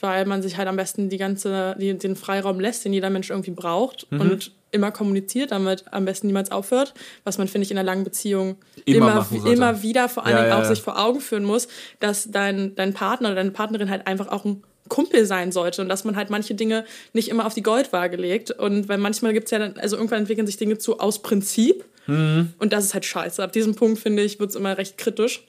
weil 0.01 0.25
man 0.27 0.43
sich 0.43 0.57
halt 0.57 0.69
am 0.69 0.77
besten 0.77 1.09
die 1.09 1.17
ganze, 1.19 1.75
die, 1.81 1.97
den 1.97 2.17
Freiraum 2.17 2.61
lässt, 2.61 2.85
den 2.85 2.93
jeder 2.93 3.11
Mensch 3.11 3.31
irgendwie 3.31 3.51
braucht 3.51 4.07
Mhm. 4.11 4.21
und 4.21 4.53
immer 4.71 4.91
kommuniziert, 4.91 5.51
damit 5.53 5.85
am 5.93 6.05
besten 6.05 6.27
niemals 6.27 6.51
aufhört, 6.51 6.93
was 7.25 7.39
man, 7.39 7.49
finde 7.49 7.65
ich, 7.65 7.71
in 7.71 7.79
einer 7.79 7.87
langen 7.87 8.05
Beziehung 8.05 8.57
Immer 8.85 9.27
immer, 9.31 9.47
immer 9.51 9.83
wieder 9.83 10.09
vor 10.11 10.27
allen 10.27 10.37
Ja, 10.37 10.43
Dingen 10.43 10.53
auch 10.55 10.65
sich 10.65 10.83
vor 10.83 10.99
Augen 11.03 11.21
führen 11.23 11.45
muss, 11.45 11.69
dass 12.01 12.31
dein, 12.31 12.75
dein 12.75 12.93
Partner 12.93 13.29
oder 13.29 13.37
deine 13.37 13.51
Partnerin 13.53 13.89
halt 13.89 14.07
einfach 14.07 14.29
auch 14.29 14.45
ein 14.45 14.63
Kumpel 14.89 15.27
sein 15.27 15.53
sollte 15.53 15.83
und 15.83 15.89
dass 15.89 16.05
man 16.05 16.17
halt 16.17 16.31
manche 16.31 16.55
Dinge 16.55 16.85
nicht 17.13 17.29
immer 17.29 17.47
auf 17.47 17.55
die 17.55 17.63
Goldwaage 17.63 18.17
legt. 18.17 18.51
Und 18.51 18.89
weil 18.89 18.99
manchmal 18.99 19.33
gibt's 19.33 19.51
ja 19.51 19.59
dann, 19.59 19.77
also 19.79 19.97
irgendwann 19.97 20.21
entwickeln 20.21 20.47
sich 20.47 20.57
Dinge 20.57 20.79
zu 20.79 20.99
aus 21.01 21.23
Prinzip. 21.23 21.85
Mhm. 22.07 22.53
Und 22.59 22.73
das 22.73 22.85
ist 22.85 22.95
halt 22.95 23.05
scheiße. 23.05 23.43
Ab 23.43 23.53
diesem 23.53 23.75
Punkt, 23.75 23.99
finde 24.01 24.23
ich, 24.23 24.41
wird's 24.41 24.55
immer 24.55 24.77
recht 24.79 24.97
kritisch. 24.99 25.45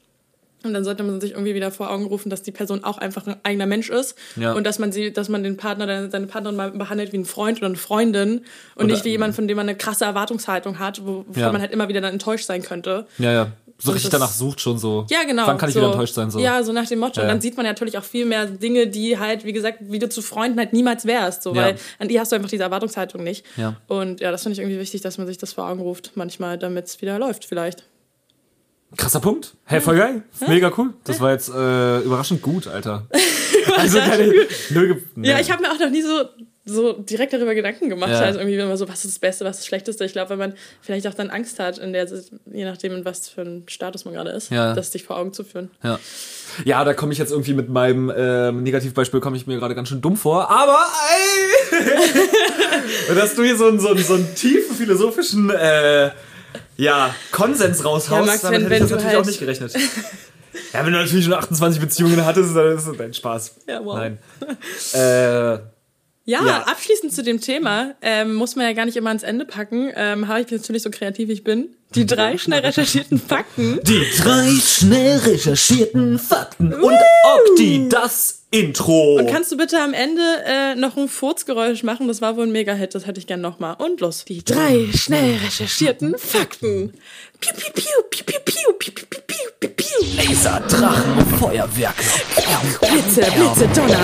Und 0.61 0.73
dann 0.73 0.83
sollte 0.83 1.03
man 1.03 1.21
sich 1.21 1.31
irgendwie 1.31 1.55
wieder 1.55 1.71
vor 1.71 1.89
Augen 1.89 2.03
rufen, 2.05 2.29
dass 2.29 2.41
die 2.41 2.51
Person 2.51 2.83
auch 2.83 2.97
einfach 2.97 3.25
ein 3.27 3.37
eigener 3.43 3.65
Mensch 3.65 3.89
ist 3.89 4.15
Ja. 4.35 4.51
und 4.51 4.65
dass 4.67 4.77
man 4.77 4.91
sie, 4.91 5.13
dass 5.13 5.29
man 5.29 5.41
den 5.41 5.55
Partner, 5.55 5.85
oder 5.85 6.09
seine 6.09 6.27
Partnerin 6.27 6.57
mal 6.57 6.71
behandelt 6.71 7.13
wie 7.13 7.17
ein 7.19 7.23
Freund 7.23 7.59
oder 7.59 7.67
eine 7.67 7.77
Freundin 7.77 8.41
und 8.75 8.83
Oder- 8.83 8.87
nicht 8.93 9.05
wie 9.05 9.11
jemand, 9.11 9.35
von 9.35 9.47
dem 9.47 9.55
man 9.55 9.69
eine 9.69 9.77
krasse 9.77 10.03
Erwartungshaltung 10.03 10.77
hat, 10.77 11.05
wo, 11.05 11.23
wovon 11.29 11.41
Ja. 11.41 11.51
man 11.53 11.61
halt 11.61 11.71
immer 11.71 11.87
wieder 11.87 12.01
dann 12.01 12.11
enttäuscht 12.11 12.45
sein 12.45 12.61
könnte. 12.61 13.05
ja, 13.19 13.31
ja. 13.31 13.51
So 13.81 13.91
richtig 13.93 14.11
danach 14.11 14.31
sucht 14.31 14.59
schon 14.59 14.77
so. 14.77 15.05
Ja, 15.09 15.23
genau. 15.23 15.47
Wann 15.47 15.57
kann 15.57 15.69
ich 15.69 15.73
so, 15.75 15.79
wieder 15.79 15.91
enttäuscht 15.91 16.13
sein? 16.13 16.29
So. 16.29 16.39
Ja, 16.39 16.61
so 16.63 16.73
nach 16.73 16.85
dem 16.87 16.99
Motto. 16.99 17.21
Ja. 17.21 17.23
Und 17.23 17.29
dann 17.29 17.41
sieht 17.41 17.55
man 17.55 17.65
natürlich 17.65 17.97
auch 17.97 18.03
viel 18.03 18.25
mehr 18.25 18.45
Dinge, 18.45 18.87
die 18.87 19.17
halt, 19.17 19.45
wie 19.45 19.53
gesagt, 19.53 19.77
wie 19.81 19.99
du 19.99 20.09
zu 20.09 20.21
Freunden 20.21 20.59
halt 20.59 20.73
niemals 20.73 21.05
wärst. 21.05 21.43
So, 21.43 21.55
Ja. 21.55 21.63
Weil 21.63 21.75
an 21.97 22.07
die 22.09 22.19
hast 22.19 22.31
du 22.31 22.35
einfach 22.35 22.49
diese 22.49 22.63
Erwartungshaltung 22.63 23.23
nicht. 23.23 23.45
Ja. 23.55 23.75
Und 23.87 24.19
ja, 24.19 24.31
das 24.31 24.43
finde 24.43 24.53
ich 24.53 24.59
irgendwie 24.59 24.79
wichtig, 24.79 25.01
dass 25.01 25.17
man 25.17 25.27
sich 25.27 25.37
das 25.37 25.53
vor 25.53 25.67
Augen 25.69 25.79
ruft, 25.79 26.11
manchmal, 26.15 26.57
damit 26.57 26.87
es 26.87 27.01
wieder 27.01 27.17
läuft, 27.19 27.45
vielleicht. 27.45 27.85
Krasser 28.97 29.19
Punkt. 29.19 29.55
Hey, 29.65 29.79
voll 29.81 29.97
geil. 29.97 30.23
Mega 30.47 30.71
cool. 30.77 30.93
Das 31.03 31.19
war 31.21 31.31
jetzt 31.31 31.47
äh, 31.49 31.99
überraschend 31.99 32.41
gut, 32.41 32.67
Alter. 32.67 33.07
Also 33.77 33.99
keine, 33.99 34.33
null 34.71 34.87
ge- 34.87 35.27
Ja, 35.29 35.39
ich 35.39 35.51
habe 35.51 35.61
mir 35.61 35.71
auch 35.71 35.79
noch 35.79 35.89
nie 35.91 36.01
so, 36.01 36.23
so 36.65 36.93
direkt 36.93 37.33
darüber 37.33 37.55
Gedanken 37.55 37.89
gemacht. 37.89 38.11
Ja. 38.11 38.19
Also 38.19 38.39
irgendwie 38.39 38.57
immer 38.57 38.77
so, 38.77 38.87
was 38.87 39.05
ist 39.05 39.15
das 39.15 39.19
Beste, 39.19 39.43
was 39.45 39.51
ist 39.57 39.59
das 39.61 39.67
Schlechteste. 39.67 40.05
Ich 40.05 40.11
glaube, 40.11 40.29
wenn 40.31 40.37
man 40.39 40.53
vielleicht 40.81 41.07
auch 41.07 41.13
dann 41.13 41.29
Angst 41.31 41.59
hat, 41.59 41.77
in 41.79 41.93
der, 41.93 42.05
je 42.51 42.65
nachdem, 42.65 42.93
in 42.93 43.05
was 43.05 43.27
für 43.29 43.41
ein 43.41 43.63
Status 43.67 44.05
man 44.05 44.13
gerade 44.13 44.29
ist, 44.31 44.51
Ja. 44.51 44.73
das 44.75 44.91
dich 44.91 45.03
vor 45.03 45.17
Augen 45.17 45.33
zu 45.33 45.43
führen. 45.43 45.71
Ja, 45.83 45.99
ja 46.65 46.83
da 46.83 46.93
komme 46.93 47.11
ich 47.13 47.17
jetzt 47.17 47.31
irgendwie 47.31 47.53
mit 47.53 47.69
meinem 47.69 48.11
ähm, 48.15 48.61
Negativbeispiel 48.63 49.19
komme 49.19 49.37
ich 49.37 49.47
mir 49.47 49.57
gerade 49.57 49.73
ganz 49.73 49.89
schön 49.89 50.01
dumm 50.01 50.15
vor. 50.17 50.49
Aber 50.51 50.79
ey, 53.09 53.15
dass 53.15 53.35
du 53.35 53.43
hier 53.43 53.57
so 53.57 53.67
einen, 53.67 53.79
so 53.79 53.89
einen, 53.89 54.03
so 54.03 54.13
einen 54.15 54.35
tiefen 54.35 54.75
philosophischen 54.75 55.49
äh, 55.49 56.11
ja, 56.77 57.13
Konsens 57.31 57.83
raushaust, 57.83 58.11
Ja, 58.21 58.25
Max, 58.25 58.41
damit 58.41 58.61
wenn- 58.61 58.63
hätte 58.71 58.75
ich 58.75 58.81
das 58.81 58.91
natürlich 58.91 59.07
halt- 59.07 59.17
auch 59.23 59.25
nicht 59.25 59.39
gerechnet. 59.39 59.73
Ja, 60.73 60.85
wenn 60.85 60.93
du 60.93 60.99
natürlich 60.99 61.25
schon 61.25 61.33
28 61.33 61.79
Beziehungen 61.81 62.25
hattest, 62.25 62.55
dann 62.55 62.77
ist 62.77 62.87
das 62.87 62.97
dein 62.97 63.13
Spaß. 63.13 63.55
Ja, 63.67 63.83
wow. 63.83 63.95
Nein. 63.97 64.17
Äh, 64.93 65.59
ja, 66.29 66.45
ja, 66.45 66.61
abschließend 66.61 67.11
zu 67.11 67.23
dem 67.23 67.41
Thema, 67.41 67.95
ähm, 68.03 68.35
muss 68.35 68.55
man 68.55 68.67
ja 68.67 68.73
gar 68.73 68.85
nicht 68.85 68.95
immer 68.95 69.09
ans 69.09 69.23
Ende 69.23 69.45
packen, 69.45 69.91
ähm, 69.95 70.27
habe 70.27 70.41
ich 70.41 70.51
natürlich 70.51 70.83
so 70.83 70.91
kreativ 70.91 71.27
wie 71.27 71.33
ich 71.33 71.43
bin. 71.43 71.69
Die 71.95 72.05
drei 72.05 72.37
schnell 72.37 72.59
recherchierten 72.59 73.19
Fakten. 73.19 73.79
Die 73.81 74.05
drei 74.15 74.51
schnell 74.61 75.17
recherchierten 75.17 76.19
Fakten. 76.19 76.71
Und 76.71 76.95
Okti, 77.23 77.89
das 77.89 78.43
Intro. 78.51 79.15
Und 79.15 79.25
kannst 79.25 79.51
du 79.51 79.57
bitte 79.57 79.79
am 79.79 79.93
Ende 79.95 80.21
äh, 80.45 80.75
noch 80.75 80.97
ein 80.97 81.07
Furzgeräusch 81.07 81.81
machen? 81.81 82.07
Das 82.07 82.21
war 82.21 82.37
wohl 82.37 82.45
ein 82.45 82.51
Mega-Hit, 82.51 82.93
das 82.93 83.07
hätte 83.07 83.19
ich 83.19 83.25
gern 83.25 83.41
nochmal. 83.41 83.75
Und 83.79 83.99
los. 83.99 84.23
Die 84.25 84.43
drei 84.43 84.85
schnell 84.93 85.35
recherchierten 85.37 86.15
Fakten. 86.15 86.93
Piu, 87.39 87.53
piu, 87.55 87.71
piu, 87.73 87.83
piu, 88.11 88.23
piu, 88.23 88.39
piu, 88.45 88.73
piu, 88.77 89.05
piu. 89.09 89.18
Laser, 89.61 90.61
Drachen 90.69 91.17
und 91.17 91.37
Feuerwerke. 91.37 92.01
Blitze, 92.79 93.21
Blitze, 93.31 93.67
Donner. 93.75 93.99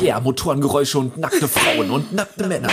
yeah, 0.00 0.20
Motorengeräusche 0.20 0.98
und 1.00 1.18
nackte 1.18 1.48
Frauen 1.48 1.90
und 1.90 2.12
nackte 2.12 2.46
Männer. 2.46 2.68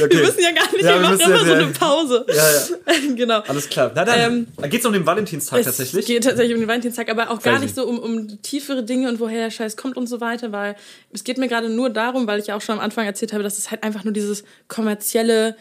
Okay. 0.00 0.10
Wir 0.16 0.20
müssen 0.26 0.40
ja 0.42 0.52
gar 0.52 0.70
nicht, 0.70 0.82
Ja, 0.84 0.90
wir 0.90 0.94
wir 0.94 1.00
machen 1.00 1.20
immer 1.20 1.36
ja- 1.38 1.44
so 1.46 1.52
eine 1.54 1.66
Pause. 1.68 2.26
Ja, 2.28 2.34
ja. 2.34 3.14
genau. 3.16 3.40
Alles 3.48 3.68
klar. 3.68 3.90
Na 3.94 4.04
dann, 4.04 4.20
Ähm, 4.20 4.46
da 4.56 4.68
geht's 4.68 4.84
um 4.86 4.92
den 4.92 5.04
Valentinstag 5.06 5.58
Es 5.60 5.66
tatsächlich. 5.66 6.06
geht 6.06 6.22
tatsächlich 6.24 6.54
um 6.54 6.60
den 6.60 6.68
Valentinstag, 6.68 7.08
aber 7.10 7.30
auch 7.30 7.40
gar 7.42 7.54
Crazy. 7.54 7.64
nicht 7.64 7.74
so 7.74 7.84
um, 7.86 7.98
um 7.98 8.42
tiefere 8.42 8.84
Dinge 8.84 9.08
und 9.08 9.18
woher 9.18 9.44
der 9.44 9.50
Scheiß 9.50 9.76
kommt 9.76 9.96
und 9.96 10.06
so 10.06 10.20
weiter, 10.20 10.52
weil 10.52 10.76
es 11.12 11.24
geht 11.24 11.38
mir 11.38 11.48
gerade 11.48 11.68
nur 11.68 11.90
darum, 11.90 12.26
weil 12.28 12.38
ich 12.38 12.46
ja 12.48 12.56
auch 12.56 12.60
schon 12.60 12.74
am 12.76 12.80
Anfang 12.84 13.06
erzählt 13.06 13.32
habe, 13.32 13.42
dass 13.42 13.58
es 13.58 13.70
halt 13.72 13.82
einfach 13.82 14.04
nur 14.04 14.12
dieses 14.12 14.44
kommerzielle 14.68 15.56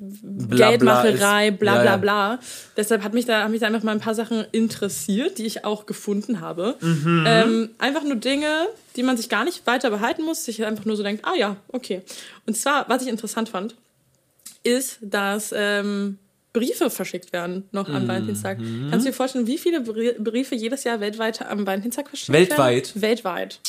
bla 0.00 0.70
Geldmacherei, 0.70 1.50
bla 1.50 1.74
Ja, 1.76 1.80
bla 1.82 1.90
ja. 1.92 1.96
bla. 1.98 2.40
Deshalb 2.76 3.02
hat 3.04 3.12
mich 3.14 3.26
da, 3.26 3.42
haben 3.44 3.50
mich 3.52 3.60
da 3.60 3.66
einfach 3.66 3.82
mal 3.82 3.92
ein 3.92 4.00
paar 4.00 4.14
Sachen 4.14 4.44
interessiert, 4.52 5.38
die 5.38 5.46
ich 5.46 5.64
auch 5.64 5.86
gefunden 5.86 6.40
habe. 6.40 6.76
Mhm. 6.80 7.24
Ähm, 7.26 7.70
einfach 7.78 8.02
nur 8.04 8.16
Dinge, 8.16 8.66
die 8.96 9.02
man 9.02 9.16
sich 9.16 9.28
gar 9.28 9.44
nicht 9.44 9.66
weiter 9.66 9.90
behalten 9.90 10.22
muss, 10.24 10.44
sich 10.44 10.64
einfach 10.64 10.84
nur 10.86 10.96
so 10.96 11.02
denkt, 11.02 11.24
ah 11.24 11.34
ja, 11.36 11.56
okay. 11.68 12.02
Und 12.46 12.56
zwar, 12.56 12.88
was 12.88 13.02
ich 13.02 13.08
interessant 13.08 13.48
fand, 13.50 13.74
ist, 14.62 14.98
dass 15.02 15.54
ähm, 15.56 16.18
Briefe 16.52 16.90
verschickt 16.90 17.32
werden 17.32 17.68
noch 17.70 17.88
Mhm. 17.88 17.94
am 17.94 18.08
Valentinstag. 18.08 18.58
Kannst 18.90 19.06
du 19.06 19.10
dir 19.10 19.16
vorstellen, 19.16 19.46
wie 19.46 19.56
viele 19.58 19.80
Brie- 19.80 20.16
Briefe 20.18 20.54
jedes 20.54 20.82
Jahr 20.84 20.98
weltweit 21.00 21.42
am 21.42 21.66
Valentinstag 21.66 22.08
verschickt 22.08 22.32
Weltweit? 22.32 22.88
werden? 22.94 23.02
Weltweit. 23.02 23.60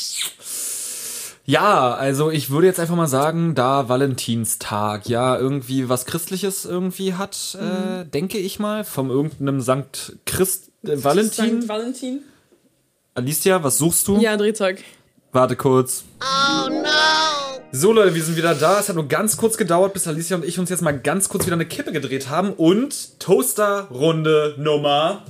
Ja, 1.52 1.94
also 1.96 2.32
ich 2.32 2.50
würde 2.50 2.68
jetzt 2.68 2.80
einfach 2.80 2.96
mal 2.96 3.08
sagen, 3.08 3.56
da 3.56 3.90
Valentinstag 3.90 5.10
ja 5.10 5.38
irgendwie 5.38 5.90
was 5.90 6.06
Christliches 6.06 6.64
irgendwie 6.64 7.16
hat, 7.16 7.58
äh, 7.60 8.06
denke 8.06 8.38
ich 8.38 8.60
mal, 8.60 8.86
vom 8.86 9.10
irgendeinem 9.10 9.60
Sankt 9.60 10.16
Christ 10.26 10.72
äh, 10.86 11.04
Valentin. 11.04 11.64
St. 11.64 11.68
Valentin? 11.68 12.22
Alicia, 13.16 13.62
was 13.66 13.80
suchst 13.80 14.08
du? 14.08 14.18
Ja, 14.22 14.38
Drehzeug. 14.38 14.82
Warte 15.34 15.58
kurz. 15.58 16.06
Oh 16.22 16.70
no! 16.70 17.60
So 17.74 17.92
Leute, 17.92 18.16
wir 18.16 18.24
sind 18.24 18.38
wieder 18.38 18.56
da. 18.56 18.80
Es 18.80 18.88
hat 18.88 18.96
nur 18.96 19.10
ganz 19.10 19.36
kurz 19.36 19.58
gedauert, 19.58 19.92
bis 19.92 20.08
Alicia 20.08 20.38
und 20.38 20.46
ich 20.46 20.58
uns 20.58 20.70
jetzt 20.70 20.82
mal 20.82 20.98
ganz 20.98 21.28
kurz 21.28 21.46
wieder 21.46 21.58
eine 21.58 21.66
Kippe 21.66 21.92
gedreht 21.92 22.30
haben 22.30 22.54
und 22.54 23.20
Toaster-Runde 23.20 24.56
Nummer 24.58 25.26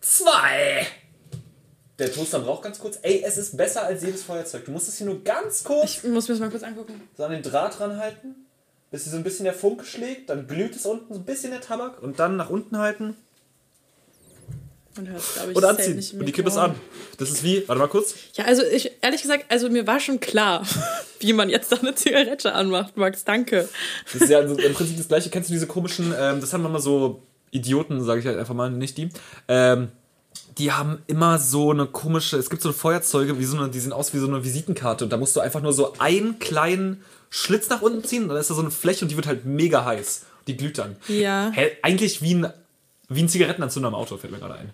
zwei. 0.00 0.86
Der 1.98 2.12
Toaster 2.12 2.38
braucht 2.40 2.62
ganz 2.62 2.78
kurz. 2.78 2.98
Ey, 3.02 3.22
es 3.26 3.36
ist 3.38 3.56
besser 3.56 3.84
als 3.84 4.02
jedes 4.02 4.22
Feuerzeug. 4.22 4.64
Du 4.64 4.70
musst 4.70 4.88
es 4.88 4.98
hier 4.98 5.06
nur 5.06 5.22
ganz 5.24 5.64
kurz 5.64 5.84
Ich 5.84 6.04
muss 6.04 6.28
mir 6.28 6.34
das 6.34 6.40
mal 6.40 6.50
kurz 6.50 6.62
angucken. 6.62 7.00
so 7.16 7.24
an 7.24 7.32
den 7.32 7.42
Draht 7.42 7.80
ranhalten, 7.80 8.46
bis 8.90 9.02
hier 9.02 9.12
so 9.12 9.18
ein 9.18 9.24
bisschen 9.24 9.44
der 9.44 9.54
Funke 9.54 9.84
schlägt, 9.84 10.30
dann 10.30 10.46
glüht 10.46 10.76
es 10.76 10.86
unten 10.86 11.12
so 11.12 11.18
ein 11.20 11.24
bisschen 11.24 11.50
der 11.50 11.60
Tabak 11.60 12.00
und 12.02 12.20
dann 12.20 12.36
nach 12.36 12.50
unten 12.50 12.78
halten 12.78 13.16
Und 14.96 15.08
hört, 15.08 15.22
glaube 15.34 15.50
ich, 15.50 15.56
und 15.56 15.64
anziehen. 15.64 15.96
nicht 15.96 16.14
Und 16.14 16.24
die 16.24 16.32
Kippe 16.32 16.50
ist 16.50 16.56
an. 16.56 16.76
Das 17.18 17.30
ist 17.30 17.42
wie, 17.42 17.66
warte 17.66 17.80
mal 17.80 17.88
kurz. 17.88 18.14
Ja, 18.34 18.44
also 18.44 18.62
ich, 18.62 18.92
ehrlich 19.02 19.22
gesagt, 19.22 19.46
also 19.48 19.68
mir 19.68 19.86
war 19.88 19.98
schon 19.98 20.20
klar, 20.20 20.64
wie 21.18 21.32
man 21.32 21.48
jetzt 21.48 21.72
da 21.72 21.76
eine 21.78 21.96
Zigarette 21.96 22.52
anmacht, 22.52 22.96
Max, 22.96 23.24
danke. 23.24 23.68
Das 24.12 24.22
ist 24.22 24.30
ja 24.30 24.38
also 24.38 24.56
im 24.56 24.72
Prinzip 24.72 24.96
das 24.96 25.08
gleiche. 25.08 25.30
Kennst 25.30 25.48
du 25.50 25.52
diese 25.52 25.66
komischen, 25.66 26.14
ähm, 26.16 26.40
das 26.40 26.52
haben 26.52 26.62
wir 26.62 26.68
mal 26.68 26.80
so 26.80 27.22
Idioten, 27.50 28.04
sage 28.04 28.20
ich 28.20 28.26
halt 28.26 28.38
einfach 28.38 28.54
mal, 28.54 28.70
nicht 28.70 28.96
die. 28.98 29.08
Ähm, 29.48 29.88
die 30.58 30.72
haben 30.72 31.02
immer 31.06 31.38
so 31.38 31.70
eine 31.70 31.86
komische, 31.86 32.36
es 32.36 32.50
gibt 32.50 32.62
so 32.62 32.72
Feuerzeuge, 32.72 33.38
wie 33.38 33.44
so 33.44 33.56
eine, 33.56 33.68
die 33.68 33.78
sehen 33.80 33.92
aus 33.92 34.12
wie 34.14 34.18
so 34.18 34.26
eine 34.26 34.44
Visitenkarte 34.44 35.04
und 35.04 35.10
da 35.12 35.16
musst 35.16 35.36
du 35.36 35.40
einfach 35.40 35.62
nur 35.62 35.72
so 35.72 35.94
einen 35.98 36.38
kleinen 36.38 37.02
Schlitz 37.30 37.68
nach 37.68 37.82
unten 37.82 38.02
ziehen 38.04 38.24
und 38.24 38.30
dann 38.30 38.38
ist 38.38 38.50
da 38.50 38.54
so 38.54 38.60
eine 38.62 38.70
Fläche 38.70 39.04
und 39.04 39.10
die 39.10 39.16
wird 39.16 39.26
halt 39.26 39.44
mega 39.44 39.84
heiß. 39.84 40.22
Die 40.46 40.56
glüht 40.56 40.78
dann. 40.78 40.96
Ja. 41.08 41.50
Hä, 41.54 41.72
eigentlich 41.82 42.22
wie 42.22 42.34
ein, 42.34 42.52
wie 43.08 43.22
ein 43.22 43.28
Zigarettenanzünder 43.28 43.88
am 43.88 43.94
Auto, 43.94 44.16
fällt 44.16 44.32
mir 44.32 44.38
gerade 44.38 44.54
ein. 44.54 44.70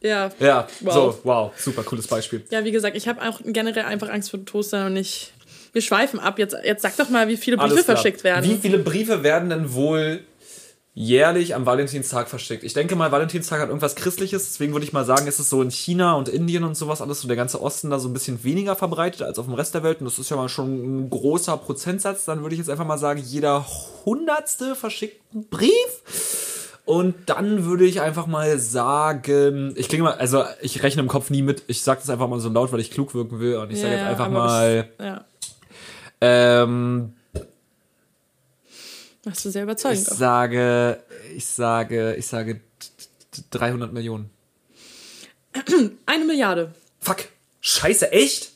Ja. 0.00 0.30
Ja, 0.38 0.68
Wow. 0.80 0.92
so, 0.94 1.20
wow, 1.24 1.52
super 1.56 1.82
cooles 1.82 2.06
Beispiel. 2.06 2.44
Ja, 2.50 2.64
wie 2.64 2.70
gesagt, 2.70 2.96
ich 2.96 3.08
habe 3.08 3.22
auch 3.26 3.40
generell 3.44 3.84
einfach 3.86 4.10
Angst 4.10 4.30
vor 4.30 4.44
Toaster 4.44 4.86
und 4.86 4.92
nicht. 4.92 5.32
Wir 5.72 5.82
schweifen 5.82 6.20
ab. 6.20 6.38
Jetzt, 6.38 6.54
jetzt 6.64 6.82
sag 6.82 6.96
doch 6.96 7.08
mal, 7.08 7.28
wie 7.28 7.36
viele 7.36 7.56
Briefe 7.56 7.82
verschickt 7.82 8.24
werden. 8.24 8.44
Wie 8.48 8.56
viele 8.56 8.78
Briefe 8.78 9.22
werden 9.22 9.48
denn 9.50 9.72
wohl 9.72 10.20
jährlich 10.98 11.54
am 11.54 11.66
Valentinstag 11.66 12.28
verschickt? 12.28 12.64
Ich 12.64 12.72
denke 12.72 12.96
mal, 12.96 13.12
Valentinstag 13.12 13.60
hat 13.60 13.68
irgendwas 13.68 13.96
Christliches, 13.96 14.46
deswegen 14.46 14.72
würde 14.72 14.86
ich 14.86 14.94
mal 14.94 15.04
sagen, 15.04 15.26
ist 15.26 15.38
es 15.38 15.50
so 15.50 15.60
in 15.60 15.70
China 15.70 16.14
und 16.14 16.30
Indien 16.30 16.64
und 16.64 16.74
sowas 16.74 17.02
alles 17.02 17.20
so 17.20 17.28
der 17.28 17.36
ganze 17.36 17.60
Osten 17.60 17.90
da 17.90 17.98
so 17.98 18.08
ein 18.08 18.14
bisschen 18.14 18.42
weniger 18.42 18.74
verbreitet 18.74 19.20
als 19.20 19.38
auf 19.38 19.44
dem 19.44 19.54
Rest 19.54 19.74
der 19.74 19.82
Welt. 19.82 20.00
Und 20.00 20.06
das 20.06 20.18
ist 20.18 20.30
ja 20.30 20.36
mal 20.36 20.48
schon 20.48 21.04
ein 21.04 21.10
großer 21.10 21.58
Prozentsatz. 21.58 22.24
Dann 22.24 22.40
würde 22.40 22.54
ich 22.54 22.58
jetzt 22.58 22.70
einfach 22.70 22.86
mal 22.86 22.96
sagen, 22.96 23.22
jeder 23.22 23.66
hundertste 24.06 24.74
verschickt 24.74 25.20
einen 25.34 25.46
Brief. 25.48 26.72
Und 26.86 27.14
dann 27.26 27.66
würde 27.66 27.84
ich 27.84 28.00
einfach 28.00 28.26
mal 28.26 28.58
sagen, 28.58 29.74
ich 29.76 29.88
klinge 29.88 30.04
mal, 30.04 30.14
also 30.14 30.44
ich 30.62 30.82
rechne 30.82 31.02
im 31.02 31.08
Kopf 31.08 31.28
nie 31.28 31.42
mit, 31.42 31.64
ich 31.66 31.82
sage 31.82 32.00
das 32.00 32.08
einfach 32.08 32.28
mal 32.28 32.40
so 32.40 32.48
laut, 32.48 32.72
weil 32.72 32.80
ich 32.80 32.90
klug 32.90 33.12
wirken 33.12 33.38
will. 33.38 33.56
Und 33.56 33.70
ich 33.70 33.80
sage 33.80 33.92
Ja, 33.92 33.98
jetzt 33.98 34.08
einfach 34.08 34.30
mal, 34.30 34.88
Das, 34.96 35.06
ja, 35.06 35.24
ähm, 36.22 37.12
machst 39.26 39.44
du 39.44 39.50
sehr 39.50 39.62
Ich 39.62 39.64
überzeugend. 39.64 40.10
auch. 40.10 40.14
sage, 40.16 41.02
ich 41.34 41.44
sage, 41.46 42.14
ich 42.16 42.26
sage 42.26 42.60
t- 42.78 43.40
t- 43.42 43.58
300 43.58 43.92
Millionen. 43.92 44.30
Eine 46.06 46.24
Milliarde. 46.24 46.72
Fuck. 47.00 47.24
Scheiße, 47.60 48.12
echt? 48.12 48.52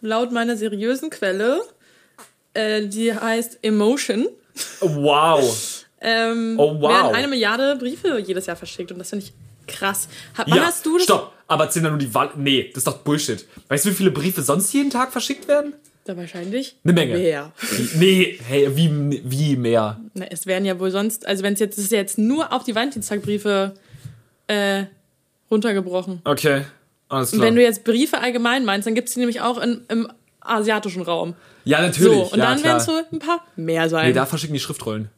Laut 0.00 0.32
meiner 0.32 0.56
seriösen 0.56 1.10
Quelle, 1.10 1.60
äh, 2.54 2.86
die 2.86 3.12
heißt 3.14 3.58
Emotion, 3.62 4.28
Wow. 4.80 5.84
ähm, 6.00 6.56
Oh, 6.58 6.80
wow. 6.80 6.90
werden 6.90 7.14
eine 7.14 7.28
Milliarde 7.28 7.76
Briefe 7.76 8.18
jedes 8.18 8.46
Jahr 8.46 8.56
verschickt. 8.56 8.90
Und 8.90 8.98
das 8.98 9.10
finde 9.10 9.26
ich 9.26 9.32
krass. 9.72 10.08
Wann 10.36 10.48
ja, 10.48 10.64
hast 10.66 10.84
du 10.86 10.94
das? 10.96 11.04
Stopp. 11.04 11.32
Aber 11.46 11.70
zählen 11.70 11.84
da 11.84 11.90
nur 11.90 11.98
die 11.98 12.12
Wahl. 12.12 12.30
Nee, 12.36 12.68
das 12.70 12.78
ist 12.78 12.86
doch 12.86 12.98
Bullshit. 12.98 13.46
Weißt 13.68 13.84
du, 13.84 13.90
wie 13.90 13.94
viele 13.94 14.10
Briefe 14.10 14.42
sonst 14.42 14.72
jeden 14.72 14.90
Tag 14.90 15.12
verschickt 15.12 15.46
werden? 15.48 15.74
Da 16.08 16.16
wahrscheinlich. 16.16 16.74
Eine 16.84 16.94
Menge. 16.94 17.18
Mehr. 17.18 17.52
Nee, 17.96 18.38
hey, 18.48 18.74
wie, 18.74 19.20
wie 19.26 19.56
mehr? 19.56 20.00
Na, 20.14 20.24
es 20.30 20.46
werden 20.46 20.64
ja 20.64 20.80
wohl 20.80 20.90
sonst, 20.90 21.26
also 21.26 21.42
wenn 21.42 21.52
es 21.52 21.60
jetzt, 21.60 21.76
ist 21.76 21.92
ja 21.92 21.98
jetzt 21.98 22.16
nur 22.16 22.50
auf 22.50 22.64
die 22.64 22.74
Valentinstagbriefe 22.74 23.74
äh, 24.46 24.84
runtergebrochen. 25.50 26.22
Okay, 26.24 26.62
alles 27.10 27.32
Und 27.34 27.40
klar. 27.40 27.48
wenn 27.48 27.56
du 27.56 27.62
jetzt 27.62 27.84
Briefe 27.84 28.20
allgemein 28.22 28.64
meinst, 28.64 28.86
dann 28.86 28.94
gibt 28.94 29.08
es 29.08 29.14
die 29.14 29.20
nämlich 29.20 29.42
auch 29.42 29.58
in, 29.58 29.82
im 29.90 30.10
asiatischen 30.40 31.02
Raum. 31.02 31.34
ja, 31.64 31.82
natürlich. 31.82 32.10
So, 32.10 32.32
und 32.32 32.38
ja, 32.38 32.54
dann 32.54 32.64
werden 32.64 32.78
es 32.78 32.88
wohl 32.88 33.04
ein 33.12 33.18
paar 33.18 33.44
mehr 33.56 33.90
sein. 33.90 34.06
Nee, 34.08 34.14
da 34.14 34.24
verschicken 34.24 34.54
die 34.54 34.60
Schriftrollen. 34.60 35.10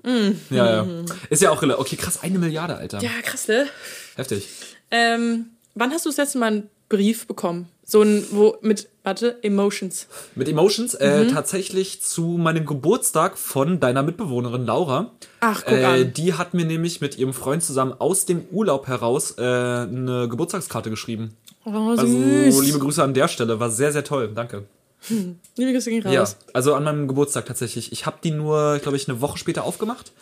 Ja, 0.51 0.83
ja. 0.83 0.87
Ist 1.29 1.41
ja 1.41 1.53
auch 1.53 1.63
relevant. 1.63 1.87
Okay, 1.87 1.95
krass, 1.95 2.21
eine 2.21 2.41
Milliarde, 2.41 2.75
Alter. 2.75 3.01
ja, 3.01 3.11
krass, 3.23 3.47
ne? 3.47 3.69
Heftig. 4.17 4.49
Ähm, 4.91 5.51
wann 5.77 5.93
hast 5.93 6.05
du 6.05 6.09
das 6.09 6.17
letzte 6.17 6.39
Mal 6.39 6.47
einen 6.49 6.71
Brief 6.91 7.27
bekommen? 7.27 7.69
So 7.87 8.03
ein, 8.03 8.25
wo, 8.31 8.57
mit, 8.61 8.89
warte, 9.03 9.43
Emotions. 9.43 10.07
Mit 10.35 10.49
Emotions 10.49 10.95
äh, 10.95 11.29
tatsächlich 11.29 12.03
zu 12.03 12.23
meinem 12.39 12.67
Geburtstag 12.67 13.39
von 13.39 13.81
deiner 13.81 14.03
Mitbewohnerin 14.03 14.67
Laura. 14.67 15.11
Ach, 15.41 15.63
guck 15.65 15.79
äh, 15.79 15.85
an. 15.85 16.13
Die 16.13 16.35
hat 16.35 16.53
mir 16.53 16.67
nämlich 16.67 17.01
mit 17.01 17.17
ihrem 17.17 17.33
Freund 17.33 17.63
zusammen 17.65 17.95
aus 17.99 18.27
dem 18.27 18.45
Urlaub 18.51 18.87
heraus 18.87 19.37
äh, 19.39 19.43
eine 19.43 20.29
Geburtstagskarte 20.29 20.91
geschrieben. 20.91 21.37
Oh, 21.65 21.97
süß. 21.97 21.99
Also 22.01 22.61
liebe 22.61 22.79
Grüße 22.79 23.03
an 23.03 23.15
der 23.15 23.29
Stelle, 23.29 23.59
war 23.59 23.71
sehr, 23.71 23.93
sehr 23.93 24.05
toll. 24.05 24.31
Danke. 24.35 24.65
Liebe 25.57 25.73
Grüße 25.73 25.91
gehen 25.91 26.11
Ja, 26.11 26.21
raus. 26.21 26.37
also 26.53 26.75
an 26.75 26.85
meinem 26.85 27.09
Geburtstag 27.09 27.47
tatsächlich. 27.47 27.93
Ich 27.93 28.05
habe 28.05 28.19
die 28.23 28.33
nur, 28.33 28.79
glaube 28.81 28.97
ich, 28.97 29.09
eine 29.09 29.21
Woche 29.21 29.39
später 29.39 29.65
aufgemacht. 29.65 30.13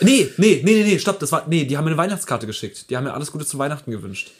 Nee, 0.00 0.28
nee, 0.36 0.62
nee, 0.64 0.74
nee, 0.74 0.84
nee, 0.84 0.98
stopp, 0.98 1.18
das 1.18 1.32
war, 1.32 1.44
nee, 1.48 1.64
die 1.64 1.76
haben 1.76 1.84
mir 1.84 1.90
eine 1.90 1.98
Weihnachtskarte 1.98 2.46
geschickt. 2.46 2.88
Die 2.88 2.96
haben 2.96 3.04
mir 3.04 3.14
alles 3.14 3.32
Gute 3.32 3.44
zu 3.44 3.58
Weihnachten 3.58 3.90
gewünscht. 3.90 4.30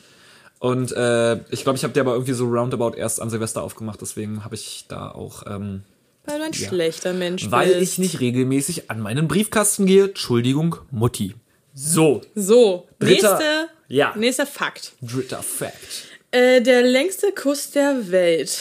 Und 0.61 0.93
äh, 0.93 1.37
ich 1.51 1.63
glaube, 1.63 1.77
ich 1.77 1.85
habe 1.85 1.93
die 1.93 2.01
aber 2.01 2.13
irgendwie 2.13 2.33
so 2.33 2.47
roundabout 2.47 2.95
erst 2.97 3.21
an 3.23 3.31
Silvester 3.31 3.63
aufgemacht, 3.63 4.01
deswegen 4.01 4.45
habe 4.45 4.55
ich 4.57 4.87
da 4.89 5.11
auch, 5.11 5.45
ähm, 5.47 5.85
Weil 6.25 6.39
du 6.39 6.45
ein 6.47 6.55
schlechter 6.55 7.13
Mensch 7.13 7.51
weil 7.51 7.69
bist. 7.75 7.81
ich 7.93 7.99
nicht 7.99 8.21
regelmäßig 8.21 8.91
an 8.91 9.01
meinen 9.01 9.29
Briefkasten 9.29 9.87
gehe. 9.87 10.07
Entschuldigung, 10.09 10.77
Mutti. 10.91 11.35
So, 11.75 12.23
So, 12.35 12.89
Dritter- 12.99 13.39
nächste, 13.39 13.69
ja. 13.87 14.13
nächster 14.17 14.47
Fakt. 14.47 14.93
dritter 15.01 15.43
Fact. 15.45 16.09
Äh, 16.33 16.61
der 16.61 16.83
längste 16.83 17.31
Kuss 17.33 17.71
der 17.71 18.11
Welt. 18.11 18.61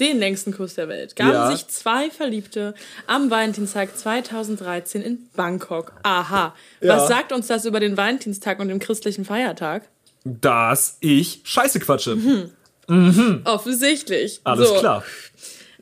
Den 0.00 0.18
längsten 0.18 0.52
Kuss 0.54 0.74
der 0.74 0.88
Welt 0.88 1.14
gaben 1.16 1.32
Ja. 1.32 1.50
sich 1.50 1.68
zwei 1.68 2.10
Verliebte 2.10 2.74
am 3.06 3.30
Valentinstag 3.30 3.96
2013 3.96 5.00
in 5.02 5.28
Bangkok. 5.36 5.92
Aha. 6.02 6.54
Ja. 6.80 6.96
Was 6.96 7.08
sagt 7.08 7.32
uns 7.32 7.46
das 7.46 7.64
über 7.66 7.80
den 7.80 7.96
Valentinstag 7.96 8.58
und 8.60 8.68
den 8.68 8.78
christlichen 8.78 9.24
Feiertag? 9.24 9.88
Dass 10.28 10.96
ich 11.00 11.40
Scheiße 11.44 11.78
quatsche. 11.78 12.50
Offensichtlich. 13.44 14.40
Alles 14.44 14.68
so, 14.68 14.74
klar. 14.76 15.04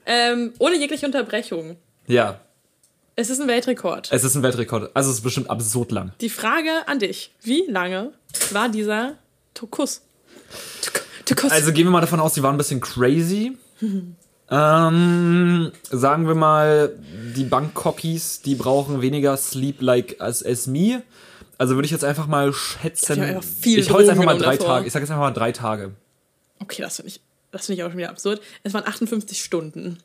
Ähm, 0.07 0.53
ohne 0.59 0.77
jegliche 0.79 1.07
Unterbrechung. 1.07 1.77
Ja, 2.07 2.41
Es 3.17 3.31
ist 3.31 3.41
ein 3.41 3.49
Weltrekord. 3.49 4.11
es 4.13 4.23
ist 4.23 4.35
ein 4.35 4.43
Weltrekord. 4.43 4.91
Also 4.95 5.11
es 5.11 5.17
ist 5.19 5.23
bestimmt 5.23 5.49
absurd 5.49 5.93
lang. 5.93 6.13
Die 6.21 6.29
Frage 6.29 6.87
an 6.87 6.99
dich: 6.99 7.31
Wie 7.43 7.65
lange 7.69 8.13
war 8.53 8.69
dieser 8.69 9.15
To- 9.55 9.67
Kuss? 9.67 10.03
To- 10.83 10.91
To- 11.25 11.35
Kuss. 11.35 11.51
Also 11.53 11.73
gehen 11.73 11.85
wir 11.87 11.91
mal 11.91 12.03
davon 12.03 12.21
aus, 12.21 12.35
die 12.35 12.43
waren 12.43 12.55
ein 12.57 12.59
bisschen 12.59 12.81
crazy. 12.83 13.57
ähm, 14.51 15.73
sagen 15.91 16.27
wir 16.27 16.35
mal, 16.35 16.93
die 17.35 17.45
Bangkokis, 17.45 18.43
die 18.43 18.57
brauchen 18.57 19.01
weniger 19.01 19.37
Sleep 19.39 19.81
like 19.81 20.21
as, 20.21 20.45
as 20.45 20.67
me. 20.67 21.03
Also 21.59 21.75
würde 21.75 21.87
ich 21.87 21.93
jetzt 21.93 22.05
einfach 22.05 22.27
mal 22.27 22.53
schätzen. 22.53 23.21
Haben 23.21 23.23
einfach 23.23 23.45
viel 23.45 23.79
ich 23.79 23.91
hau 23.91 24.01
jetzt 24.01 24.11
einfach 24.11 24.25
mal 24.25 24.39
drei 24.39 24.57
davor. 24.57 24.75
Tage. 24.75 24.87
Ich 24.87 24.93
sage 24.93 25.05
jetzt 25.05 25.11
einfach 25.11 25.25
mal 25.25 25.33
drei 25.33 25.53
Tage. 25.53 25.93
Okay, 26.61 26.83
das 26.83 26.97
finde 26.97 27.11
ich, 27.11 27.21
das 27.51 27.67
finde 27.67 27.81
ich 27.81 27.85
auch 27.85 27.91
schon 27.91 27.99
wieder 27.99 28.11
absurd. 28.11 28.41
Es 28.63 28.75
waren 28.75 28.87
58 28.87 29.43
Stunden. 29.43 29.99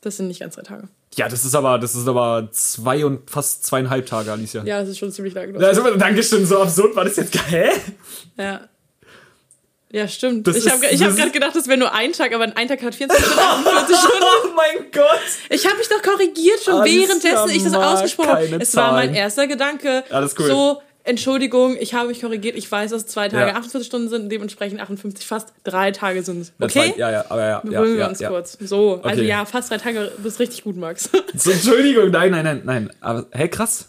Das 0.00 0.18
sind 0.18 0.28
nicht 0.28 0.40
ganz 0.40 0.54
drei 0.56 0.62
Tage. 0.62 0.88
Ja, 1.16 1.28
das 1.28 1.44
ist 1.44 1.54
aber, 1.54 1.78
das 1.78 1.94
ist 1.94 2.06
aber 2.08 2.48
zwei 2.52 3.06
und 3.06 3.30
fast 3.30 3.64
zweieinhalb 3.64 4.06
Tage, 4.06 4.32
Alicia. 4.32 4.64
Ja, 4.64 4.80
das 4.80 4.90
ist 4.90 4.98
schon 4.98 5.12
ziemlich 5.12 5.32
lang. 5.34 5.56
Also, 5.56 5.96
Dankeschön, 5.96 6.44
so 6.44 6.60
absurd 6.60 6.94
war 6.96 7.04
das 7.04 7.16
jetzt. 7.16 7.38
Hä? 7.48 7.70
Ja. 8.36 8.68
Ja, 9.94 10.08
stimmt. 10.08 10.44
Das 10.44 10.56
ich 10.56 10.68
habe 10.68 10.84
hab 10.84 11.16
gerade 11.16 11.30
gedacht, 11.30 11.54
das 11.54 11.68
wäre 11.68 11.78
nur 11.78 11.94
ein 11.94 12.12
Tag, 12.12 12.34
aber 12.34 12.50
ein 12.56 12.66
Tag 12.66 12.82
hat 12.82 12.96
24 12.96 13.26
Stunden, 13.26 13.40
48 13.68 13.96
Stunden. 13.96 14.24
Oh 14.44 14.48
mein 14.56 14.90
Gott! 14.90 15.20
Ich 15.50 15.64
habe 15.64 15.76
mich 15.76 15.88
doch 15.88 16.02
korrigiert, 16.02 16.60
schon 16.64 16.80
Alles 16.80 16.92
währenddessen 16.92 17.50
ich 17.50 17.62
das 17.62 17.74
ausgesprochen 17.74 18.30
habe. 18.30 18.58
Es 18.58 18.74
war 18.74 18.90
mein 18.90 19.14
erster 19.14 19.46
Gedanke. 19.46 20.02
Alles 20.10 20.34
cool. 20.36 20.46
So, 20.46 20.82
Entschuldigung, 21.06 21.76
ich 21.78 21.92
habe 21.92 22.08
mich 22.08 22.22
korrigiert. 22.22 22.56
Ich 22.56 22.70
weiß, 22.72 22.90
dass 22.90 23.06
zwei 23.06 23.28
Tage 23.28 23.50
Ja. 23.50 23.56
48 23.56 23.86
Stunden 23.86 24.08
sind, 24.08 24.32
dementsprechend 24.32 24.80
58, 24.80 25.26
fast 25.26 25.52
drei 25.62 25.90
Tage 25.90 26.22
sind 26.22 26.40
es. 26.40 26.52
Okay? 26.58 26.78
war- 26.92 26.98
Ja, 26.98 27.10
ja, 27.10 27.24
aber 27.28 27.40
ja. 27.42 27.48
ja, 27.50 27.60
Beruhigen 27.60 27.94
wir 27.94 28.00
ja, 28.00 28.08
uns 28.08 28.20
ja. 28.20 28.28
kurz. 28.30 28.56
So, 28.58 29.00
also 29.02 29.20
Okay. 29.20 29.28
ja, 29.28 29.44
fast 29.44 29.70
drei 29.70 29.76
Tage, 29.76 30.10
bist 30.18 30.40
richtig 30.40 30.64
gut, 30.64 30.76
Max. 30.76 31.10
So, 31.36 31.50
Entschuldigung, 31.50 32.10
nein, 32.10 32.30
nein, 32.30 32.44
nein, 32.44 32.62
nein. 32.64 32.90
Aber, 33.00 33.26
hey, 33.32 33.48
krass. 33.48 33.88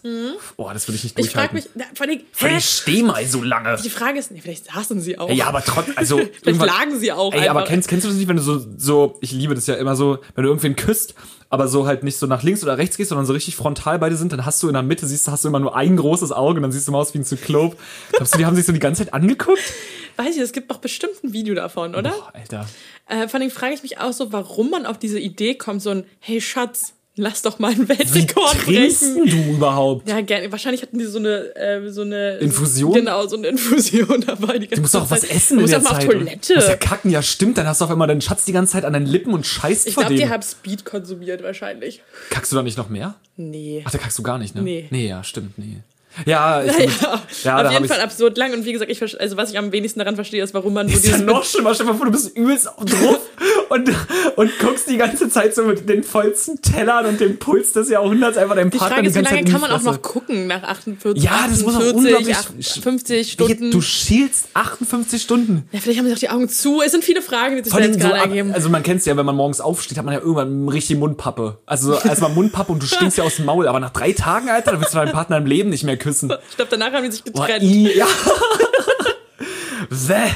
Boah, 0.58 0.74
das 0.74 0.86
würde 0.88 0.96
ich 0.96 1.04
nicht 1.04 1.16
Mhm. 1.18 1.24
Ich 1.24 1.30
frage 1.30 1.52
durchhalten. 1.54 1.82
mich, 2.14 2.24
vor 2.34 2.48
allem, 2.48 2.56
hä? 2.56 2.60
steh 2.60 3.02
mal 3.02 3.24
so 3.24 3.42
lange. 3.42 3.76
Die 3.82 3.88
Frage 3.88 4.18
ist, 4.18 4.30
nee, 4.32 4.40
vielleicht 4.42 4.66
saßen 4.66 5.00
sie 5.00 5.16
auch. 5.18 5.30
Ja, 5.30 5.46
aber 5.46 5.62
trotzdem, 5.62 5.94
also. 5.96 6.18
vielleicht 6.42 6.60
lagen 6.60 6.98
sie 6.98 7.12
auch 7.12 7.32
Ey, 7.32 7.40
einfach. 7.40 7.50
aber 7.52 7.64
kennst, 7.64 7.88
kennst 7.88 8.04
du 8.04 8.08
das 8.08 8.18
nicht, 8.18 8.28
wenn 8.28 8.36
du 8.36 8.42
so, 8.42 8.60
so, 8.76 9.16
ich 9.22 9.32
liebe 9.32 9.54
das 9.54 9.66
ja 9.66 9.76
immer 9.76 9.96
so, 9.96 10.18
wenn 10.34 10.42
du 10.44 10.50
irgendwen 10.50 10.76
küsst, 10.76 11.14
aber 11.48 11.68
so 11.68 11.86
halt 11.86 12.02
nicht 12.02 12.16
so 12.16 12.26
nach 12.26 12.42
links 12.42 12.62
oder 12.62 12.78
rechts 12.78 12.96
gehst, 12.96 13.10
sondern 13.10 13.26
so 13.26 13.32
richtig 13.32 13.56
frontal 13.56 13.98
beide 13.98 14.16
sind, 14.16 14.32
dann 14.32 14.44
hast 14.44 14.62
du 14.62 14.68
in 14.68 14.74
der 14.74 14.82
Mitte, 14.82 15.06
siehst 15.06 15.26
du, 15.26 15.32
hast 15.32 15.44
du 15.44 15.48
immer 15.48 15.60
nur 15.60 15.76
ein 15.76 15.96
großes 15.96 16.32
Auge 16.32 16.56
und 16.56 16.62
dann 16.62 16.72
siehst 16.72 16.88
du 16.88 16.92
mal 16.92 16.98
aus 16.98 17.14
wie 17.14 17.18
ein 17.18 17.24
Zyklop. 17.24 17.76
Glaubst 18.12 18.34
du, 18.34 18.38
die 18.38 18.46
haben 18.46 18.56
sich 18.56 18.66
so 18.66 18.72
die 18.72 18.78
ganze 18.78 19.04
Zeit 19.04 19.14
angeguckt? 19.14 19.62
Weiß 20.16 20.34
ich, 20.36 20.42
es 20.42 20.52
gibt 20.52 20.70
doch 20.70 20.78
bestimmt 20.78 21.22
ein 21.22 21.32
Video 21.32 21.54
davon, 21.54 21.94
oder? 21.94 22.10
Boah, 22.10 22.32
Alter. 22.32 22.66
Äh, 23.06 23.28
vor 23.28 23.38
allem 23.38 23.50
frage 23.50 23.74
ich 23.74 23.82
mich 23.82 23.98
auch 23.98 24.12
so, 24.12 24.32
warum 24.32 24.70
man 24.70 24.86
auf 24.86 24.98
diese 24.98 25.20
Idee 25.20 25.54
kommt, 25.54 25.82
so 25.82 25.90
ein, 25.90 26.04
hey 26.20 26.40
Schatz, 26.40 26.94
lass 27.16 27.42
doch 27.42 27.58
mal 27.58 27.72
einen 27.72 27.88
Weltrekord 27.88 28.52
Trinkst 28.60 29.14
brechen. 29.14 29.26
du 29.26 29.52
überhaupt? 29.54 30.08
Ja, 30.08 30.20
gerne. 30.20 30.50
Wahrscheinlich 30.52 30.82
hatten 30.82 30.98
die 30.98 31.04
so 31.06 31.18
eine, 31.18 31.54
äh, 31.56 31.90
so 31.90 32.02
eine 32.02 32.36
Infusion? 32.38 32.92
Genau, 32.94 33.26
so 33.26 33.36
eine 33.36 33.48
Infusion 33.48 34.20
dabei. 34.26 34.58
Die 34.58 34.68
Du 34.68 34.80
musst 34.80 34.94
doch 34.94 35.02
auch 35.02 35.10
was 35.10 35.24
essen 35.24 35.56
Du 35.56 35.62
musst 35.62 35.74
auch 35.74 35.82
mal 35.82 35.90
auf 35.92 35.98
Du 35.98 36.14
musst 36.18 36.48
ja 36.48 36.54
Toilette. 36.56 36.78
kacken, 36.78 37.10
ja 37.10 37.22
stimmt, 37.22 37.58
dann 37.58 37.66
hast 37.66 37.80
du 37.80 37.86
auf 37.86 37.90
einmal 37.90 38.08
deinen 38.08 38.20
Schatz 38.20 38.44
die 38.44 38.52
ganze 38.52 38.72
Zeit 38.74 38.84
an 38.84 38.92
deinen 38.92 39.06
Lippen 39.06 39.32
und 39.32 39.46
scheißt 39.46 39.86
Ich 39.88 39.94
vor 39.94 40.02
glaube, 40.04 40.14
dem. 40.16 40.26
die 40.26 40.30
haben 40.32 40.42
Speed 40.42 40.84
konsumiert 40.84 41.42
wahrscheinlich. 41.42 42.02
Kackst 42.30 42.52
du 42.52 42.56
da 42.56 42.62
nicht 42.62 42.78
noch 42.78 42.88
mehr? 42.88 43.14
Nee. 43.36 43.82
Ach, 43.86 43.90
da 43.90 43.98
kackst 43.98 44.18
du 44.18 44.22
gar 44.22 44.38
nicht, 44.38 44.54
ne? 44.54 44.62
Nee. 44.62 44.86
Nee, 44.90 45.08
ja, 45.08 45.22
stimmt, 45.24 45.58
nee. 45.58 45.78
Ja, 46.24 46.62
ich, 46.64 46.72
Ja, 46.76 46.82
ja, 46.82 47.20
ja, 47.44 47.60
ja 47.62 47.66
auf 47.66 47.72
jeden 47.72 47.88
Fall 47.88 48.00
absurd 48.00 48.38
lang 48.38 48.52
und 48.52 48.64
wie 48.64 48.72
gesagt, 48.72 48.90
ich, 48.90 49.02
also 49.20 49.36
was 49.36 49.50
ich 49.50 49.58
am 49.58 49.72
wenigsten 49.72 49.98
daran 49.98 50.14
verstehe, 50.14 50.42
ist, 50.42 50.54
warum 50.54 50.72
man 50.74 50.88
so 50.88 50.94
ist 50.96 51.04
ja 51.04 51.12
dieses 51.12 51.26
noch 51.26 51.44
schlimmer. 51.44 51.74
Stell 51.74 51.86
mal 51.86 51.94
vor, 51.94 52.06
du 52.06 52.12
bist 52.12 52.36
übelst 52.36 52.66
drauf 52.66 53.20
und, 53.68 53.90
und 54.36 54.50
guckst 54.60 54.88
die 54.88 54.96
ganze 54.96 55.28
Zeit 55.28 55.54
so 55.54 55.64
mit 55.64 55.88
den 55.88 56.02
vollsten 56.02 56.60
Tellern 56.62 57.06
und 57.06 57.20
dem 57.20 57.38
Puls 57.38 57.72
des 57.72 57.90
Jahrhunderts 57.90 58.38
einfach 58.38 58.54
deinem 58.54 58.70
Die 58.70 58.78
Partner 58.78 58.96
Frage 58.96 59.08
ist, 59.08 59.14
wie 59.16 59.20
lange 59.20 59.36
kann 59.36 59.44
die 59.46 59.52
man 59.52 59.70
auch 59.70 59.82
noch 59.82 60.00
gucken 60.02 60.46
nach 60.46 60.62
48, 60.62 61.22
Ja, 61.22 61.46
das 61.50 61.62
muss 61.62 61.74
auch 61.74 61.80
48, 61.80 61.94
unglaublich- 61.96 62.82
50 62.82 63.32
Stunden? 63.32 63.70
Du 63.70 63.80
schielst 63.80 64.48
58 64.54 65.20
Stunden. 65.22 65.68
ja, 65.72 65.80
vielleicht 65.80 65.98
haben 65.98 66.06
sie 66.06 66.14
auch 66.14 66.18
die 66.18 66.30
Augen 66.30 66.48
zu. 66.48 66.80
Es 66.82 66.92
sind 66.92 67.04
viele 67.04 67.22
Fragen, 67.22 67.56
die 67.56 67.64
sich 67.64 67.72
da 67.72 67.78
jetzt 67.80 67.94
so 67.94 67.98
gerade 68.00 68.14
ab, 68.20 68.26
ergeben. 68.28 68.52
also 68.52 68.68
man 68.70 68.82
kennt 68.82 69.00
es 69.00 69.06
ja, 69.06 69.16
wenn 69.16 69.26
man 69.26 69.36
morgens 69.36 69.60
aufsteht, 69.60 69.98
hat 69.98 70.04
man 70.04 70.14
ja 70.14 70.20
irgendwann 70.20 70.68
richtig 70.68 70.98
Mundpappe. 70.98 71.58
Also 71.66 71.94
so 71.94 72.08
erstmal 72.08 72.30
Mundpappe 72.30 72.72
und 72.72 72.82
du 72.82 72.86
stinkst 72.86 73.18
ja 73.18 73.24
aus 73.24 73.36
dem 73.36 73.44
Maul, 73.46 73.68
aber 73.68 73.80
nach 73.80 73.90
drei 73.90 74.12
Tagen, 74.12 74.48
Alter, 74.48 74.72
da 74.72 74.80
willst 74.80 74.94
du 74.94 74.98
deinen 74.98 75.12
Partner 75.12 75.36
im 75.38 75.46
Leben 75.46 75.70
nicht 75.70 75.84
mehr 75.84 75.96
küssen. 76.06 76.32
ich 76.50 76.56
glaube, 76.56 76.70
danach 76.70 76.92
haben 76.92 77.04
die 77.04 77.10
sich 77.10 77.24
getrennt. 77.24 77.62
i, 77.62 77.96
ja. 77.98 78.06
Wäh, 79.90 80.30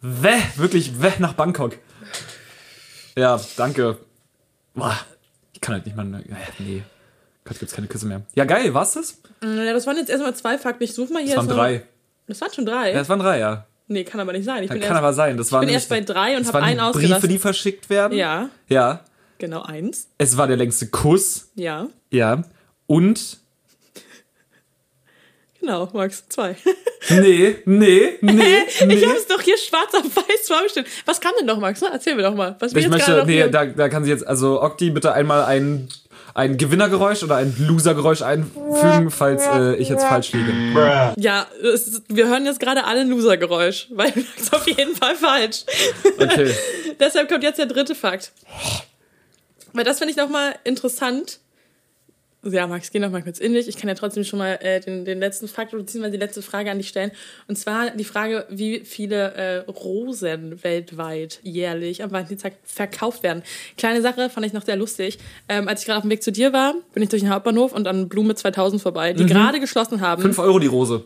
wäh, 0.00 0.40
wirklich 0.56 1.00
wäh 1.00 1.12
nach 1.18 1.32
Bangkok. 1.34 1.76
Ja, 3.16 3.40
danke. 3.56 3.98
Boah, 4.74 4.96
ich 5.52 5.60
kann 5.60 5.74
halt 5.74 5.86
nicht 5.86 5.96
mal, 5.96 6.06
äh, 6.14 6.22
nee. 6.58 6.82
Gott, 7.44 7.58
gibt's 7.58 7.74
keine 7.74 7.88
Küsse 7.88 8.06
mehr. 8.06 8.22
Ja, 8.34 8.44
geil, 8.44 8.72
war's 8.74 8.92
das? 8.92 9.18
Ja, 9.42 9.72
das 9.72 9.86
waren 9.86 9.96
jetzt 9.96 10.08
erstmal 10.10 10.34
zwei 10.34 10.56
Fakten. 10.58 10.84
Ich 10.84 10.94
suche 10.94 11.12
mal 11.12 11.22
hier. 11.22 11.34
Das 11.34 11.46
waren 11.48 11.56
drei. 11.56 11.82
Das 12.28 12.40
waren 12.40 12.52
schon 12.52 12.66
drei? 12.66 12.92
Ja, 12.92 12.98
das 12.98 13.08
waren 13.08 13.18
drei, 13.18 13.38
ja. 13.40 13.66
Nee, 13.88 14.04
kann 14.04 14.20
aber 14.20 14.32
nicht 14.32 14.44
sein. 14.44 14.62
Ich 14.62 14.68
Kann 14.68 14.78
bin 14.78 14.86
erst, 14.88 14.96
aber 14.96 15.12
sein. 15.12 15.36
Das 15.36 15.50
waren 15.52 15.60
bin 15.66 15.70
erst 15.74 15.88
bei 15.88 15.96
nämlich- 15.96 16.14
drei 16.14 16.36
und 16.36 16.40
das 16.40 16.46
hab 16.48 16.54
waren 16.54 16.64
einen 16.64 16.78
die 16.78 16.82
Briefe, 16.84 16.96
ausgelassen. 16.98 17.28
die 17.28 17.38
verschickt 17.38 17.90
werden. 17.90 18.16
Ja, 18.16 18.48
Ja. 18.68 19.00
genau, 19.38 19.62
eins. 19.62 20.06
Es 20.18 20.36
war 20.36 20.46
der 20.46 20.56
längste 20.56 20.86
Kuss. 20.86 21.50
Ja, 21.56 21.88
Ja. 22.10 22.42
Und 22.86 23.38
genau, 25.62 25.88
Max, 25.92 26.28
zwei. 26.28 26.56
Nee, 27.08 27.56
nee, 27.64 28.18
nee, 28.20 28.20
nee. 28.20 28.94
Ich 28.94 29.06
habe 29.06 29.16
es 29.16 29.26
doch 29.26 29.40
hier 29.40 29.56
schwarz 29.56 29.94
auf 29.94 30.04
weiß 30.04 30.46
vor 30.46 30.62
mir 30.62 30.68
stehen. 30.68 30.84
Was 31.06 31.20
kam 31.20 31.32
denn 31.38 31.46
noch, 31.46 31.58
Max? 31.58 31.80
Erzähl 31.82 32.14
mir 32.14 32.22
doch 32.22 32.34
mal. 32.34 32.56
Was 32.58 32.74
wir 32.74 32.82
Ich 32.82 32.88
möchte, 32.88 33.16
noch 33.16 33.26
nee, 33.26 33.48
da, 33.48 33.64
da 33.66 33.88
kann 33.88 34.04
sie 34.04 34.10
jetzt, 34.10 34.26
also 34.26 34.62
Okti, 34.62 34.90
bitte 34.90 35.12
einmal 35.12 35.44
ein, 35.44 35.88
ein 36.34 36.56
Gewinnergeräusch 36.56 37.22
oder 37.22 37.36
ein 37.36 37.54
Losergeräusch 37.58 38.22
einfügen, 38.22 39.10
falls 39.10 39.46
äh, 39.46 39.76
ich 39.76 39.88
jetzt 39.88 40.04
falsch 40.04 40.32
liege. 40.32 40.52
Ja, 41.16 41.46
es 41.62 42.02
wir 42.08 42.28
hören 42.28 42.44
jetzt 42.44 42.60
gerade 42.60 42.84
alle 42.84 43.00
ein 43.00 43.08
Loser-Geräusch, 43.08 43.88
weil 43.90 44.12
sagst 44.52 44.54
auf 44.54 44.68
jeden 44.68 44.94
Fall 44.96 45.16
falsch. 45.16 45.64
Okay. 46.18 46.54
Deshalb 47.00 47.28
kommt 47.28 47.42
jetzt 47.42 47.58
der 47.58 47.66
dritte 47.66 47.94
Fakt. 47.94 48.32
Weil 49.72 49.84
das 49.84 49.98
finde 49.98 50.10
ich 50.10 50.16
nochmal 50.16 50.54
interessant. 50.64 51.38
Ja, 52.44 52.66
Max, 52.66 52.90
geh 52.90 52.98
noch 52.98 53.10
mal 53.10 53.22
kurz 53.22 53.38
in 53.38 53.52
dich. 53.52 53.68
Ich 53.68 53.76
kann 53.76 53.88
ja 53.88 53.94
trotzdem 53.94 54.24
schon 54.24 54.40
mal 54.40 54.58
äh, 54.60 54.80
den, 54.80 55.04
den 55.04 55.20
letzten 55.20 55.46
Fakt 55.46 55.72
oder 55.72 55.82
beziehungsweise 55.84 56.12
die 56.12 56.18
letzte 56.18 56.42
Frage 56.42 56.72
an 56.72 56.78
dich 56.78 56.88
stellen. 56.88 57.12
Und 57.46 57.56
zwar 57.56 57.90
die 57.90 58.04
Frage, 58.04 58.46
wie 58.50 58.80
viele 58.80 59.32
äh, 59.34 59.58
Rosen 59.70 60.62
weltweit 60.64 61.38
jährlich 61.44 62.02
am 62.02 62.10
Valentinstag 62.10 62.54
verkauft 62.64 63.22
werden. 63.22 63.44
Kleine 63.76 64.02
Sache, 64.02 64.28
fand 64.28 64.44
ich 64.44 64.52
noch 64.52 64.64
sehr 64.64 64.74
lustig. 64.74 65.18
Ähm, 65.48 65.68
als 65.68 65.82
ich 65.82 65.86
gerade 65.86 65.98
auf 65.98 66.02
dem 66.02 66.10
Weg 66.10 66.24
zu 66.24 66.32
dir 66.32 66.52
war, 66.52 66.74
bin 66.92 67.04
ich 67.04 67.10
durch 67.10 67.22
den 67.22 67.30
Hauptbahnhof 67.30 67.72
und 67.72 67.86
an 67.86 68.08
Blume 68.08 68.34
2000 68.34 68.82
vorbei, 68.82 69.12
die 69.12 69.26
gerade 69.26 69.60
geschlossen 69.60 70.00
haben. 70.00 70.22
Fünf 70.22 70.40
Euro 70.40 70.58
die 70.58 70.66
Rose. 70.66 71.04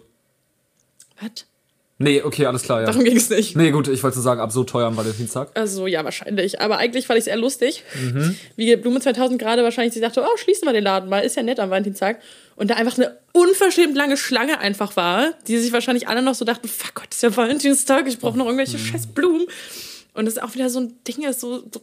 Was? 1.21 1.47
Nee, 1.99 2.21
okay, 2.23 2.45
alles 2.45 2.63
klar, 2.63 2.81
ja. 2.81 2.87
Darum 2.87 3.05
ging 3.05 3.17
es 3.17 3.31
nicht. 3.31 3.57
Nee, 3.57 3.71
gut, 3.71 3.89
ich 3.89 4.03
wollte 4.03 4.21
sagen, 4.21 4.39
ab 4.41 4.53
so 4.53 4.65
teuer 4.65 4.87
am 4.87 4.99
Valentinstag. 4.99 5.49
Also 5.55 5.87
ja, 5.87 6.05
wahrscheinlich. 6.05 6.61
Aber 6.61 6.77
eigentlich 6.77 7.07
fand 7.07 7.17
ich 7.19 7.23
es 7.23 7.27
eher 7.27 7.39
lustig, 7.39 7.85
Mhm. 7.99 8.37
wie 8.57 8.77
Blume 8.77 9.01
2000 9.01 9.41
gerade 9.41 9.63
wahrscheinlich 9.63 9.95
sich 9.95 10.03
dachte, 10.03 10.23
oh, 10.23 10.37
schließen 10.37 10.69
wir 10.69 10.75
den 10.75 10.85
Laden 10.85 11.09
mal, 11.09 11.21
ist 11.21 11.37
ja 11.37 11.43
nett 11.43 11.59
am 11.59 11.71
Valentinstag. 11.71 12.21
Und 12.55 12.69
da 12.71 12.75
einfach 12.75 12.99
eine 12.99 13.17
unverschämt 13.33 13.97
lange 13.97 14.19
Schlange 14.19 14.59
einfach 14.59 14.95
war, 14.97 15.33
die 15.49 15.57
sich 15.57 15.73
wahrscheinlich 15.73 16.07
alle 16.07 16.21
noch 16.21 16.35
so 16.35 16.45
dachten, 16.45 16.69
fuck 16.69 16.95
Gott, 16.97 17.09
ist 17.15 17.23
ja 17.23 17.35
Valentinstag, 17.35 18.07
ich 18.09 18.19
brauche 18.19 18.37
noch 18.37 18.45
irgendwelche 18.47 18.77
Mhm. 18.77 18.83
scheiß 18.85 19.07
Blumen. 19.09 19.47
Und 20.13 20.27
das 20.27 20.35
ist 20.35 20.43
auch 20.43 20.55
wieder 20.55 20.69
so 20.69 20.81
ein 20.81 20.95
Ding, 21.09 21.25
ist 21.27 21.41
so, 21.41 21.61
so 21.61 21.81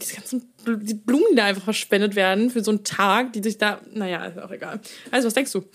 diese 0.00 0.14
ganzen 0.14 0.50
die 0.66 0.94
Blumen, 0.94 1.24
die 1.32 1.36
da 1.36 1.44
einfach 1.46 1.64
verspendet 1.64 2.14
werden 2.14 2.50
für 2.50 2.62
so 2.64 2.70
einen 2.70 2.84
Tag, 2.84 3.32
die 3.34 3.42
sich 3.42 3.58
da, 3.58 3.80
naja, 3.92 4.24
ist 4.26 4.38
auch 4.38 4.50
egal. 4.50 4.80
Also, 5.10 5.26
was 5.26 5.34
denkst 5.34 5.52
du? 5.52 5.64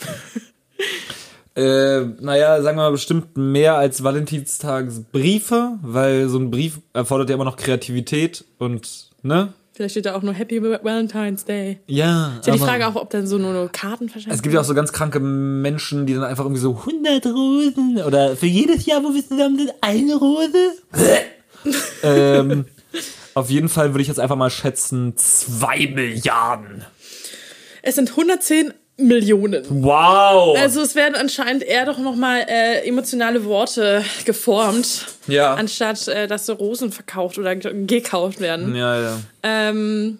Äh, 1.55 2.01
naja, 2.19 2.61
sagen 2.61 2.77
wir 2.77 2.83
mal 2.83 2.91
bestimmt 2.91 3.37
mehr 3.37 3.75
als 3.75 4.03
Valentinstagsbriefe, 4.03 5.77
weil 5.83 6.27
so 6.27 6.39
ein 6.39 6.49
Brief 6.49 6.79
erfordert 6.93 7.29
ja 7.29 7.35
immer 7.35 7.45
noch 7.45 7.57
Kreativität 7.57 8.45
und, 8.57 9.09
ne? 9.21 9.53
Vielleicht 9.75 9.93
steht 9.93 10.05
da 10.05 10.15
auch 10.15 10.21
nur 10.21 10.35
Happy 10.35 10.61
Valentine's 10.61 11.45
Day. 11.45 11.79
Ja. 11.87 12.37
Ist 12.39 12.45
ja 12.45 12.53
die 12.53 12.59
Frage 12.59 12.87
auch, 12.87 12.95
ob 12.95 13.09
dann 13.09 13.25
so 13.25 13.39
nur, 13.39 13.53
nur 13.53 13.69
Karten 13.69 14.07
verschenkt 14.07 14.35
Es 14.35 14.43
gibt 14.43 14.53
ja 14.53 14.61
auch 14.61 14.65
so 14.65 14.75
ganz 14.75 14.93
kranke 14.93 15.19
Menschen, 15.19 16.05
die 16.05 16.13
dann 16.13 16.23
einfach 16.23 16.45
irgendwie 16.45 16.61
so 16.61 16.77
100 16.77 17.25
Rosen 17.25 18.03
oder 18.05 18.35
für 18.35 18.45
jedes 18.45 18.85
Jahr, 18.85 19.03
wo 19.03 19.13
wir 19.13 19.27
zusammen 19.27 19.57
sind, 19.57 19.73
eine 19.81 20.15
Rose. 20.15 20.73
ähm, 22.03 22.65
auf 23.33 23.49
jeden 23.49 23.67
Fall 23.67 23.93
würde 23.93 24.03
ich 24.03 24.07
jetzt 24.07 24.19
einfach 24.19 24.35
mal 24.35 24.51
schätzen, 24.51 25.17
zwei 25.17 25.87
Milliarden. 25.87 26.85
Es 27.81 27.95
sind 27.95 28.11
110 28.11 28.73
Millionen. 28.97 29.65
Wow. 29.69 30.55
Also 30.57 30.81
es 30.81 30.93
werden 30.95 31.15
anscheinend 31.15 31.63
eher 31.63 31.85
doch 31.85 31.97
nochmal 31.97 32.45
äh, 32.47 32.87
emotionale 32.87 33.43
Worte 33.45 34.03
geformt, 34.25 35.07
ja. 35.27 35.55
anstatt 35.55 36.07
äh, 36.07 36.27
dass 36.27 36.45
so 36.45 36.53
Rosen 36.53 36.91
verkauft 36.91 37.37
oder 37.39 37.55
ge- 37.55 37.85
gekauft 37.85 38.39
werden. 38.39 38.75
Ja, 38.75 39.01
ja. 39.01 39.19
Ähm, 39.41 40.19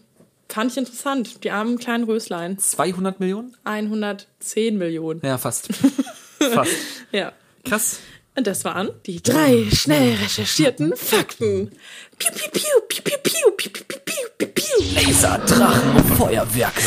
fand 0.50 0.72
ich 0.72 0.78
interessant. 0.78 1.44
Die 1.44 1.52
armen 1.52 1.78
kleinen 1.78 2.04
Röslein. 2.06 2.58
200 2.58 3.20
Millionen? 3.20 3.56
110 3.64 4.78
Millionen. 4.78 5.22
Ja, 5.24 5.38
fast. 5.38 5.70
fast. 6.40 6.72
Ja. 7.12 7.32
Krass. 7.66 8.00
Und 8.36 8.48
das 8.48 8.66
waren 8.66 8.90
die 9.06 9.22
drei 9.22 9.66
schnell 9.72 10.16
recherchierten 10.16 10.96
Fakten. 10.96 11.72
Piu, 12.18 12.32
piu, 12.32 12.50
piu, 12.52 12.62
piu, 12.88 13.02
piu, 13.04 13.20
piu, 13.24 13.52
piu, 13.56 13.70
piu, 13.72 14.00
piu, 14.06 14.26
piu, 14.38 14.48
piu. 14.48 14.64
Laser, 14.96 15.38
Drachen 15.46 15.96
und 15.96 16.16
Feuerwerke. 16.16 16.82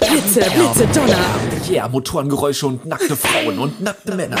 Blitze, 0.00 0.50
Blitze, 0.50 0.86
Donner. 0.92 1.24
Yeah, 1.70 1.88
Motorengeräusche 1.88 2.66
und 2.66 2.86
nackte 2.86 3.14
Frauen 3.14 3.58
und 3.60 3.80
nackte 3.80 4.16
Männer. 4.16 4.36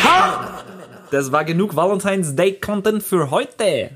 Das 1.12 1.30
war 1.30 1.44
genug 1.44 1.76
Valentine's 1.76 2.34
Day 2.34 2.54
Content 2.54 3.04
für 3.04 3.30
heute. 3.30 3.90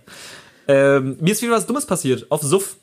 Ähm, 0.68 1.16
mir 1.20 1.32
ist 1.32 1.42
wieder 1.42 1.52
was 1.52 1.66
Dummes 1.66 1.86
passiert. 1.86 2.30
Auf 2.30 2.42
Suff. 2.42 2.76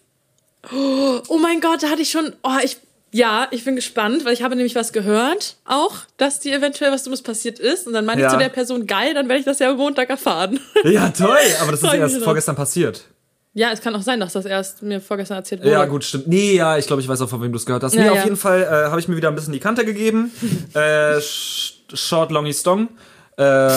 Oh 0.74 1.38
mein 1.42 1.62
Gott, 1.62 1.84
da 1.84 1.90
hatte 1.90 2.02
ich 2.02 2.12
schon. 2.12 2.34
Oh, 2.44 2.58
ich. 2.62 2.78
Ja, 3.16 3.48
ich 3.52 3.64
bin 3.64 3.78
gespannt, 3.78 4.26
weil 4.26 4.34
ich 4.34 4.44
habe 4.44 4.58
nämlich 4.58 4.76
was 4.76 4.92
gehört, 4.92 5.56
auch, 5.64 5.96
dass 6.18 6.42
dir 6.42 6.54
eventuell 6.54 6.92
was 6.92 7.04
Dummes 7.04 7.22
passiert 7.22 7.60
ist. 7.60 7.88
Und 7.88 7.94
dann 7.94 8.04
meinte 8.04 8.24
Ja. 8.24 8.28
ich 8.28 8.34
zu 8.34 8.40
der 8.40 8.50
Person, 8.50 8.88
geil, 8.88 9.14
dann 9.14 9.30
werde 9.30 9.40
ich 9.40 9.46
das 9.46 9.60
ja 9.60 9.70
am 9.72 9.78
Montag 9.78 10.10
erfahren. 10.10 10.60
Ja, 10.84 11.08
toll. 11.12 11.38
Aber 11.62 11.72
das 11.72 11.82
ist 11.84 11.94
erst 11.94 12.24
vorgestern 12.24 12.58
passiert. 12.58 13.06
ja, 13.54 13.70
es 13.72 13.80
kann 13.80 13.96
auch 13.96 14.02
sein, 14.02 14.20
dass 14.20 14.34
das 14.34 14.46
erst 14.46 14.82
mir 14.84 15.00
vorgestern 15.00 15.38
erzählt 15.38 15.62
wurde. 15.62 15.72
Ja, 15.72 15.86
gut, 15.86 16.04
stimmt. 16.04 16.28
Nee, 16.28 16.56
ja, 16.56 16.78
ich 16.78 16.88
glaube, 16.88 17.02
ich 17.02 17.08
weiß 17.08 17.22
auch, 17.22 17.30
von 17.30 17.42
wem 17.42 17.54
du 17.54 17.58
es 17.58 17.66
gehört 17.66 17.84
hast. 17.84 17.96
Nee, 17.96 18.04
Ja, 18.04 18.12
auf 18.12 18.18
ja. 18.18 18.24
jeden 18.26 18.36
Fall 18.36 18.62
äh, 18.64 18.90
habe 18.90 19.00
ich 19.00 19.08
mir 19.08 19.16
wieder 19.16 19.30
ein 19.30 19.36
bisschen 19.36 19.54
die 19.54 19.62
Kante 19.62 19.86
gegeben. 19.86 20.34
äh, 20.74 20.80
sh- 21.20 21.74
short, 21.94 22.32
longy, 22.32 22.54
stong. 22.54 22.90
Äh, 23.38 23.70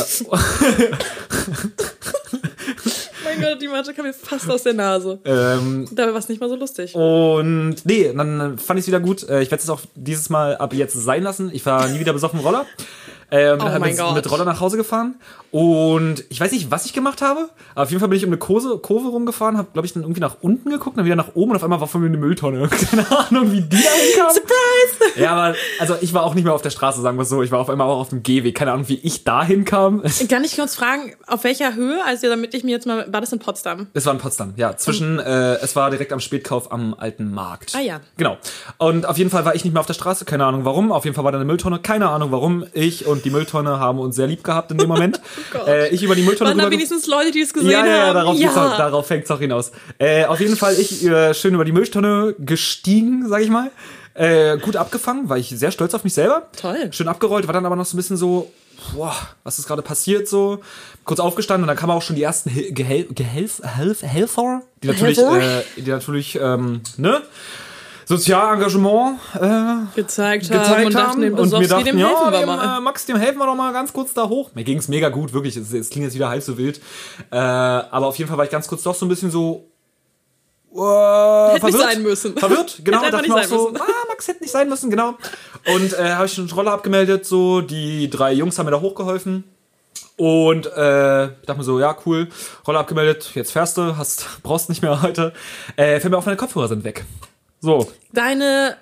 die 3.60 3.68
Masche 3.68 3.94
kam 3.94 4.04
mir 4.06 4.12
fast 4.12 4.48
aus 4.50 4.62
der 4.62 4.74
Nase. 4.74 5.18
Ähm, 5.24 5.86
Dabei 5.92 6.12
war 6.12 6.18
es 6.18 6.28
nicht 6.28 6.40
mal 6.40 6.48
so 6.48 6.56
lustig. 6.56 6.94
und 6.94 7.76
nee, 7.84 8.12
dann 8.14 8.58
fand 8.58 8.78
ich 8.78 8.84
es 8.84 8.86
wieder 8.88 9.00
gut. 9.00 9.28
Äh, 9.28 9.42
Ich 9.42 9.50
werde 9.50 9.62
es 9.62 9.70
auch 9.70 9.80
dieses 9.94 10.28
Mal 10.30 10.56
ab 10.56 10.74
jetzt 10.74 10.94
sein 10.94 11.22
lassen. 11.22 11.50
Ich 11.52 11.64
war 11.66 11.88
nie 11.88 12.00
wieder 12.00 12.12
besoffen 12.12 12.40
Roller. 12.40 12.66
Äh, 13.30 13.56
bin 13.56 13.60
Oh 13.60 13.64
halt 13.64 13.82
mit, 13.82 14.14
mit 14.14 14.30
Roller 14.30 14.44
nach 14.44 14.60
Hause 14.60 14.76
gefahren. 14.76 15.16
Und 15.50 16.24
ich 16.28 16.40
weiß 16.40 16.52
nicht, 16.52 16.70
was 16.70 16.86
ich 16.86 16.92
gemacht 16.92 17.22
habe. 17.22 17.48
Aber 17.74 17.84
auf 17.84 17.90
jeden 17.90 18.00
Fall 18.00 18.08
bin 18.08 18.18
ich 18.18 18.24
um 18.24 18.30
eine 18.30 18.38
Kurve, 18.38 18.78
Kurve 18.78 19.08
rumgefahren, 19.08 19.56
habe, 19.56 19.68
glaube 19.72 19.86
ich, 19.86 19.92
dann 19.92 20.02
irgendwie 20.02 20.20
nach 20.20 20.36
unten 20.40 20.70
geguckt, 20.70 20.98
dann 20.98 21.04
wieder 21.04 21.16
nach 21.16 21.34
oben 21.34 21.50
und 21.50 21.56
auf 21.56 21.64
einmal 21.64 21.80
war 21.80 21.88
vor 21.88 22.00
mir 22.00 22.06
eine 22.06 22.18
Mülltonne. 22.18 22.68
Keine 22.90 23.06
Ahnung, 23.10 23.52
wie 23.52 23.62
die 23.62 23.82
da 23.82 23.90
hinkam. 23.90 24.34
Surprise! 24.34 25.20
Ja, 25.20 25.32
aber 25.32 25.56
also 25.78 25.96
ich 26.00 26.12
war 26.12 26.24
auch 26.24 26.34
nicht 26.34 26.44
mehr 26.44 26.54
auf 26.54 26.62
der 26.62 26.70
Straße, 26.70 27.00
sagen 27.00 27.16
wir 27.18 27.22
es 27.22 27.28
so. 27.28 27.42
Ich 27.42 27.50
war 27.50 27.60
auf 27.60 27.70
einmal 27.70 27.86
auch 27.86 28.00
auf 28.00 28.10
dem 28.10 28.22
Gehweg. 28.22 28.54
Keine 28.54 28.72
Ahnung, 28.72 28.88
wie 28.88 28.98
ich 29.02 29.24
da 29.24 29.44
hinkam. 29.44 30.02
Kann 30.28 30.44
ich 30.44 30.56
kurz 30.56 30.74
fragen, 30.74 31.14
auf 31.26 31.44
welcher 31.44 31.74
Höhe? 31.74 31.98
Also 32.06 32.28
damit 32.28 32.54
ich 32.54 32.64
mir 32.64 32.72
jetzt 32.72 32.86
mal, 32.86 33.10
war 33.10 33.20
das 33.20 33.32
in 33.32 33.38
Potsdam? 33.38 33.88
Es 33.94 34.06
war 34.06 34.12
in 34.12 34.20
Potsdam, 34.20 34.54
ja. 34.56 34.76
Zwischen, 34.76 35.18
äh, 35.18 35.54
es 35.56 35.76
war 35.76 35.90
direkt 35.90 36.12
am 36.12 36.20
Spätkauf 36.20 36.72
am 36.72 36.94
alten 36.94 37.32
Markt. 37.32 37.74
Ah, 37.74 37.80
ja. 37.80 38.00
Genau. 38.16 38.36
Und 38.76 39.06
auf 39.06 39.16
jeden 39.18 39.30
Fall 39.30 39.44
war 39.44 39.54
ich 39.54 39.64
nicht 39.64 39.72
mehr 39.72 39.80
auf 39.80 39.86
der 39.86 39.94
Straße, 39.94 40.24
keine 40.24 40.44
Ahnung 40.44 40.64
warum. 40.64 40.92
Auf 40.92 41.04
jeden 41.04 41.14
Fall 41.14 41.24
war 41.24 41.32
da 41.32 41.38
eine 41.38 41.44
Mülltonne, 41.46 41.78
keine 41.78 42.08
Ahnung 42.10 42.32
warum. 42.32 42.64
Ich 42.74 43.06
und 43.06 43.17
die 43.24 43.30
Mülltonne 43.30 43.78
haben 43.78 43.98
uns 43.98 44.16
sehr 44.16 44.26
lieb 44.26 44.44
gehabt 44.44 44.70
in 44.70 44.78
dem 44.78 44.88
Moment. 44.88 45.20
Gott. 45.52 45.66
äh, 45.66 45.88
ich 45.88 46.02
über 46.02 46.14
die 46.14 46.22
Mülltonne 46.22 46.50
Waren 46.50 46.58
da 46.58 46.70
wenigstens 46.70 47.06
Leute, 47.06 47.30
die 47.30 47.40
es 47.40 47.52
gesehen 47.52 47.70
ja, 47.70 47.86
ja, 47.86 47.96
ja, 47.96 48.06
haben? 48.06 48.14
darauf, 48.14 48.38
geht's 48.38 48.56
Auch, 48.56 48.76
darauf 48.76 49.06
fängt's 49.06 49.30
auch 49.30 49.38
hinaus. 49.38 49.72
Äh, 49.98 50.24
auf 50.26 50.40
jeden 50.40 50.56
Fall 50.56 50.74
ich 50.78 51.04
äh, 51.04 51.34
schön 51.34 51.54
über 51.54 51.64
die 51.64 51.72
Mülltonne 51.72 52.34
gestiegen, 52.38 53.28
sag 53.28 53.42
ich 53.42 53.50
mal. 53.50 53.70
Äh, 54.14 54.58
gut 54.58 54.74
abgefangen, 54.74 55.28
war 55.28 55.38
ich 55.38 55.48
sehr 55.48 55.70
stolz 55.70 55.94
auf 55.94 56.02
mich 56.02 56.14
selber. 56.14 56.48
Toll. 56.60 56.88
Schön 56.90 57.06
abgerollt, 57.06 57.46
war 57.46 57.54
dann 57.54 57.66
aber 57.66 57.76
noch 57.76 57.86
so 57.86 57.96
ein 57.96 57.98
bisschen 57.98 58.16
so, 58.16 58.50
boah, 58.92 59.14
was 59.44 59.58
ist 59.58 59.68
gerade 59.68 59.82
passiert 59.82 60.28
so. 60.28 60.60
Kurz 61.04 61.20
aufgestanden 61.20 61.62
und 61.62 61.68
dann 61.68 61.76
kamen 61.76 61.92
auch 61.92 62.02
schon 62.02 62.16
die 62.16 62.22
ersten 62.22 62.50
Hel 62.50 62.72
Gehel 62.72 63.06
Gehelf 63.14 63.60
Helf 63.62 64.02
Helfer, 64.02 64.62
die 64.82 64.88
natürlich, 64.88 65.18
äh, 65.18 65.62
die 65.76 65.90
natürlich, 65.90 66.38
ähm, 66.40 66.80
ne? 66.96 67.22
Sozialengagement 68.08 69.18
äh, 69.34 69.38
gezeigt, 69.94 70.50
haben 70.50 70.62
gezeigt 70.62 70.86
und 70.86 70.94
dachten, 70.94 71.10
haben 71.10 71.20
dem 71.20 71.34
und 71.34 71.52
mir 71.52 71.68
dachten, 71.68 71.84
dem 71.84 71.98
ja, 71.98 72.08
helfen 72.08 72.32
wir 72.32 72.38
dem, 72.38 72.46
mal. 72.46 72.78
Äh, 72.78 72.80
Max, 72.80 73.04
dem 73.04 73.18
helfen 73.18 73.38
wir 73.38 73.44
doch 73.44 73.54
mal 73.54 73.70
ganz 73.74 73.92
kurz 73.92 74.14
da 74.14 74.26
hoch. 74.26 74.50
Mir 74.54 74.64
ging's 74.64 74.88
mega 74.88 75.10
gut, 75.10 75.34
wirklich. 75.34 75.58
Es, 75.58 75.74
es 75.74 75.90
klingt 75.90 76.06
jetzt 76.06 76.14
wieder 76.14 76.30
halb 76.30 76.42
so 76.42 76.56
wild. 76.56 76.80
Äh, 77.30 77.36
aber 77.36 78.06
auf 78.06 78.16
jeden 78.16 78.28
Fall 78.28 78.38
war 78.38 78.46
ich 78.46 78.50
ganz 78.50 78.66
kurz 78.66 78.82
doch 78.82 78.94
so 78.94 79.04
ein 79.04 79.10
bisschen 79.10 79.30
so 79.30 79.68
äh, 80.74 80.78
Hätte 81.50 81.60
verwirrt. 81.60 81.74
nicht 81.74 81.92
sein 81.92 82.02
müssen. 82.02 82.36
Verwirrt, 82.38 82.80
genau. 82.84 83.02
Hätte 83.02 83.16
nicht 83.18 83.28
so, 83.28 83.64
sein 83.64 83.72
müssen. 83.72 83.76
ah, 83.76 84.06
Max 84.08 84.28
hätte 84.28 84.42
nicht 84.42 84.52
sein 84.52 84.68
müssen, 84.70 84.90
genau. 84.90 85.18
Und 85.74 85.92
äh, 85.92 86.14
habe 86.14 86.24
ich 86.24 86.34
den 86.34 86.50
Roller 86.50 86.72
abgemeldet, 86.72 87.26
so, 87.26 87.60
die 87.60 88.08
drei 88.08 88.32
Jungs 88.32 88.58
haben 88.58 88.64
mir 88.64 88.72
da 88.72 88.80
hochgeholfen. 88.80 89.44
Und 90.16 90.66
äh, 90.66 91.26
ich 91.26 91.46
dachte 91.46 91.58
mir 91.58 91.64
so, 91.64 91.78
ja, 91.78 91.94
cool, 92.06 92.28
Roller 92.66 92.80
abgemeldet, 92.80 93.32
jetzt 93.34 93.52
fährst 93.52 93.76
du, 93.76 93.96
hast, 93.96 94.26
brauchst 94.42 94.68
nicht 94.68 94.82
mehr 94.82 95.02
heute. 95.02 95.32
Äh, 95.76 96.00
fällt 96.00 96.10
mir 96.10 96.18
auf, 96.18 96.26
meine 96.26 96.36
Kopfhörer 96.36 96.68
sind 96.68 96.84
weg. 96.84 97.04
So, 97.60 97.90
Deine, 98.12 98.76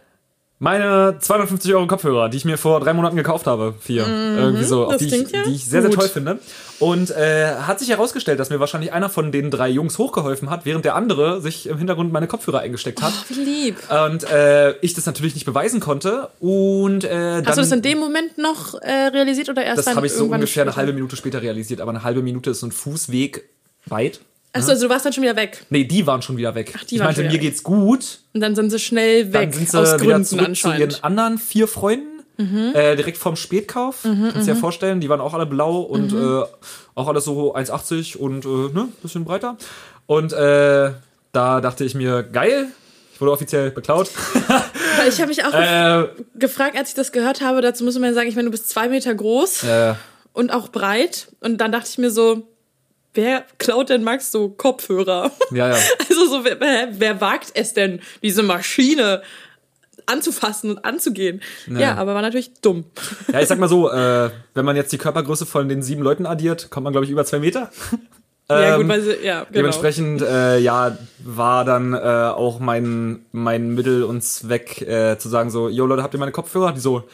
meine 0.58 1.16
250 1.20 1.74
Euro 1.74 1.86
Kopfhörer, 1.86 2.28
die 2.30 2.38
ich 2.38 2.44
mir 2.46 2.56
vor 2.56 2.80
drei 2.80 2.92
Monaten 2.94 3.16
gekauft 3.16 3.46
habe, 3.46 3.74
vier, 3.80 4.06
irgendwie 4.06 4.64
so, 4.64 4.88
Mhm. 4.90 4.98
die 4.98 5.04
ich, 5.06 5.30
ja 5.30 5.42
die 5.44 5.52
ich 5.54 5.64
sehr, 5.66 5.82
sehr 5.82 5.90
gut. 5.90 5.98
toll 5.98 6.08
finde. 6.08 6.38
Und 6.78 7.10
äh, 7.10 7.54
hat 7.62 7.78
sich 7.78 7.88
herausgestellt, 7.90 8.38
dass 8.40 8.50
mir 8.50 8.60
wahrscheinlich 8.60 8.92
einer 8.92 9.08
von 9.10 9.32
den 9.32 9.50
drei 9.50 9.68
Jungs 9.68 9.98
hochgeholfen 9.98 10.48
hat, 10.50 10.64
während 10.64 10.84
der 10.84 10.94
andere 10.94 11.40
sich 11.40 11.66
im 11.68 11.78
Hintergrund 11.78 12.12
meine 12.12 12.26
Kopfhörer 12.26 12.60
eingesteckt 12.60 13.00
hat. 13.02 13.12
wie 13.28 13.34
lieb. 13.44 13.76
Und 13.90 14.24
äh, 14.30 14.72
ich 14.80 14.94
das 14.94 15.04
natürlich 15.06 15.34
nicht 15.34 15.46
beweisen 15.46 15.80
konnte. 15.80 16.28
Und 16.40 17.04
äh, 17.04 17.08
dann, 17.08 17.46
Hast 17.46 17.56
du 17.58 17.62
das 17.62 17.72
in 17.72 17.82
dem 17.82 17.98
Moment 17.98 18.38
noch 18.38 18.74
äh, 18.80 18.90
realisiert 19.08 19.48
oder 19.48 19.64
erst 19.64 19.86
das 19.86 19.94
habe 19.96 20.06
ich 20.06 20.12
so 20.12 20.24
ungefähr 20.24 20.62
eine 20.62 20.70
später? 20.72 20.76
halbe 20.76 20.92
Minute 20.92 21.16
später 21.16 21.42
realisiert. 21.42 21.80
Aber 21.80 21.90
eine 21.90 22.02
halbe 22.02 22.22
Minute 22.22 22.50
ist 22.50 22.60
so 22.60 22.66
ein 22.66 22.72
Fußweg 22.72 23.44
weit. 23.86 24.20
Achso, 24.56 24.70
also 24.70 24.86
du 24.86 24.92
warst 24.92 25.04
dann 25.06 25.12
schon 25.12 25.22
wieder 25.22 25.36
weg. 25.36 25.64
Nee, 25.70 25.84
die 25.84 26.06
waren 26.06 26.22
schon 26.22 26.36
wieder 26.36 26.54
weg. 26.54 26.72
die 26.88 26.94
ich 26.96 27.00
waren 27.00 27.06
meinte, 27.08 27.20
schon 27.22 27.26
mir 27.28 27.32
wieder 27.34 27.42
weg. 27.44 27.50
geht's 27.50 27.62
gut. 27.62 28.18
Und 28.34 28.40
dann 28.40 28.54
sind 28.54 28.70
sie 28.70 28.78
schnell 28.78 29.24
Dann 29.26 29.42
weg. 29.42 29.54
sind 29.54 29.70
sie 29.70 29.78
aus 29.78 29.94
wieder 29.94 30.04
Gründen 30.04 30.24
zurück 30.24 30.40
zu 30.42 30.46
anscheinend. 30.46 30.78
Mhm. 30.86 30.90
ihren 30.92 31.04
anderen 31.04 31.38
vier 31.38 31.68
Freunden. 31.68 32.12
Äh, 32.38 32.96
direkt 32.96 33.16
vorm 33.16 33.34
Spätkauf. 33.34 34.00
Kannst 34.02 34.34
du 34.36 34.40
dir 34.42 34.46
ja 34.48 34.54
vorstellen, 34.56 35.00
die 35.00 35.08
waren 35.08 35.22
auch 35.22 35.32
alle 35.32 35.46
blau 35.46 35.78
und 35.80 36.12
Mhm. 36.12 36.42
äh, 36.42 36.44
auch 36.94 37.08
alles 37.08 37.24
so 37.24 37.54
1,80 37.54 38.16
und 38.18 38.44
äh, 38.44 38.48
ne, 38.74 38.88
bisschen 39.02 39.24
breiter. 39.24 39.56
Und 40.04 40.34
äh, 40.34 40.90
da 41.32 41.60
dachte 41.62 41.84
ich 41.84 41.94
mir, 41.94 42.22
geil, 42.24 42.66
ich 43.14 43.20
wurde 43.22 43.32
offiziell 43.32 43.70
beklaut. 43.70 44.10
Weil 44.98 45.08
ich 45.08 45.18
habe 45.20 45.28
mich 45.28 45.44
auch 45.46 45.54
äh, 45.54 46.08
gefragt, 46.34 46.76
als 46.76 46.90
ich 46.90 46.94
das 46.94 47.10
gehört 47.10 47.40
habe, 47.40 47.62
dazu 47.62 47.84
muss 47.84 47.94
man 47.98 48.10
ja 48.10 48.12
sagen, 48.14 48.28
ich 48.28 48.36
meine, 48.36 48.46
du 48.48 48.50
bist 48.52 48.68
zwei 48.68 48.88
Meter 48.88 49.14
groß 49.14 49.62
äh, 49.64 49.94
und 50.34 50.52
auch 50.52 50.68
breit. 50.68 51.28
Und 51.40 51.58
dann 51.62 51.72
dachte 51.72 51.88
ich 51.90 51.96
mir 51.96 52.10
so, 52.10 52.46
wer 53.16 53.44
klaut 53.58 53.88
denn 53.88 54.04
Max 54.04 54.30
so 54.30 54.48
Kopfhörer? 54.50 55.30
ja, 55.50 55.70
ja. 55.70 55.76
Also 56.08 56.26
so, 56.26 56.44
wer, 56.44 56.88
wer, 56.92 57.20
wagt 57.20 57.52
es 57.54 57.74
denn, 57.74 58.00
diese 58.22 58.42
Maschine 58.42 59.22
anzufassen 60.06 60.70
und 60.70 60.84
anzugehen? 60.84 61.42
Ja, 61.66 61.96
aber 61.96 62.14
war 62.14 62.22
natürlich 62.22 62.54
dumm. 62.60 62.84
Ja, 63.32 63.40
ich 63.40 63.48
sag 63.48 63.58
mal 63.58 63.68
so, 63.68 63.90
äh, 63.92 64.30
wenn 64.54 64.64
man 64.64 64.76
jetzt 64.76 64.92
die 64.92 64.98
Körpergröße 64.98 65.46
von 65.46 65.68
den 65.68 65.82
sieben 65.82 66.02
Leuten 66.02 66.26
addiert, 66.26 66.70
kommt 66.70 66.84
man, 66.84 66.92
glaube 66.92 67.04
ich, 67.04 67.10
über 67.10 67.24
zwei 67.24 67.40
Meter. 67.40 67.70
ja, 68.48 68.74
Ähm, 68.74 68.82
gut, 68.82 68.88
weil 68.88 69.00
sie, 69.02 69.16
ja, 69.22 69.40
genau. 69.40 69.52
Dementsprechend, 69.52 70.22
äh, 70.22 70.58
ja, 70.58 70.96
war 71.24 71.64
dann 71.64 71.92
äh, 71.94 71.96
auch 71.96 72.60
mein, 72.60 73.26
mein 73.32 73.74
Mittel 73.74 74.04
und 74.04 74.22
Zweck 74.22 74.82
äh, 74.82 75.18
zu 75.18 75.28
sagen 75.28 75.50
so, 75.50 75.68
yo 75.68 75.86
Leute, 75.86 76.02
habt 76.02 76.14
ihr 76.14 76.20
meine 76.20 76.32
Kopfhörer? 76.32 76.72
Die 76.72 76.80
so, 76.80 77.04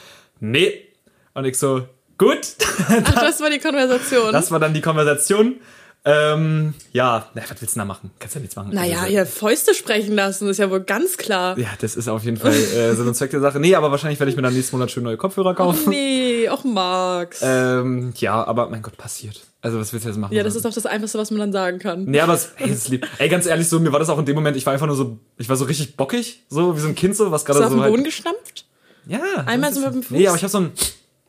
nee. 0.40 0.88
Und 1.34 1.46
ich 1.46 1.58
so, 1.58 1.82
gut. 2.18 2.56
Ach, 2.88 3.14
das 3.14 3.40
war 3.40 3.50
die 3.50 3.58
Konversation. 3.58 4.32
Das 4.32 4.50
war 4.50 4.60
dann 4.60 4.74
die 4.74 4.80
Konversation. 4.80 5.56
Ähm, 6.04 6.74
ja, 6.92 7.28
na, 7.34 7.42
was 7.48 7.60
willst 7.60 7.76
du 7.76 7.78
da 7.78 7.84
machen? 7.84 8.10
Kannst 8.18 8.34
ja 8.34 8.40
nichts 8.40 8.56
machen. 8.56 8.74
naja, 8.74 9.02
Also, 9.02 9.12
ihr 9.12 9.24
Fäuste 9.24 9.72
sprechen 9.72 10.16
lassen, 10.16 10.48
ist 10.48 10.58
ja 10.58 10.68
wohl 10.68 10.80
ganz 10.80 11.16
klar. 11.16 11.56
Ja, 11.56 11.68
das 11.80 11.94
ist 11.94 12.08
auf 12.08 12.24
jeden 12.24 12.38
Fall 12.38 12.52
äh, 12.52 12.94
Sinn 12.94 13.06
und 13.06 13.14
Zweck 13.14 13.30
der 13.30 13.40
Sache. 13.40 13.60
Nee, 13.60 13.76
aber 13.76 13.92
wahrscheinlich 13.92 14.18
werde 14.18 14.30
ich 14.30 14.36
mir 14.36 14.42
dann 14.42 14.52
nächsten 14.52 14.74
Monat 14.74 14.90
schön 14.90 15.04
neue 15.04 15.16
Kopfhörer 15.16 15.54
kaufen. 15.54 15.90
Nee, 15.90 16.48
auch 16.48 16.64
Max. 16.64 17.38
Ähm, 17.42 18.12
ja, 18.16 18.42
aber 18.44 18.68
mein 18.68 18.82
Gott, 18.82 18.96
passiert. 18.96 19.42
Also 19.60 19.78
was 19.78 19.92
willst 19.92 20.04
du 20.04 20.08
jetzt 20.10 20.18
machen? 20.18 20.34
ja, 20.34 20.42
das 20.42 20.56
ist 20.56 20.64
doch 20.64 20.74
das 20.74 20.86
Einfachste, 20.86 21.18
was 21.18 21.30
man 21.30 21.38
dann 21.38 21.52
sagen 21.52 21.78
kann. 21.78 22.04
Nee, 22.04 22.18
aber 22.18 22.34
es, 22.34 22.50
ey, 22.56 22.70
ist 22.70 22.88
lieb. 22.88 23.06
Ey, 23.18 23.28
ganz 23.28 23.46
ehrlich, 23.46 23.68
so, 23.68 23.78
mir 23.78 23.92
war 23.92 24.00
das 24.00 24.08
auch 24.08 24.18
in 24.18 24.26
dem 24.26 24.34
Moment, 24.34 24.56
ich 24.56 24.66
war 24.66 24.72
einfach 24.72 24.88
nur 24.88 24.96
so, 24.96 25.18
ich 25.38 25.48
war 25.48 25.54
so 25.54 25.66
richtig 25.66 25.96
bockig, 25.96 26.42
so 26.48 26.74
wie 26.76 26.80
so 26.80 26.88
ein 26.88 26.96
Kind, 26.96 27.14
so, 27.14 27.30
was 27.30 27.44
gerade 27.44 27.60
er 27.60 27.66
auf 27.66 27.70
so 27.72 27.76
den 27.78 27.84
Boden 27.84 27.94
halt, 27.98 28.04
gestampft? 28.06 28.64
Ja. 29.06 29.20
Einmal 29.46 29.72
so 29.72 29.80
so 29.82 29.86
ein 29.86 29.94
mit 29.94 29.94
dem 29.94 30.00
bisschen. 30.00 30.16
Nee, 30.16 30.22
Fuß? 30.24 30.28
aber 30.30 30.36
ich 30.36 30.42
habe 30.42 30.50
so 30.50 30.58
ein, 30.58 30.72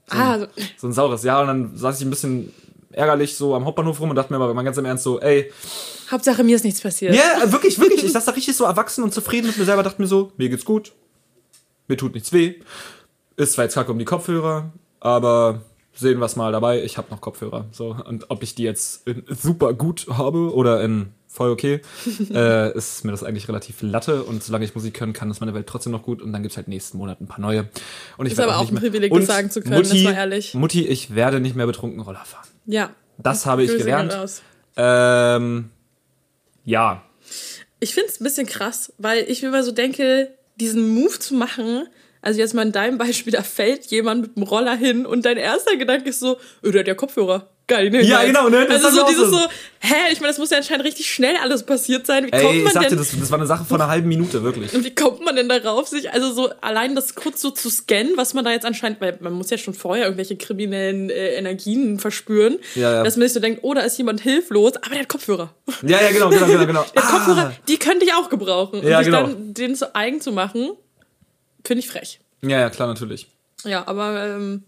Ah, 0.10 0.40
so, 0.40 0.48
so 0.78 0.88
ein 0.88 0.94
saures, 0.94 1.24
ja, 1.24 1.42
und 1.42 1.48
dann 1.48 1.78
saß 1.78 2.00
ich 2.00 2.06
ein 2.06 2.10
bisschen 2.10 2.52
ärgerlich 2.94 3.36
so 3.36 3.56
am 3.56 3.66
Hauptbahnhof 3.66 4.00
rum 4.00 4.10
und 4.10 4.16
dachte 4.16 4.34
mir 4.34 4.38
aber 4.38 4.54
mal 4.54 4.64
ganz 4.64 4.78
im 4.78 4.86
Ernst 4.86 5.04
so, 5.04 5.20
ey, 5.20 5.52
Hauptsache 6.12 6.44
mir 6.44 6.56
ist 6.56 6.64
nichts 6.64 6.82
passiert. 6.82 7.16
ja, 7.16 7.44
äh, 7.44 7.52
wirklich, 7.52 7.80
wirklich, 7.80 8.04
ich 8.06 8.12
saß 8.12 8.26
da 8.26 8.32
richtig 8.32 8.56
so 8.56 8.66
erwachsen 8.66 9.04
und 9.04 9.14
zufrieden 9.14 9.48
mit 9.48 9.58
mir 9.58 9.66
selber, 9.66 9.84
dachte 9.84 10.02
mir 10.02 10.08
so, 10.08 10.32
mir 10.38 10.50
geht's 10.50 10.66
gut, 10.66 10.94
mir 11.88 11.98
tut 11.98 12.14
nichts 12.14 12.32
weh, 12.34 12.56
ist 13.36 13.54
zwar 13.54 13.66
jetzt 13.66 13.74
kacke 13.74 13.92
um 13.92 14.00
die 14.00 14.06
Kopfhörer, 14.06 14.72
aber 15.00 15.62
sehen 15.96 16.20
wir 16.20 16.26
es 16.26 16.36
mal 16.36 16.52
dabei, 16.52 16.84
ich 16.84 16.98
habe 16.98 17.10
noch 17.12 17.22
Kopfhörer, 17.22 17.66
so, 17.72 17.96
und 18.06 18.30
ob 18.30 18.44
ich 18.44 18.56
die 18.56 18.64
jetzt 18.64 19.08
in 19.08 19.24
super 19.28 19.74
gut 19.74 20.08
habe 20.10 20.54
oder 20.54 20.84
in 20.84 21.14
voll 21.34 21.50
okay, 21.50 21.82
äh, 22.34 22.78
ist 22.78 23.04
mir 23.04 23.12
das 23.12 23.24
eigentlich 23.24 23.48
relativ 23.48 23.82
latte 23.82 24.24
und 24.24 24.44
solange 24.44 24.66
ich 24.66 24.76
Musik 24.76 25.00
hören 25.00 25.14
kann, 25.14 25.32
ist 25.32 25.40
meine 25.40 25.54
Welt 25.54 25.68
trotzdem 25.68 25.92
noch 25.92 26.04
gut 26.04 26.22
und 26.22 26.32
dann 26.32 26.44
gibt's 26.44 26.58
halt 26.58 26.68
nächsten 26.68 27.00
Monat 27.00 27.20
ein 27.20 27.28
paar 27.28 27.40
neue. 27.40 27.68
Und 28.18 28.28
ich 28.28 28.34
Ist 28.34 28.40
aber 28.40 28.58
auch 28.58 28.62
nicht 28.62 28.74
ein 28.74 28.80
Privileg, 28.80 29.12
das 29.12 29.26
sagen 29.26 29.50
zu 29.50 29.62
können, 29.62 29.76
Mutti, 29.76 30.04
das 30.04 30.06
war 30.06 30.14
ehrlich. 30.14 30.54
Mutti, 30.54 30.86
ich 30.86 31.16
werde 31.16 31.40
nicht 31.40 31.56
mehr 31.56 31.66
betrunken 31.66 32.00
Roller 32.02 32.24
fahren. 32.24 32.48
Ja. 32.66 32.96
Das 33.18 33.46
habe 33.46 33.64
ich 33.64 33.78
gelernt. 33.78 34.16
Ähm, 34.76 35.70
ja. 36.66 37.04
Ich 37.80 37.94
finde 37.94 38.10
es 38.10 38.20
ein 38.20 38.24
bisschen 38.24 38.48
krass, 38.48 38.94
weil 38.98 39.30
ich 39.30 39.42
mir 39.42 39.50
immer 39.50 39.64
so 39.64 39.72
denke, 39.72 40.34
diesen 40.56 40.90
Move 40.96 41.20
zu 41.20 41.36
machen, 41.36 41.88
also 42.22 42.40
jetzt 42.40 42.54
mal 42.54 42.66
in 42.66 42.72
deinem 42.72 42.98
Beispiel, 42.98 43.34
da 43.34 43.44
fällt 43.44 43.88
jemand 43.88 44.22
mit 44.22 44.36
dem 44.38 44.44
Roller 44.44 44.76
hin 44.76 45.06
und 45.06 45.26
dein 45.26 45.38
erster 45.38 45.76
Gedanke 45.76 46.10
ist 46.10 46.20
so, 46.20 46.38
öh, 46.64 46.72
der 46.72 46.80
hat 46.82 46.88
ja 46.88 46.96
Kopfhörer. 46.96 47.50
Geil, 47.74 47.90
ne? 47.90 48.04
Ja, 48.04 48.18
geil. 48.18 48.28
genau, 48.28 48.50
ne? 48.50 48.68
Das 48.68 48.86
Also 48.86 49.00
so 49.02 49.08
dieses 49.08 49.30
so. 49.32 49.38
hä, 49.80 49.96
ich 50.12 50.20
meine, 50.20 50.30
das 50.32 50.38
muss 50.38 50.52
ja 50.52 50.58
anscheinend 50.58 50.86
richtig 50.86 51.12
schnell 51.12 51.36
alles 51.42 51.64
passiert 51.64 52.06
sein. 52.06 52.26
Wie 52.28 52.32
Ey, 52.32 52.42
kommt 52.44 52.56
ich 52.56 52.64
man 52.66 52.74
sagte, 52.74 52.90
denn, 52.90 52.98
das, 53.00 53.18
das 53.20 53.32
war 53.32 53.40
eine 53.40 53.48
Sache 53.48 53.66
von 53.66 53.82
einer 53.82 53.90
halben 53.90 54.08
Minute, 54.08 54.44
wirklich. 54.44 54.74
und 54.76 54.84
wie 54.86 54.94
kommt 54.94 55.26
man 55.26 55.36
denn 55.36 55.50
darauf, 55.50 55.88
sich, 55.88 56.12
also 56.12 56.32
so 56.32 56.52
allein 56.62 56.94
das 56.96 57.16
kurz 57.16 57.42
so 57.42 57.50
zu 57.50 57.70
scannen, 57.72 58.14
was 58.16 58.34
man 58.36 58.46
da 58.46 58.52
jetzt 58.52 58.66
anscheinend, 58.66 59.02
weil 59.02 59.18
man 59.22 59.34
muss 59.34 59.50
ja 59.50 59.58
schon 59.58 59.74
vorher 59.74 60.06
irgendwelche 60.06 60.36
kriminellen 60.38 61.10
äh, 61.10 61.34
Energien 61.36 61.98
verspüren, 62.00 62.60
Ja, 62.76 62.94
ja. 62.98 63.04
dass 63.04 63.16
man 63.18 63.24
sich 63.28 63.34
so 63.34 63.40
denkt, 63.40 63.62
oh, 63.64 63.74
da 63.74 63.82
ist 63.82 63.98
jemand 63.98 64.22
hilflos, 64.22 64.76
aber 64.78 64.90
der 64.92 65.00
hat 65.00 65.10
Kopfhörer. 65.10 65.54
Ja, 65.82 66.00
ja, 66.02 66.12
genau, 66.12 66.30
genau, 66.30 66.46
genau, 66.46 66.66
genau. 66.68 66.86
Der 66.96 67.02
Kopfhörer, 67.02 67.54
die 67.68 67.78
könnte 67.80 68.06
ich 68.06 68.14
auch 68.14 68.30
gebrauchen. 68.30 68.82
Und 68.82 68.88
Ja, 68.88 69.00
sich 69.00 69.08
genau. 69.08 69.24
dann 69.24 69.54
den 69.56 69.76
zu 69.76 69.96
eigen 69.96 70.22
zu 70.22 70.32
machen, 70.32 70.72
finde 71.66 71.80
ich 71.80 71.88
frech. 71.90 72.20
Ja, 72.44 72.60
ja, 72.60 72.70
klar, 72.70 72.88
natürlich. 72.88 73.28
Ja, 73.66 73.88
aber 73.88 74.24
ähm, 74.28 74.64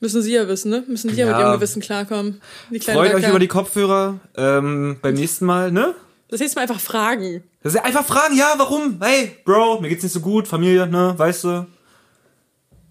müssen 0.00 0.22
Sie 0.22 0.32
ja 0.32 0.46
wissen, 0.48 0.70
ne? 0.70 0.84
Müssen 0.86 1.10
Sie 1.10 1.16
ja, 1.16 1.26
mit 1.26 1.34
Ja. 1.34 1.40
Ihrem 1.40 1.54
Gewissen 1.54 1.80
klarkommen. 1.82 2.40
Freut 2.80 2.96
euch 2.96 3.14
Racker. 3.14 3.30
über 3.30 3.38
die 3.38 3.48
Kopfhörer. 3.48 4.20
Ähm, 4.36 4.98
beim 5.02 5.14
nächsten 5.14 5.46
Mal, 5.46 5.72
ne? 5.72 5.94
Das 6.28 6.40
nächste 6.40 6.58
Mal 6.58 6.62
einfach 6.62 6.80
fragen. 6.80 7.44
Das 7.62 7.74
ist 7.74 7.80
einfach 7.80 8.04
fragen, 8.04 8.36
ja, 8.36 8.54
warum? 8.56 9.00
Hey, 9.00 9.36
Bro, 9.44 9.80
mir 9.80 9.88
geht's 9.88 10.02
nicht 10.02 10.12
so 10.12 10.20
gut, 10.20 10.48
Familie, 10.48 10.86
ne, 10.86 11.14
weißt 11.16 11.44
du? 11.44 11.66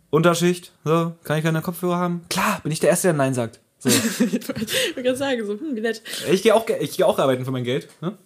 Unterschicht, 0.10 0.72
so, 0.86 1.14
kann 1.24 1.38
ich 1.38 1.43
keine 1.43 1.62
Kopfhörer 1.62 1.97
haben? 1.97 2.26
Klar, 2.30 2.62
bin 2.64 2.72
ich 2.72 2.80
der 2.80 2.89
Erste, 2.89 3.10
der 3.10 3.14
Nein 3.14 3.34
sagt. 3.34 3.60
So. 3.80 3.89
ich 3.89 4.20
wollte 4.20 4.66
gerade 4.95 5.16
sagen, 5.18 5.45
so, 5.45 5.53
hm, 5.53 5.76
wie 5.76 5.82
nett. 5.82 6.01
Ich 6.32 6.43
gehe 6.43 6.56
auch, 6.56 6.66
ich 6.80 6.95
geh 6.95 7.03
auch 7.03 7.20
arbeiten 7.20 7.43
für 7.43 7.51
mein 7.51 7.66
Geld. 7.66 7.89
Ne? 8.01 8.18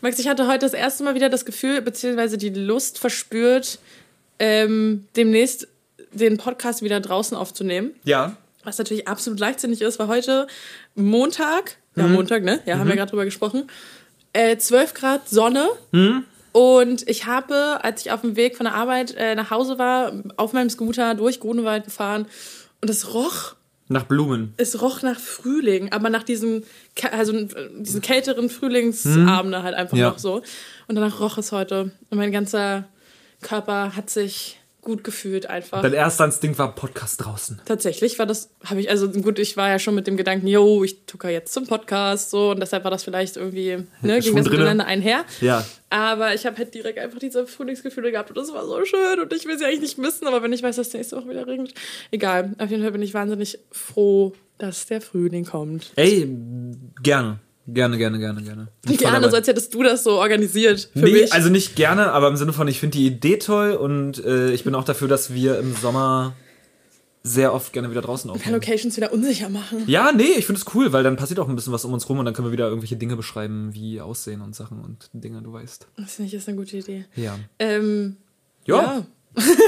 Max, 0.00 0.18
ich 0.18 0.28
hatte 0.28 0.46
heute 0.46 0.60
das 0.60 0.74
erste 0.74 1.02
Mal 1.02 1.14
wieder 1.14 1.28
das 1.28 1.44
Gefühl, 1.44 1.82
beziehungsweise 1.82 2.38
die 2.38 2.50
Lust 2.50 2.98
verspürt, 2.98 3.78
ähm, 4.38 5.06
demnächst 5.16 5.66
den 6.16 6.36
Podcast 6.38 6.82
wieder 6.82 7.00
draußen 7.00 7.36
aufzunehmen. 7.36 7.92
Ja. 8.04 8.36
Was 8.64 8.78
natürlich 8.78 9.06
absolut 9.06 9.38
leichtsinnig 9.38 9.80
ist, 9.80 9.98
weil 9.98 10.08
heute 10.08 10.46
Montag, 10.96 11.76
ja 11.94 12.06
Montag, 12.08 12.42
ne? 12.42 12.60
Ja, 12.66 12.78
haben 12.78 12.88
wir 12.88 12.96
gerade 12.96 13.10
drüber 13.10 13.24
gesprochen, 13.24 13.68
äh, 14.32 14.56
12 14.56 14.94
Grad 14.94 15.28
Sonne. 15.28 15.68
Und 16.52 17.08
ich 17.08 17.26
habe, 17.26 17.80
als 17.84 18.00
ich 18.04 18.12
auf 18.12 18.22
dem 18.22 18.34
Weg 18.36 18.56
von 18.56 18.64
der 18.64 18.74
Arbeit 18.74 19.14
äh, 19.16 19.34
nach 19.34 19.50
Hause 19.50 19.78
war, 19.78 20.12
auf 20.36 20.52
meinem 20.52 20.70
Scooter 20.70 21.14
durch 21.14 21.38
Grunewald 21.40 21.84
gefahren 21.84 22.26
und 22.80 22.88
es 22.88 23.12
roch 23.14 23.54
Nach 23.88 24.04
Blumen. 24.04 24.54
es 24.56 24.80
roch 24.80 25.02
nach 25.02 25.20
Frühling, 25.20 25.92
aber 25.92 26.08
nach 26.08 26.22
diesen, 26.22 26.64
Kä- 26.96 27.10
also 27.10 27.34
äh, 27.36 27.46
diesen 27.78 28.00
kälteren 28.00 28.48
Frühlingsabende 28.48 29.62
halt 29.62 29.74
einfach 29.74 29.96
Ja. 29.98 30.08
noch 30.10 30.18
so. 30.18 30.42
Und 30.88 30.94
danach 30.96 31.20
roch 31.20 31.36
es 31.38 31.52
heute. 31.52 31.92
Und 32.10 32.18
mein 32.18 32.32
ganzer 32.32 32.84
Körper 33.42 33.94
hat 33.94 34.08
sich 34.08 34.58
gut 34.86 35.02
gefühlt 35.02 35.50
einfach. 35.50 35.82
Dein 35.82 35.92
erster 35.92 36.24
Instinkt 36.24 36.60
war 36.60 36.72
Podcast 36.72 37.24
draußen. 37.24 37.60
Tatsächlich 37.64 38.18
war 38.20 38.24
das, 38.24 38.50
habe 38.64 38.80
ich, 38.80 38.88
also 38.88 39.10
gut, 39.10 39.40
ich 39.40 39.56
war 39.56 39.68
ja 39.68 39.80
schon 39.80 39.96
mit 39.96 40.06
dem 40.06 40.16
Gedanken, 40.16 40.46
yo, 40.46 40.84
ich 40.84 41.04
tucker 41.06 41.28
jetzt 41.28 41.52
zum 41.52 41.66
Podcast, 41.66 42.30
so, 42.30 42.52
und 42.52 42.60
deshalb 42.60 42.84
war 42.84 42.92
das 42.92 43.02
vielleicht 43.02 43.36
irgendwie, 43.36 43.78
ne, 44.00 44.20
ging 44.20 44.36
das 44.36 44.44
drinne. 44.44 44.50
miteinander 44.50 44.86
einher. 44.86 45.24
Ja. 45.40 45.66
Aber 45.90 46.34
ich 46.34 46.46
habe 46.46 46.56
halt 46.56 46.72
direkt 46.72 47.00
einfach 47.00 47.18
diese 47.18 47.48
Frühlingsgefühle 47.48 48.12
gehabt 48.12 48.30
und 48.30 48.38
das 48.38 48.52
war 48.52 48.64
so 48.64 48.84
schön 48.84 49.18
und 49.20 49.32
ich 49.32 49.44
will 49.44 49.58
sie 49.58 49.64
eigentlich 49.64 49.80
nicht 49.80 49.98
missen, 49.98 50.28
aber 50.28 50.40
wenn 50.44 50.52
ich 50.52 50.62
weiß, 50.62 50.76
dass 50.76 50.92
nächste 50.92 51.16
Woche 51.16 51.30
wieder 51.30 51.48
regnet, 51.48 51.74
egal. 52.12 52.54
Auf 52.58 52.70
jeden 52.70 52.82
Fall 52.82 52.92
bin 52.92 53.02
ich 53.02 53.12
wahnsinnig 53.12 53.58
froh, 53.72 54.34
dass 54.58 54.86
der 54.86 55.00
Frühling 55.00 55.44
kommt. 55.44 55.92
Ey, 55.96 56.28
gerne. 57.02 57.40
Gerne, 57.68 57.98
gerne, 57.98 58.18
gerne, 58.18 58.42
gerne. 58.42 58.68
Bin 58.82 58.96
Gerne, 58.96 59.28
so 59.28 59.36
als 59.36 59.48
hättest 59.48 59.74
du 59.74 59.82
das 59.82 60.04
so 60.04 60.12
organisiert 60.12 60.88
für 60.92 61.00
nee, 61.00 61.12
mich. 61.12 61.32
also 61.32 61.48
nicht 61.48 61.74
gerne, 61.74 62.12
aber 62.12 62.28
im 62.28 62.36
Sinne 62.36 62.52
von, 62.52 62.68
ich 62.68 62.78
finde 62.78 62.98
die 62.98 63.06
Idee 63.06 63.38
toll 63.38 63.72
und 63.72 64.24
äh, 64.24 64.52
ich 64.52 64.62
bin 64.62 64.74
auch 64.74 64.84
dafür, 64.84 65.08
dass 65.08 65.32
wir 65.34 65.58
im 65.58 65.74
Sommer 65.74 66.34
sehr 67.24 67.52
oft 67.52 67.72
gerne 67.72 67.90
wieder 67.90 68.02
draußen 68.02 68.30
aufnehmen. 68.30 68.54
Locations 68.54 68.96
wieder 68.96 69.12
unsicher 69.12 69.48
machen. 69.48 69.82
Ja, 69.88 70.12
nee, 70.12 70.34
ich 70.38 70.46
finde 70.46 70.60
es 70.60 70.74
cool, 70.74 70.92
weil 70.92 71.02
dann 71.02 71.16
passiert 71.16 71.40
auch 71.40 71.48
ein 71.48 71.56
bisschen 71.56 71.72
was 71.72 71.84
um 71.84 71.92
uns 71.92 72.08
rum 72.08 72.20
und 72.20 72.24
dann 72.24 72.34
können 72.34 72.46
wir 72.46 72.52
wieder 72.52 72.68
irgendwelche 72.68 72.96
Dinge 72.96 73.16
beschreiben, 73.16 73.70
wie 73.74 74.00
aussehen 74.00 74.42
und 74.42 74.54
Sachen 74.54 74.80
und 74.80 75.10
Dinge, 75.12 75.42
du 75.42 75.52
weißt. 75.52 75.88
Das 75.96 76.14
finde 76.14 76.28
ich 76.28 76.34
ist 76.34 76.48
eine 76.48 76.56
gute 76.56 76.76
Idee. 76.76 77.04
Ja. 77.16 77.36
Ähm, 77.58 78.16
Ja. 78.64 78.76
ja. 78.76 79.06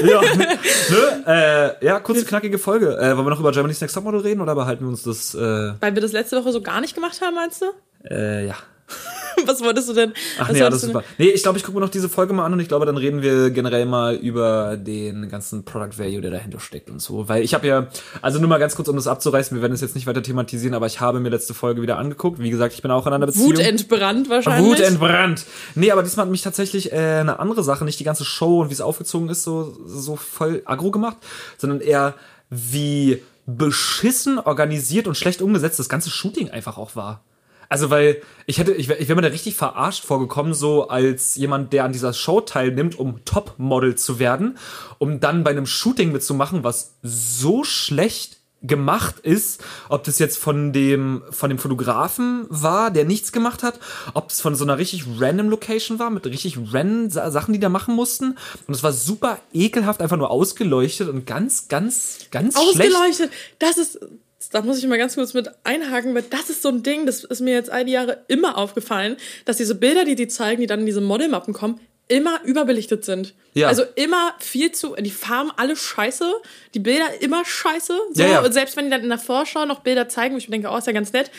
Ja, 0.09 0.21
ne? 0.35 1.75
äh, 1.81 1.85
ja 1.85 1.99
kurze, 1.99 2.25
knackige 2.25 2.57
Folge. 2.57 2.97
Äh, 2.97 3.15
wollen 3.15 3.25
wir 3.27 3.29
noch 3.29 3.39
über 3.39 3.51
Germany's 3.51 3.79
Next 3.81 3.93
Topmodel 3.93 4.21
reden 4.21 4.41
oder 4.41 4.55
behalten 4.55 4.83
wir 4.85 4.89
uns 4.89 5.03
das? 5.03 5.35
Äh, 5.35 5.39
Weil 5.79 5.93
wir 5.93 6.01
das 6.01 6.11
letzte 6.11 6.37
Woche 6.37 6.51
so 6.51 6.61
gar 6.61 6.81
nicht 6.81 6.95
gemacht 6.95 7.21
haben, 7.21 7.35
meinst 7.35 7.61
du? 7.61 7.65
Äh, 8.09 8.47
ja. 8.47 8.55
Was 9.45 9.61
wolltest 9.61 9.89
du 9.89 9.93
denn? 9.93 10.13
Ach 10.39 10.51
nee, 10.51 10.59
du 10.59 10.77
super. 10.77 11.03
Nee, 11.17 11.29
ich 11.29 11.43
glaube, 11.43 11.57
ich 11.57 11.63
gucke 11.63 11.77
mir 11.77 11.83
noch 11.83 11.91
diese 11.91 12.09
Folge 12.09 12.33
mal 12.33 12.45
an 12.45 12.53
und 12.53 12.59
ich 12.59 12.67
glaube, 12.67 12.85
dann 12.85 12.97
reden 12.97 13.21
wir 13.21 13.51
generell 13.51 13.85
mal 13.85 14.15
über 14.15 14.77
den 14.77 15.29
ganzen 15.29 15.63
Product 15.63 15.97
Value, 15.97 16.21
der 16.21 16.31
dahinter 16.31 16.59
steckt 16.59 16.89
und 16.89 17.01
so. 17.01 17.29
Weil 17.29 17.43
ich 17.43 17.53
habe 17.53 17.67
ja, 17.67 17.87
also 18.21 18.39
nur 18.39 18.49
mal 18.49 18.57
ganz 18.57 18.75
kurz, 18.75 18.87
um 18.87 18.95
das 18.95 19.07
abzureißen, 19.07 19.55
wir 19.55 19.61
werden 19.61 19.73
es 19.73 19.81
jetzt 19.81 19.95
nicht 19.95 20.07
weiter 20.07 20.23
thematisieren, 20.23 20.73
aber 20.73 20.87
ich 20.87 20.99
habe 20.99 21.19
mir 21.19 21.29
letzte 21.29 21.53
Folge 21.53 21.81
wieder 21.81 21.97
angeguckt. 21.97 22.39
Wie 22.39 22.49
gesagt, 22.49 22.73
ich 22.73 22.81
bin 22.81 22.91
auch 22.91 23.05
in 23.07 23.13
einer? 23.13 23.27
Beziehung. 23.27 23.51
Wut 23.51 23.59
entbrannt 23.59 24.29
wahrscheinlich. 24.29 24.71
Wut 24.71 24.79
entbrannt. 24.79 25.45
Nee, 25.75 25.91
aber 25.91 26.03
diesmal 26.03 26.25
hat 26.25 26.31
mich 26.31 26.41
tatsächlich 26.41 26.91
äh, 26.91 26.95
eine 26.95 27.39
andere 27.39 27.63
Sache, 27.63 27.85
nicht 27.85 27.99
die 27.99 28.03
ganze 28.03 28.25
Show 28.25 28.61
und 28.61 28.69
wie 28.69 28.73
es 28.73 28.81
aufgezogen 28.81 29.29
ist, 29.29 29.43
so, 29.43 29.77
so 29.85 30.15
voll 30.15 30.63
aggro 30.65 30.91
gemacht, 30.91 31.17
sondern 31.57 31.81
eher 31.81 32.15
wie 32.49 33.21
beschissen 33.45 34.39
organisiert 34.39 35.07
und 35.07 35.15
schlecht 35.15 35.41
umgesetzt 35.41 35.79
das 35.79 35.89
ganze 35.89 36.09
Shooting 36.09 36.49
einfach 36.49 36.77
auch 36.77 36.95
war. 36.95 37.23
Also, 37.69 37.89
weil 37.91 38.21
ich 38.47 38.57
hätte, 38.57 38.73
ich 38.73 38.87
wäre 38.89 39.07
wär 39.07 39.15
mir 39.15 39.21
da 39.21 39.27
richtig 39.27 39.55
verarscht 39.55 40.03
vorgekommen, 40.03 40.53
so 40.55 40.87
als 40.89 41.35
jemand, 41.35 41.71
der 41.71 41.85
an 41.85 41.93
dieser 41.93 42.13
Show 42.13 42.41
teilnimmt, 42.41 42.97
um 42.97 43.23
Topmodel 43.25 43.93
zu 43.95 44.17
werden, 44.17 44.57
um 44.97 45.19
dann 45.19 45.43
bei 45.43 45.51
einem 45.51 45.67
Shooting 45.67 46.11
mitzumachen, 46.11 46.63
was 46.63 46.95
so 47.03 47.63
schlecht 47.63 48.37
gemacht 48.61 49.19
ist, 49.19 49.63
ob 49.87 50.03
das 50.03 50.19
jetzt 50.19 50.37
von 50.37 50.73
dem 50.73 51.23
von 51.29 51.49
dem 51.49 51.59
Fotografen 51.59 52.45
war, 52.49 52.91
der 52.91 53.05
nichts 53.05 53.31
gemacht 53.31 53.63
hat, 53.63 53.79
ob 54.13 54.31
es 54.31 54.41
von 54.41 54.53
so 54.55 54.65
einer 54.65 54.77
richtig 54.77 55.05
random 55.17 55.47
Location 55.49 55.97
war 55.97 56.09
mit 56.09 56.25
richtig 56.25 56.57
random 56.73 57.09
Sa- 57.09 57.31
Sachen, 57.31 57.53
die 57.53 57.59
da 57.61 57.69
machen 57.69 57.95
mussten 57.95 58.35
und 58.67 58.73
es 58.73 58.83
war 58.83 58.91
super 58.91 59.37
ekelhaft, 59.53 60.01
einfach 60.01 60.17
nur 60.17 60.29
ausgeleuchtet 60.29 61.07
und 61.07 61.25
ganz 61.25 61.69
ganz 61.69 62.17
ganz 62.31 62.55
schlecht. 62.73 62.93
Ausgeleuchtet. 62.93 63.31
Das 63.59 63.77
ist. 63.77 63.99
Da 64.51 64.61
muss 64.61 64.79
ich 64.79 64.87
mal 64.87 64.97
ganz 64.97 65.15
kurz 65.15 65.33
mit 65.33 65.49
einhaken, 65.63 66.15
weil 66.15 66.23
das 66.23 66.49
ist 66.49 66.61
so 66.61 66.69
ein 66.69 66.81
Ding, 66.81 67.05
das 67.05 67.23
ist 67.23 67.39
mir 67.39 67.53
jetzt 67.53 67.69
all 67.69 67.85
die 67.85 67.91
Jahre 67.91 68.23
immer 68.27 68.57
aufgefallen, 68.57 69.17
dass 69.45 69.57
diese 69.57 69.75
Bilder, 69.75 70.05
die 70.05 70.15
die 70.15 70.27
zeigen, 70.27 70.61
die 70.61 70.67
dann 70.67 70.81
in 70.81 70.85
diese 70.87 71.01
Modelmappen 71.01 71.53
kommen, 71.53 71.79
immer 72.09 72.41
überbelichtet 72.43 73.05
sind. 73.05 73.35
Ja. 73.53 73.67
Also 73.67 73.83
immer 73.95 74.33
viel 74.39 74.71
zu, 74.71 74.95
die 74.95 75.11
Farben 75.11 75.51
alle 75.55 75.75
scheiße, 75.75 76.33
die 76.73 76.79
Bilder 76.79 77.21
immer 77.21 77.45
scheiße. 77.45 77.93
So. 78.13 78.21
Ja, 78.23 78.29
ja. 78.29 78.43
Und 78.43 78.51
selbst 78.51 78.75
wenn 78.75 78.85
die 78.85 78.91
dann 78.91 79.03
in 79.03 79.09
der 79.09 79.19
Vorschau 79.19 79.65
noch 79.65 79.81
Bilder 79.81 80.09
zeigen, 80.09 80.33
wo 80.33 80.39
ich 80.39 80.49
mir 80.49 80.53
denke, 80.53 80.69
oh, 80.71 80.77
ist 80.77 80.87
ja 80.87 80.93
ganz 80.93 81.13
nett. 81.13 81.29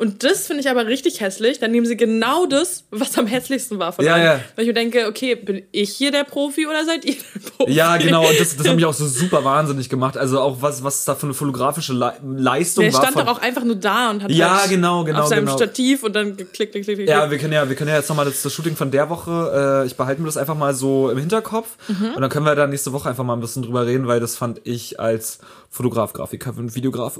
Und 0.00 0.24
das 0.24 0.46
finde 0.46 0.62
ich 0.62 0.70
aber 0.70 0.86
richtig 0.86 1.20
hässlich. 1.20 1.58
Dann 1.60 1.72
nehmen 1.72 1.84
sie 1.86 1.96
genau 1.96 2.46
das, 2.46 2.84
was 2.90 3.18
am 3.18 3.26
hässlichsten 3.26 3.78
war 3.78 3.92
von 3.92 4.02
Ja, 4.04 4.14
allen. 4.14 4.24
ja. 4.24 4.40
Weil 4.56 4.64
ich 4.64 4.66
mir 4.68 4.74
denke, 4.74 5.06
okay, 5.06 5.34
bin 5.34 5.62
ich 5.72 5.90
hier 5.90 6.10
der 6.10 6.24
Profi 6.24 6.66
oder 6.66 6.84
seid 6.86 7.04
ihr 7.04 7.14
der 7.16 7.50
Profi? 7.50 7.72
Ja, 7.72 7.96
genau, 7.98 8.26
und 8.26 8.40
das, 8.40 8.56
das 8.56 8.66
hat 8.66 8.76
mich 8.76 8.86
auch 8.86 8.94
so 8.94 9.06
super 9.20 9.44
wahnsinnig 9.44 9.90
gemacht. 9.90 10.16
Also 10.16 10.40
auch 10.40 10.62
was, 10.62 10.82
was 10.82 11.04
da 11.04 11.14
für 11.14 11.26
eine 11.26 11.34
fotografische 11.34 11.92
Le 11.92 12.14
Leistung 12.24 12.84
Der 12.84 12.92
war. 12.94 13.00
stand 13.02 13.12
von, 13.14 13.26
doch 13.26 13.36
auch 13.36 13.42
einfach 13.42 13.62
nur 13.64 13.76
da 13.76 14.10
und 14.10 14.22
hat 14.22 14.30
Ja, 14.30 14.60
halt 14.62 14.70
genau, 14.70 15.04
genau, 15.04 15.20
auf 15.20 15.28
seinem 15.28 15.44
genau. 15.44 15.56
Stativ 15.58 16.02
und 16.02 16.14
dann 16.16 16.36
geklickt, 16.36 16.72
klick, 16.72 16.84
klick, 16.84 16.96
klick. 16.96 17.08
Ja, 17.08 17.30
wir 17.30 17.36
können 17.36 17.52
ja, 17.52 17.68
wir 17.68 17.76
können 17.76 17.90
ja 17.90 17.96
jetzt 17.96 18.08
nochmal 18.08 18.24
das, 18.24 18.40
das 18.40 18.54
Shooting 18.54 18.76
von 18.76 18.90
der 18.90 19.10
Woche, 19.10 19.82
äh, 19.84 19.86
ich 19.86 19.96
behalte 19.96 20.22
mir 20.22 20.26
das 20.28 20.38
einfach 20.38 20.56
mal 20.56 20.74
so 20.74 21.10
im 21.10 21.18
Hinterkopf 21.18 21.68
Mhm. 21.88 22.14
und 22.14 22.22
dann 22.22 22.30
können 22.30 22.46
wir 22.46 22.54
da 22.54 22.66
nächste 22.66 22.92
Woche 22.94 23.10
einfach 23.10 23.24
mal 23.24 23.34
ein 23.34 23.40
bisschen 23.40 23.62
drüber 23.62 23.84
reden, 23.86 24.06
weil 24.06 24.18
das 24.20 24.36
fand 24.36 24.62
ich 24.64 24.98
als 24.98 25.40
Fotograf, 25.72 26.12
Grafiker 26.12 26.52
und 26.58 26.74
Videograf, 26.74 27.18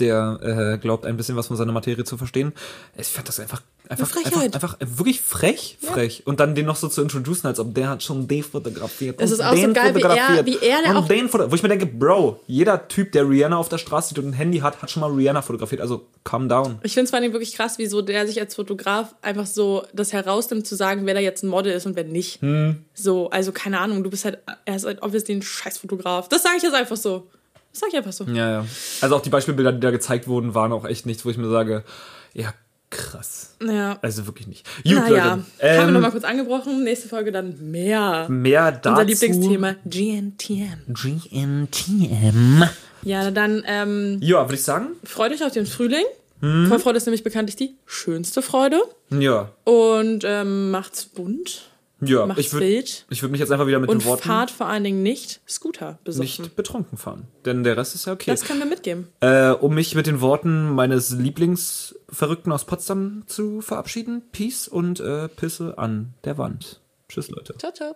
der 0.00 0.74
äh, 0.74 0.78
glaubt 0.78 1.06
ein 1.06 1.16
bisschen 1.16 1.36
was 1.36 1.46
von 1.46 1.56
seiner 1.56 1.70
Materie 1.72 2.04
zu 2.04 2.18
verstehen. 2.18 2.52
Ich 2.96 3.06
fand 3.06 3.28
das 3.28 3.38
einfach 3.38 3.62
einfach, 3.88 4.08
einfach, 4.16 4.22
Frechheit. 4.32 4.54
einfach 4.56 4.76
wirklich 4.80 5.20
frech, 5.20 5.78
frech. 5.80 6.22
Und 6.26 6.40
dann 6.40 6.56
den 6.56 6.66
noch 6.66 6.74
so 6.74 6.88
zu 6.88 7.00
introducen, 7.00 7.46
als 7.46 7.60
ob 7.60 7.74
der 7.76 7.88
hat 7.90 8.02
schon 8.02 8.26
den 8.26 8.42
fotografiert. 8.42 9.20
Es 9.20 9.30
ist 9.30 9.40
auch 9.40 9.54
so 9.54 9.72
geil, 9.72 9.94
wie 9.94 10.00
er- 10.02 10.44
wie 10.46 10.58
er 10.60 10.82
der 10.82 10.98
auch- 10.98 11.06
den 11.06 11.28
foto 11.28 11.48
Wo 11.48 11.54
ich 11.54 11.62
mir 11.62 11.68
denke, 11.68 11.86
Bro, 11.86 12.40
jeder 12.48 12.88
Typ, 12.88 13.12
der 13.12 13.28
Rihanna 13.28 13.56
auf 13.56 13.68
der 13.68 13.78
Straße 13.78 14.08
sieht 14.08 14.18
und 14.18 14.30
ein 14.30 14.32
Handy 14.32 14.58
hat, 14.58 14.82
hat 14.82 14.90
schon 14.90 15.02
mal 15.02 15.12
Rihanna 15.12 15.42
fotografiert. 15.42 15.80
Also 15.80 16.06
calm 16.24 16.48
down. 16.48 16.78
Ich 16.82 16.92
finde 16.94 17.04
es 17.04 17.10
vor 17.10 17.20
allem 17.20 17.32
wirklich 17.32 17.54
krass, 17.54 17.78
wie 17.78 17.86
so 17.86 18.02
der 18.02 18.26
sich 18.26 18.40
als 18.40 18.56
Fotograf 18.56 19.14
einfach 19.22 19.46
so 19.46 19.84
das 19.94 20.12
herausnimmt, 20.12 20.66
zu 20.66 20.74
sagen, 20.74 21.06
wer 21.06 21.14
da 21.14 21.20
jetzt 21.20 21.44
ein 21.44 21.48
Model 21.48 21.72
ist 21.72 21.86
und 21.86 21.94
wer 21.94 22.02
nicht. 22.04 22.42
Hm. 22.42 22.84
So, 22.94 23.30
also 23.30 23.52
keine 23.52 23.78
Ahnung, 23.78 24.02
du 24.02 24.10
bist 24.10 24.24
halt, 24.24 24.38
er 24.64 24.74
ist 24.74 24.84
halt 24.86 25.02
obviously 25.02 25.36
ein 25.36 25.42
Scheißfotograf. 25.42 26.28
Das 26.28 26.42
sage 26.42 26.56
ich 26.56 26.64
jetzt 26.64 26.74
einfach 26.74 26.96
so. 26.96 27.28
Das 27.76 27.80
sage 27.80 27.90
ich 27.92 27.98
einfach 27.98 28.12
so. 28.12 28.24
Ja, 28.24 28.50
ja. 28.50 28.66
Also 29.02 29.16
auch 29.16 29.20
die 29.20 29.28
Beispielbilder, 29.28 29.72
die 29.72 29.80
da 29.80 29.90
gezeigt 29.90 30.28
wurden, 30.28 30.54
waren 30.54 30.72
auch 30.72 30.86
echt 30.86 31.04
nichts, 31.04 31.24
wo 31.26 31.30
ich 31.30 31.36
mir 31.36 31.50
sage, 31.50 31.84
ja, 32.32 32.54
krass. 32.88 33.54
Ja. 33.62 33.98
Also 34.00 34.26
wirklich 34.26 34.46
nicht. 34.46 34.66
Gut, 34.84 34.94
Naja, 34.94 35.08
Leute. 35.08 35.22
haben 35.30 35.44
wir 35.60 35.68
Ähm, 35.88 35.92
nochmal 35.92 36.10
kurz 36.12 36.24
angebrochen. 36.24 36.84
Nächste 36.84 37.08
Folge 37.08 37.32
dann 37.32 37.70
mehr. 37.70 38.26
mehr 38.30 38.72
dazu. 38.72 38.88
Unser 38.90 39.04
Lieblingsthema 39.04 39.74
GNTM. 39.84 40.94
GNTM. 40.94 42.62
Ja, 43.02 43.30
dann 43.30 43.62
ähm, 43.66 44.18
Ja, 44.22 44.44
würde 44.44 44.54
ich 44.54 44.62
sagen. 44.62 44.88
freut 45.04 45.32
euch 45.32 45.44
auf 45.44 45.52
den 45.52 45.66
Frühling. 45.66 46.04
Hm? 46.40 46.66
Vorfreude 46.68 46.96
ist 46.98 47.06
nämlich 47.06 47.24
bekanntlich 47.24 47.56
die 47.56 47.76
schönste 47.86 48.42
Freude. 48.42 48.80
Ja. 49.10 49.50
Und 49.64 50.22
ähm, 50.24 50.70
macht's 50.70 51.04
bunt, 51.06 51.68
Ja, 52.00 52.26
macht's 52.26 52.40
ich 52.40 52.52
würde 52.52 52.66
würd 52.66 53.30
mich 53.32 53.40
jetzt 53.40 53.50
einfach 53.50 53.66
wieder 53.66 53.78
mit 53.78 53.88
und 53.88 54.02
den 54.02 54.06
Worten 54.06 54.22
fahrt 54.22 54.50
vor 54.50 54.66
allen 54.66 54.84
Dingen 54.84 55.02
nicht 55.02 55.40
Scooter 55.48 55.98
besoffen. 56.04 56.42
nicht 56.42 56.56
betrunken 56.56 56.98
fahren. 56.98 57.26
Denn 57.46 57.64
der 57.64 57.76
Rest 57.76 57.94
ist 57.94 58.06
ja 58.06 58.12
okay. 58.12 58.30
Das 58.30 58.44
können 58.44 58.58
wir 58.58 58.66
mitgeben. 58.66 59.08
Äh, 59.20 59.50
um 59.50 59.74
mich 59.74 59.94
mit 59.94 60.06
den 60.06 60.20
Worten 60.20 60.74
meines 60.74 61.10
Lieblingsverrückten 61.10 62.52
aus 62.52 62.64
Potsdam 62.64 63.22
zu 63.26 63.62
verabschieden. 63.62 64.22
Peace 64.30 64.68
und 64.68 65.00
äh, 65.00 65.28
Pisse 65.28 65.78
an 65.78 66.12
der 66.24 66.36
Wand. 66.36 66.80
Tschüss, 67.08 67.30
Leute. 67.30 67.54
Ciao, 67.56 67.72
ciao. 67.72 67.94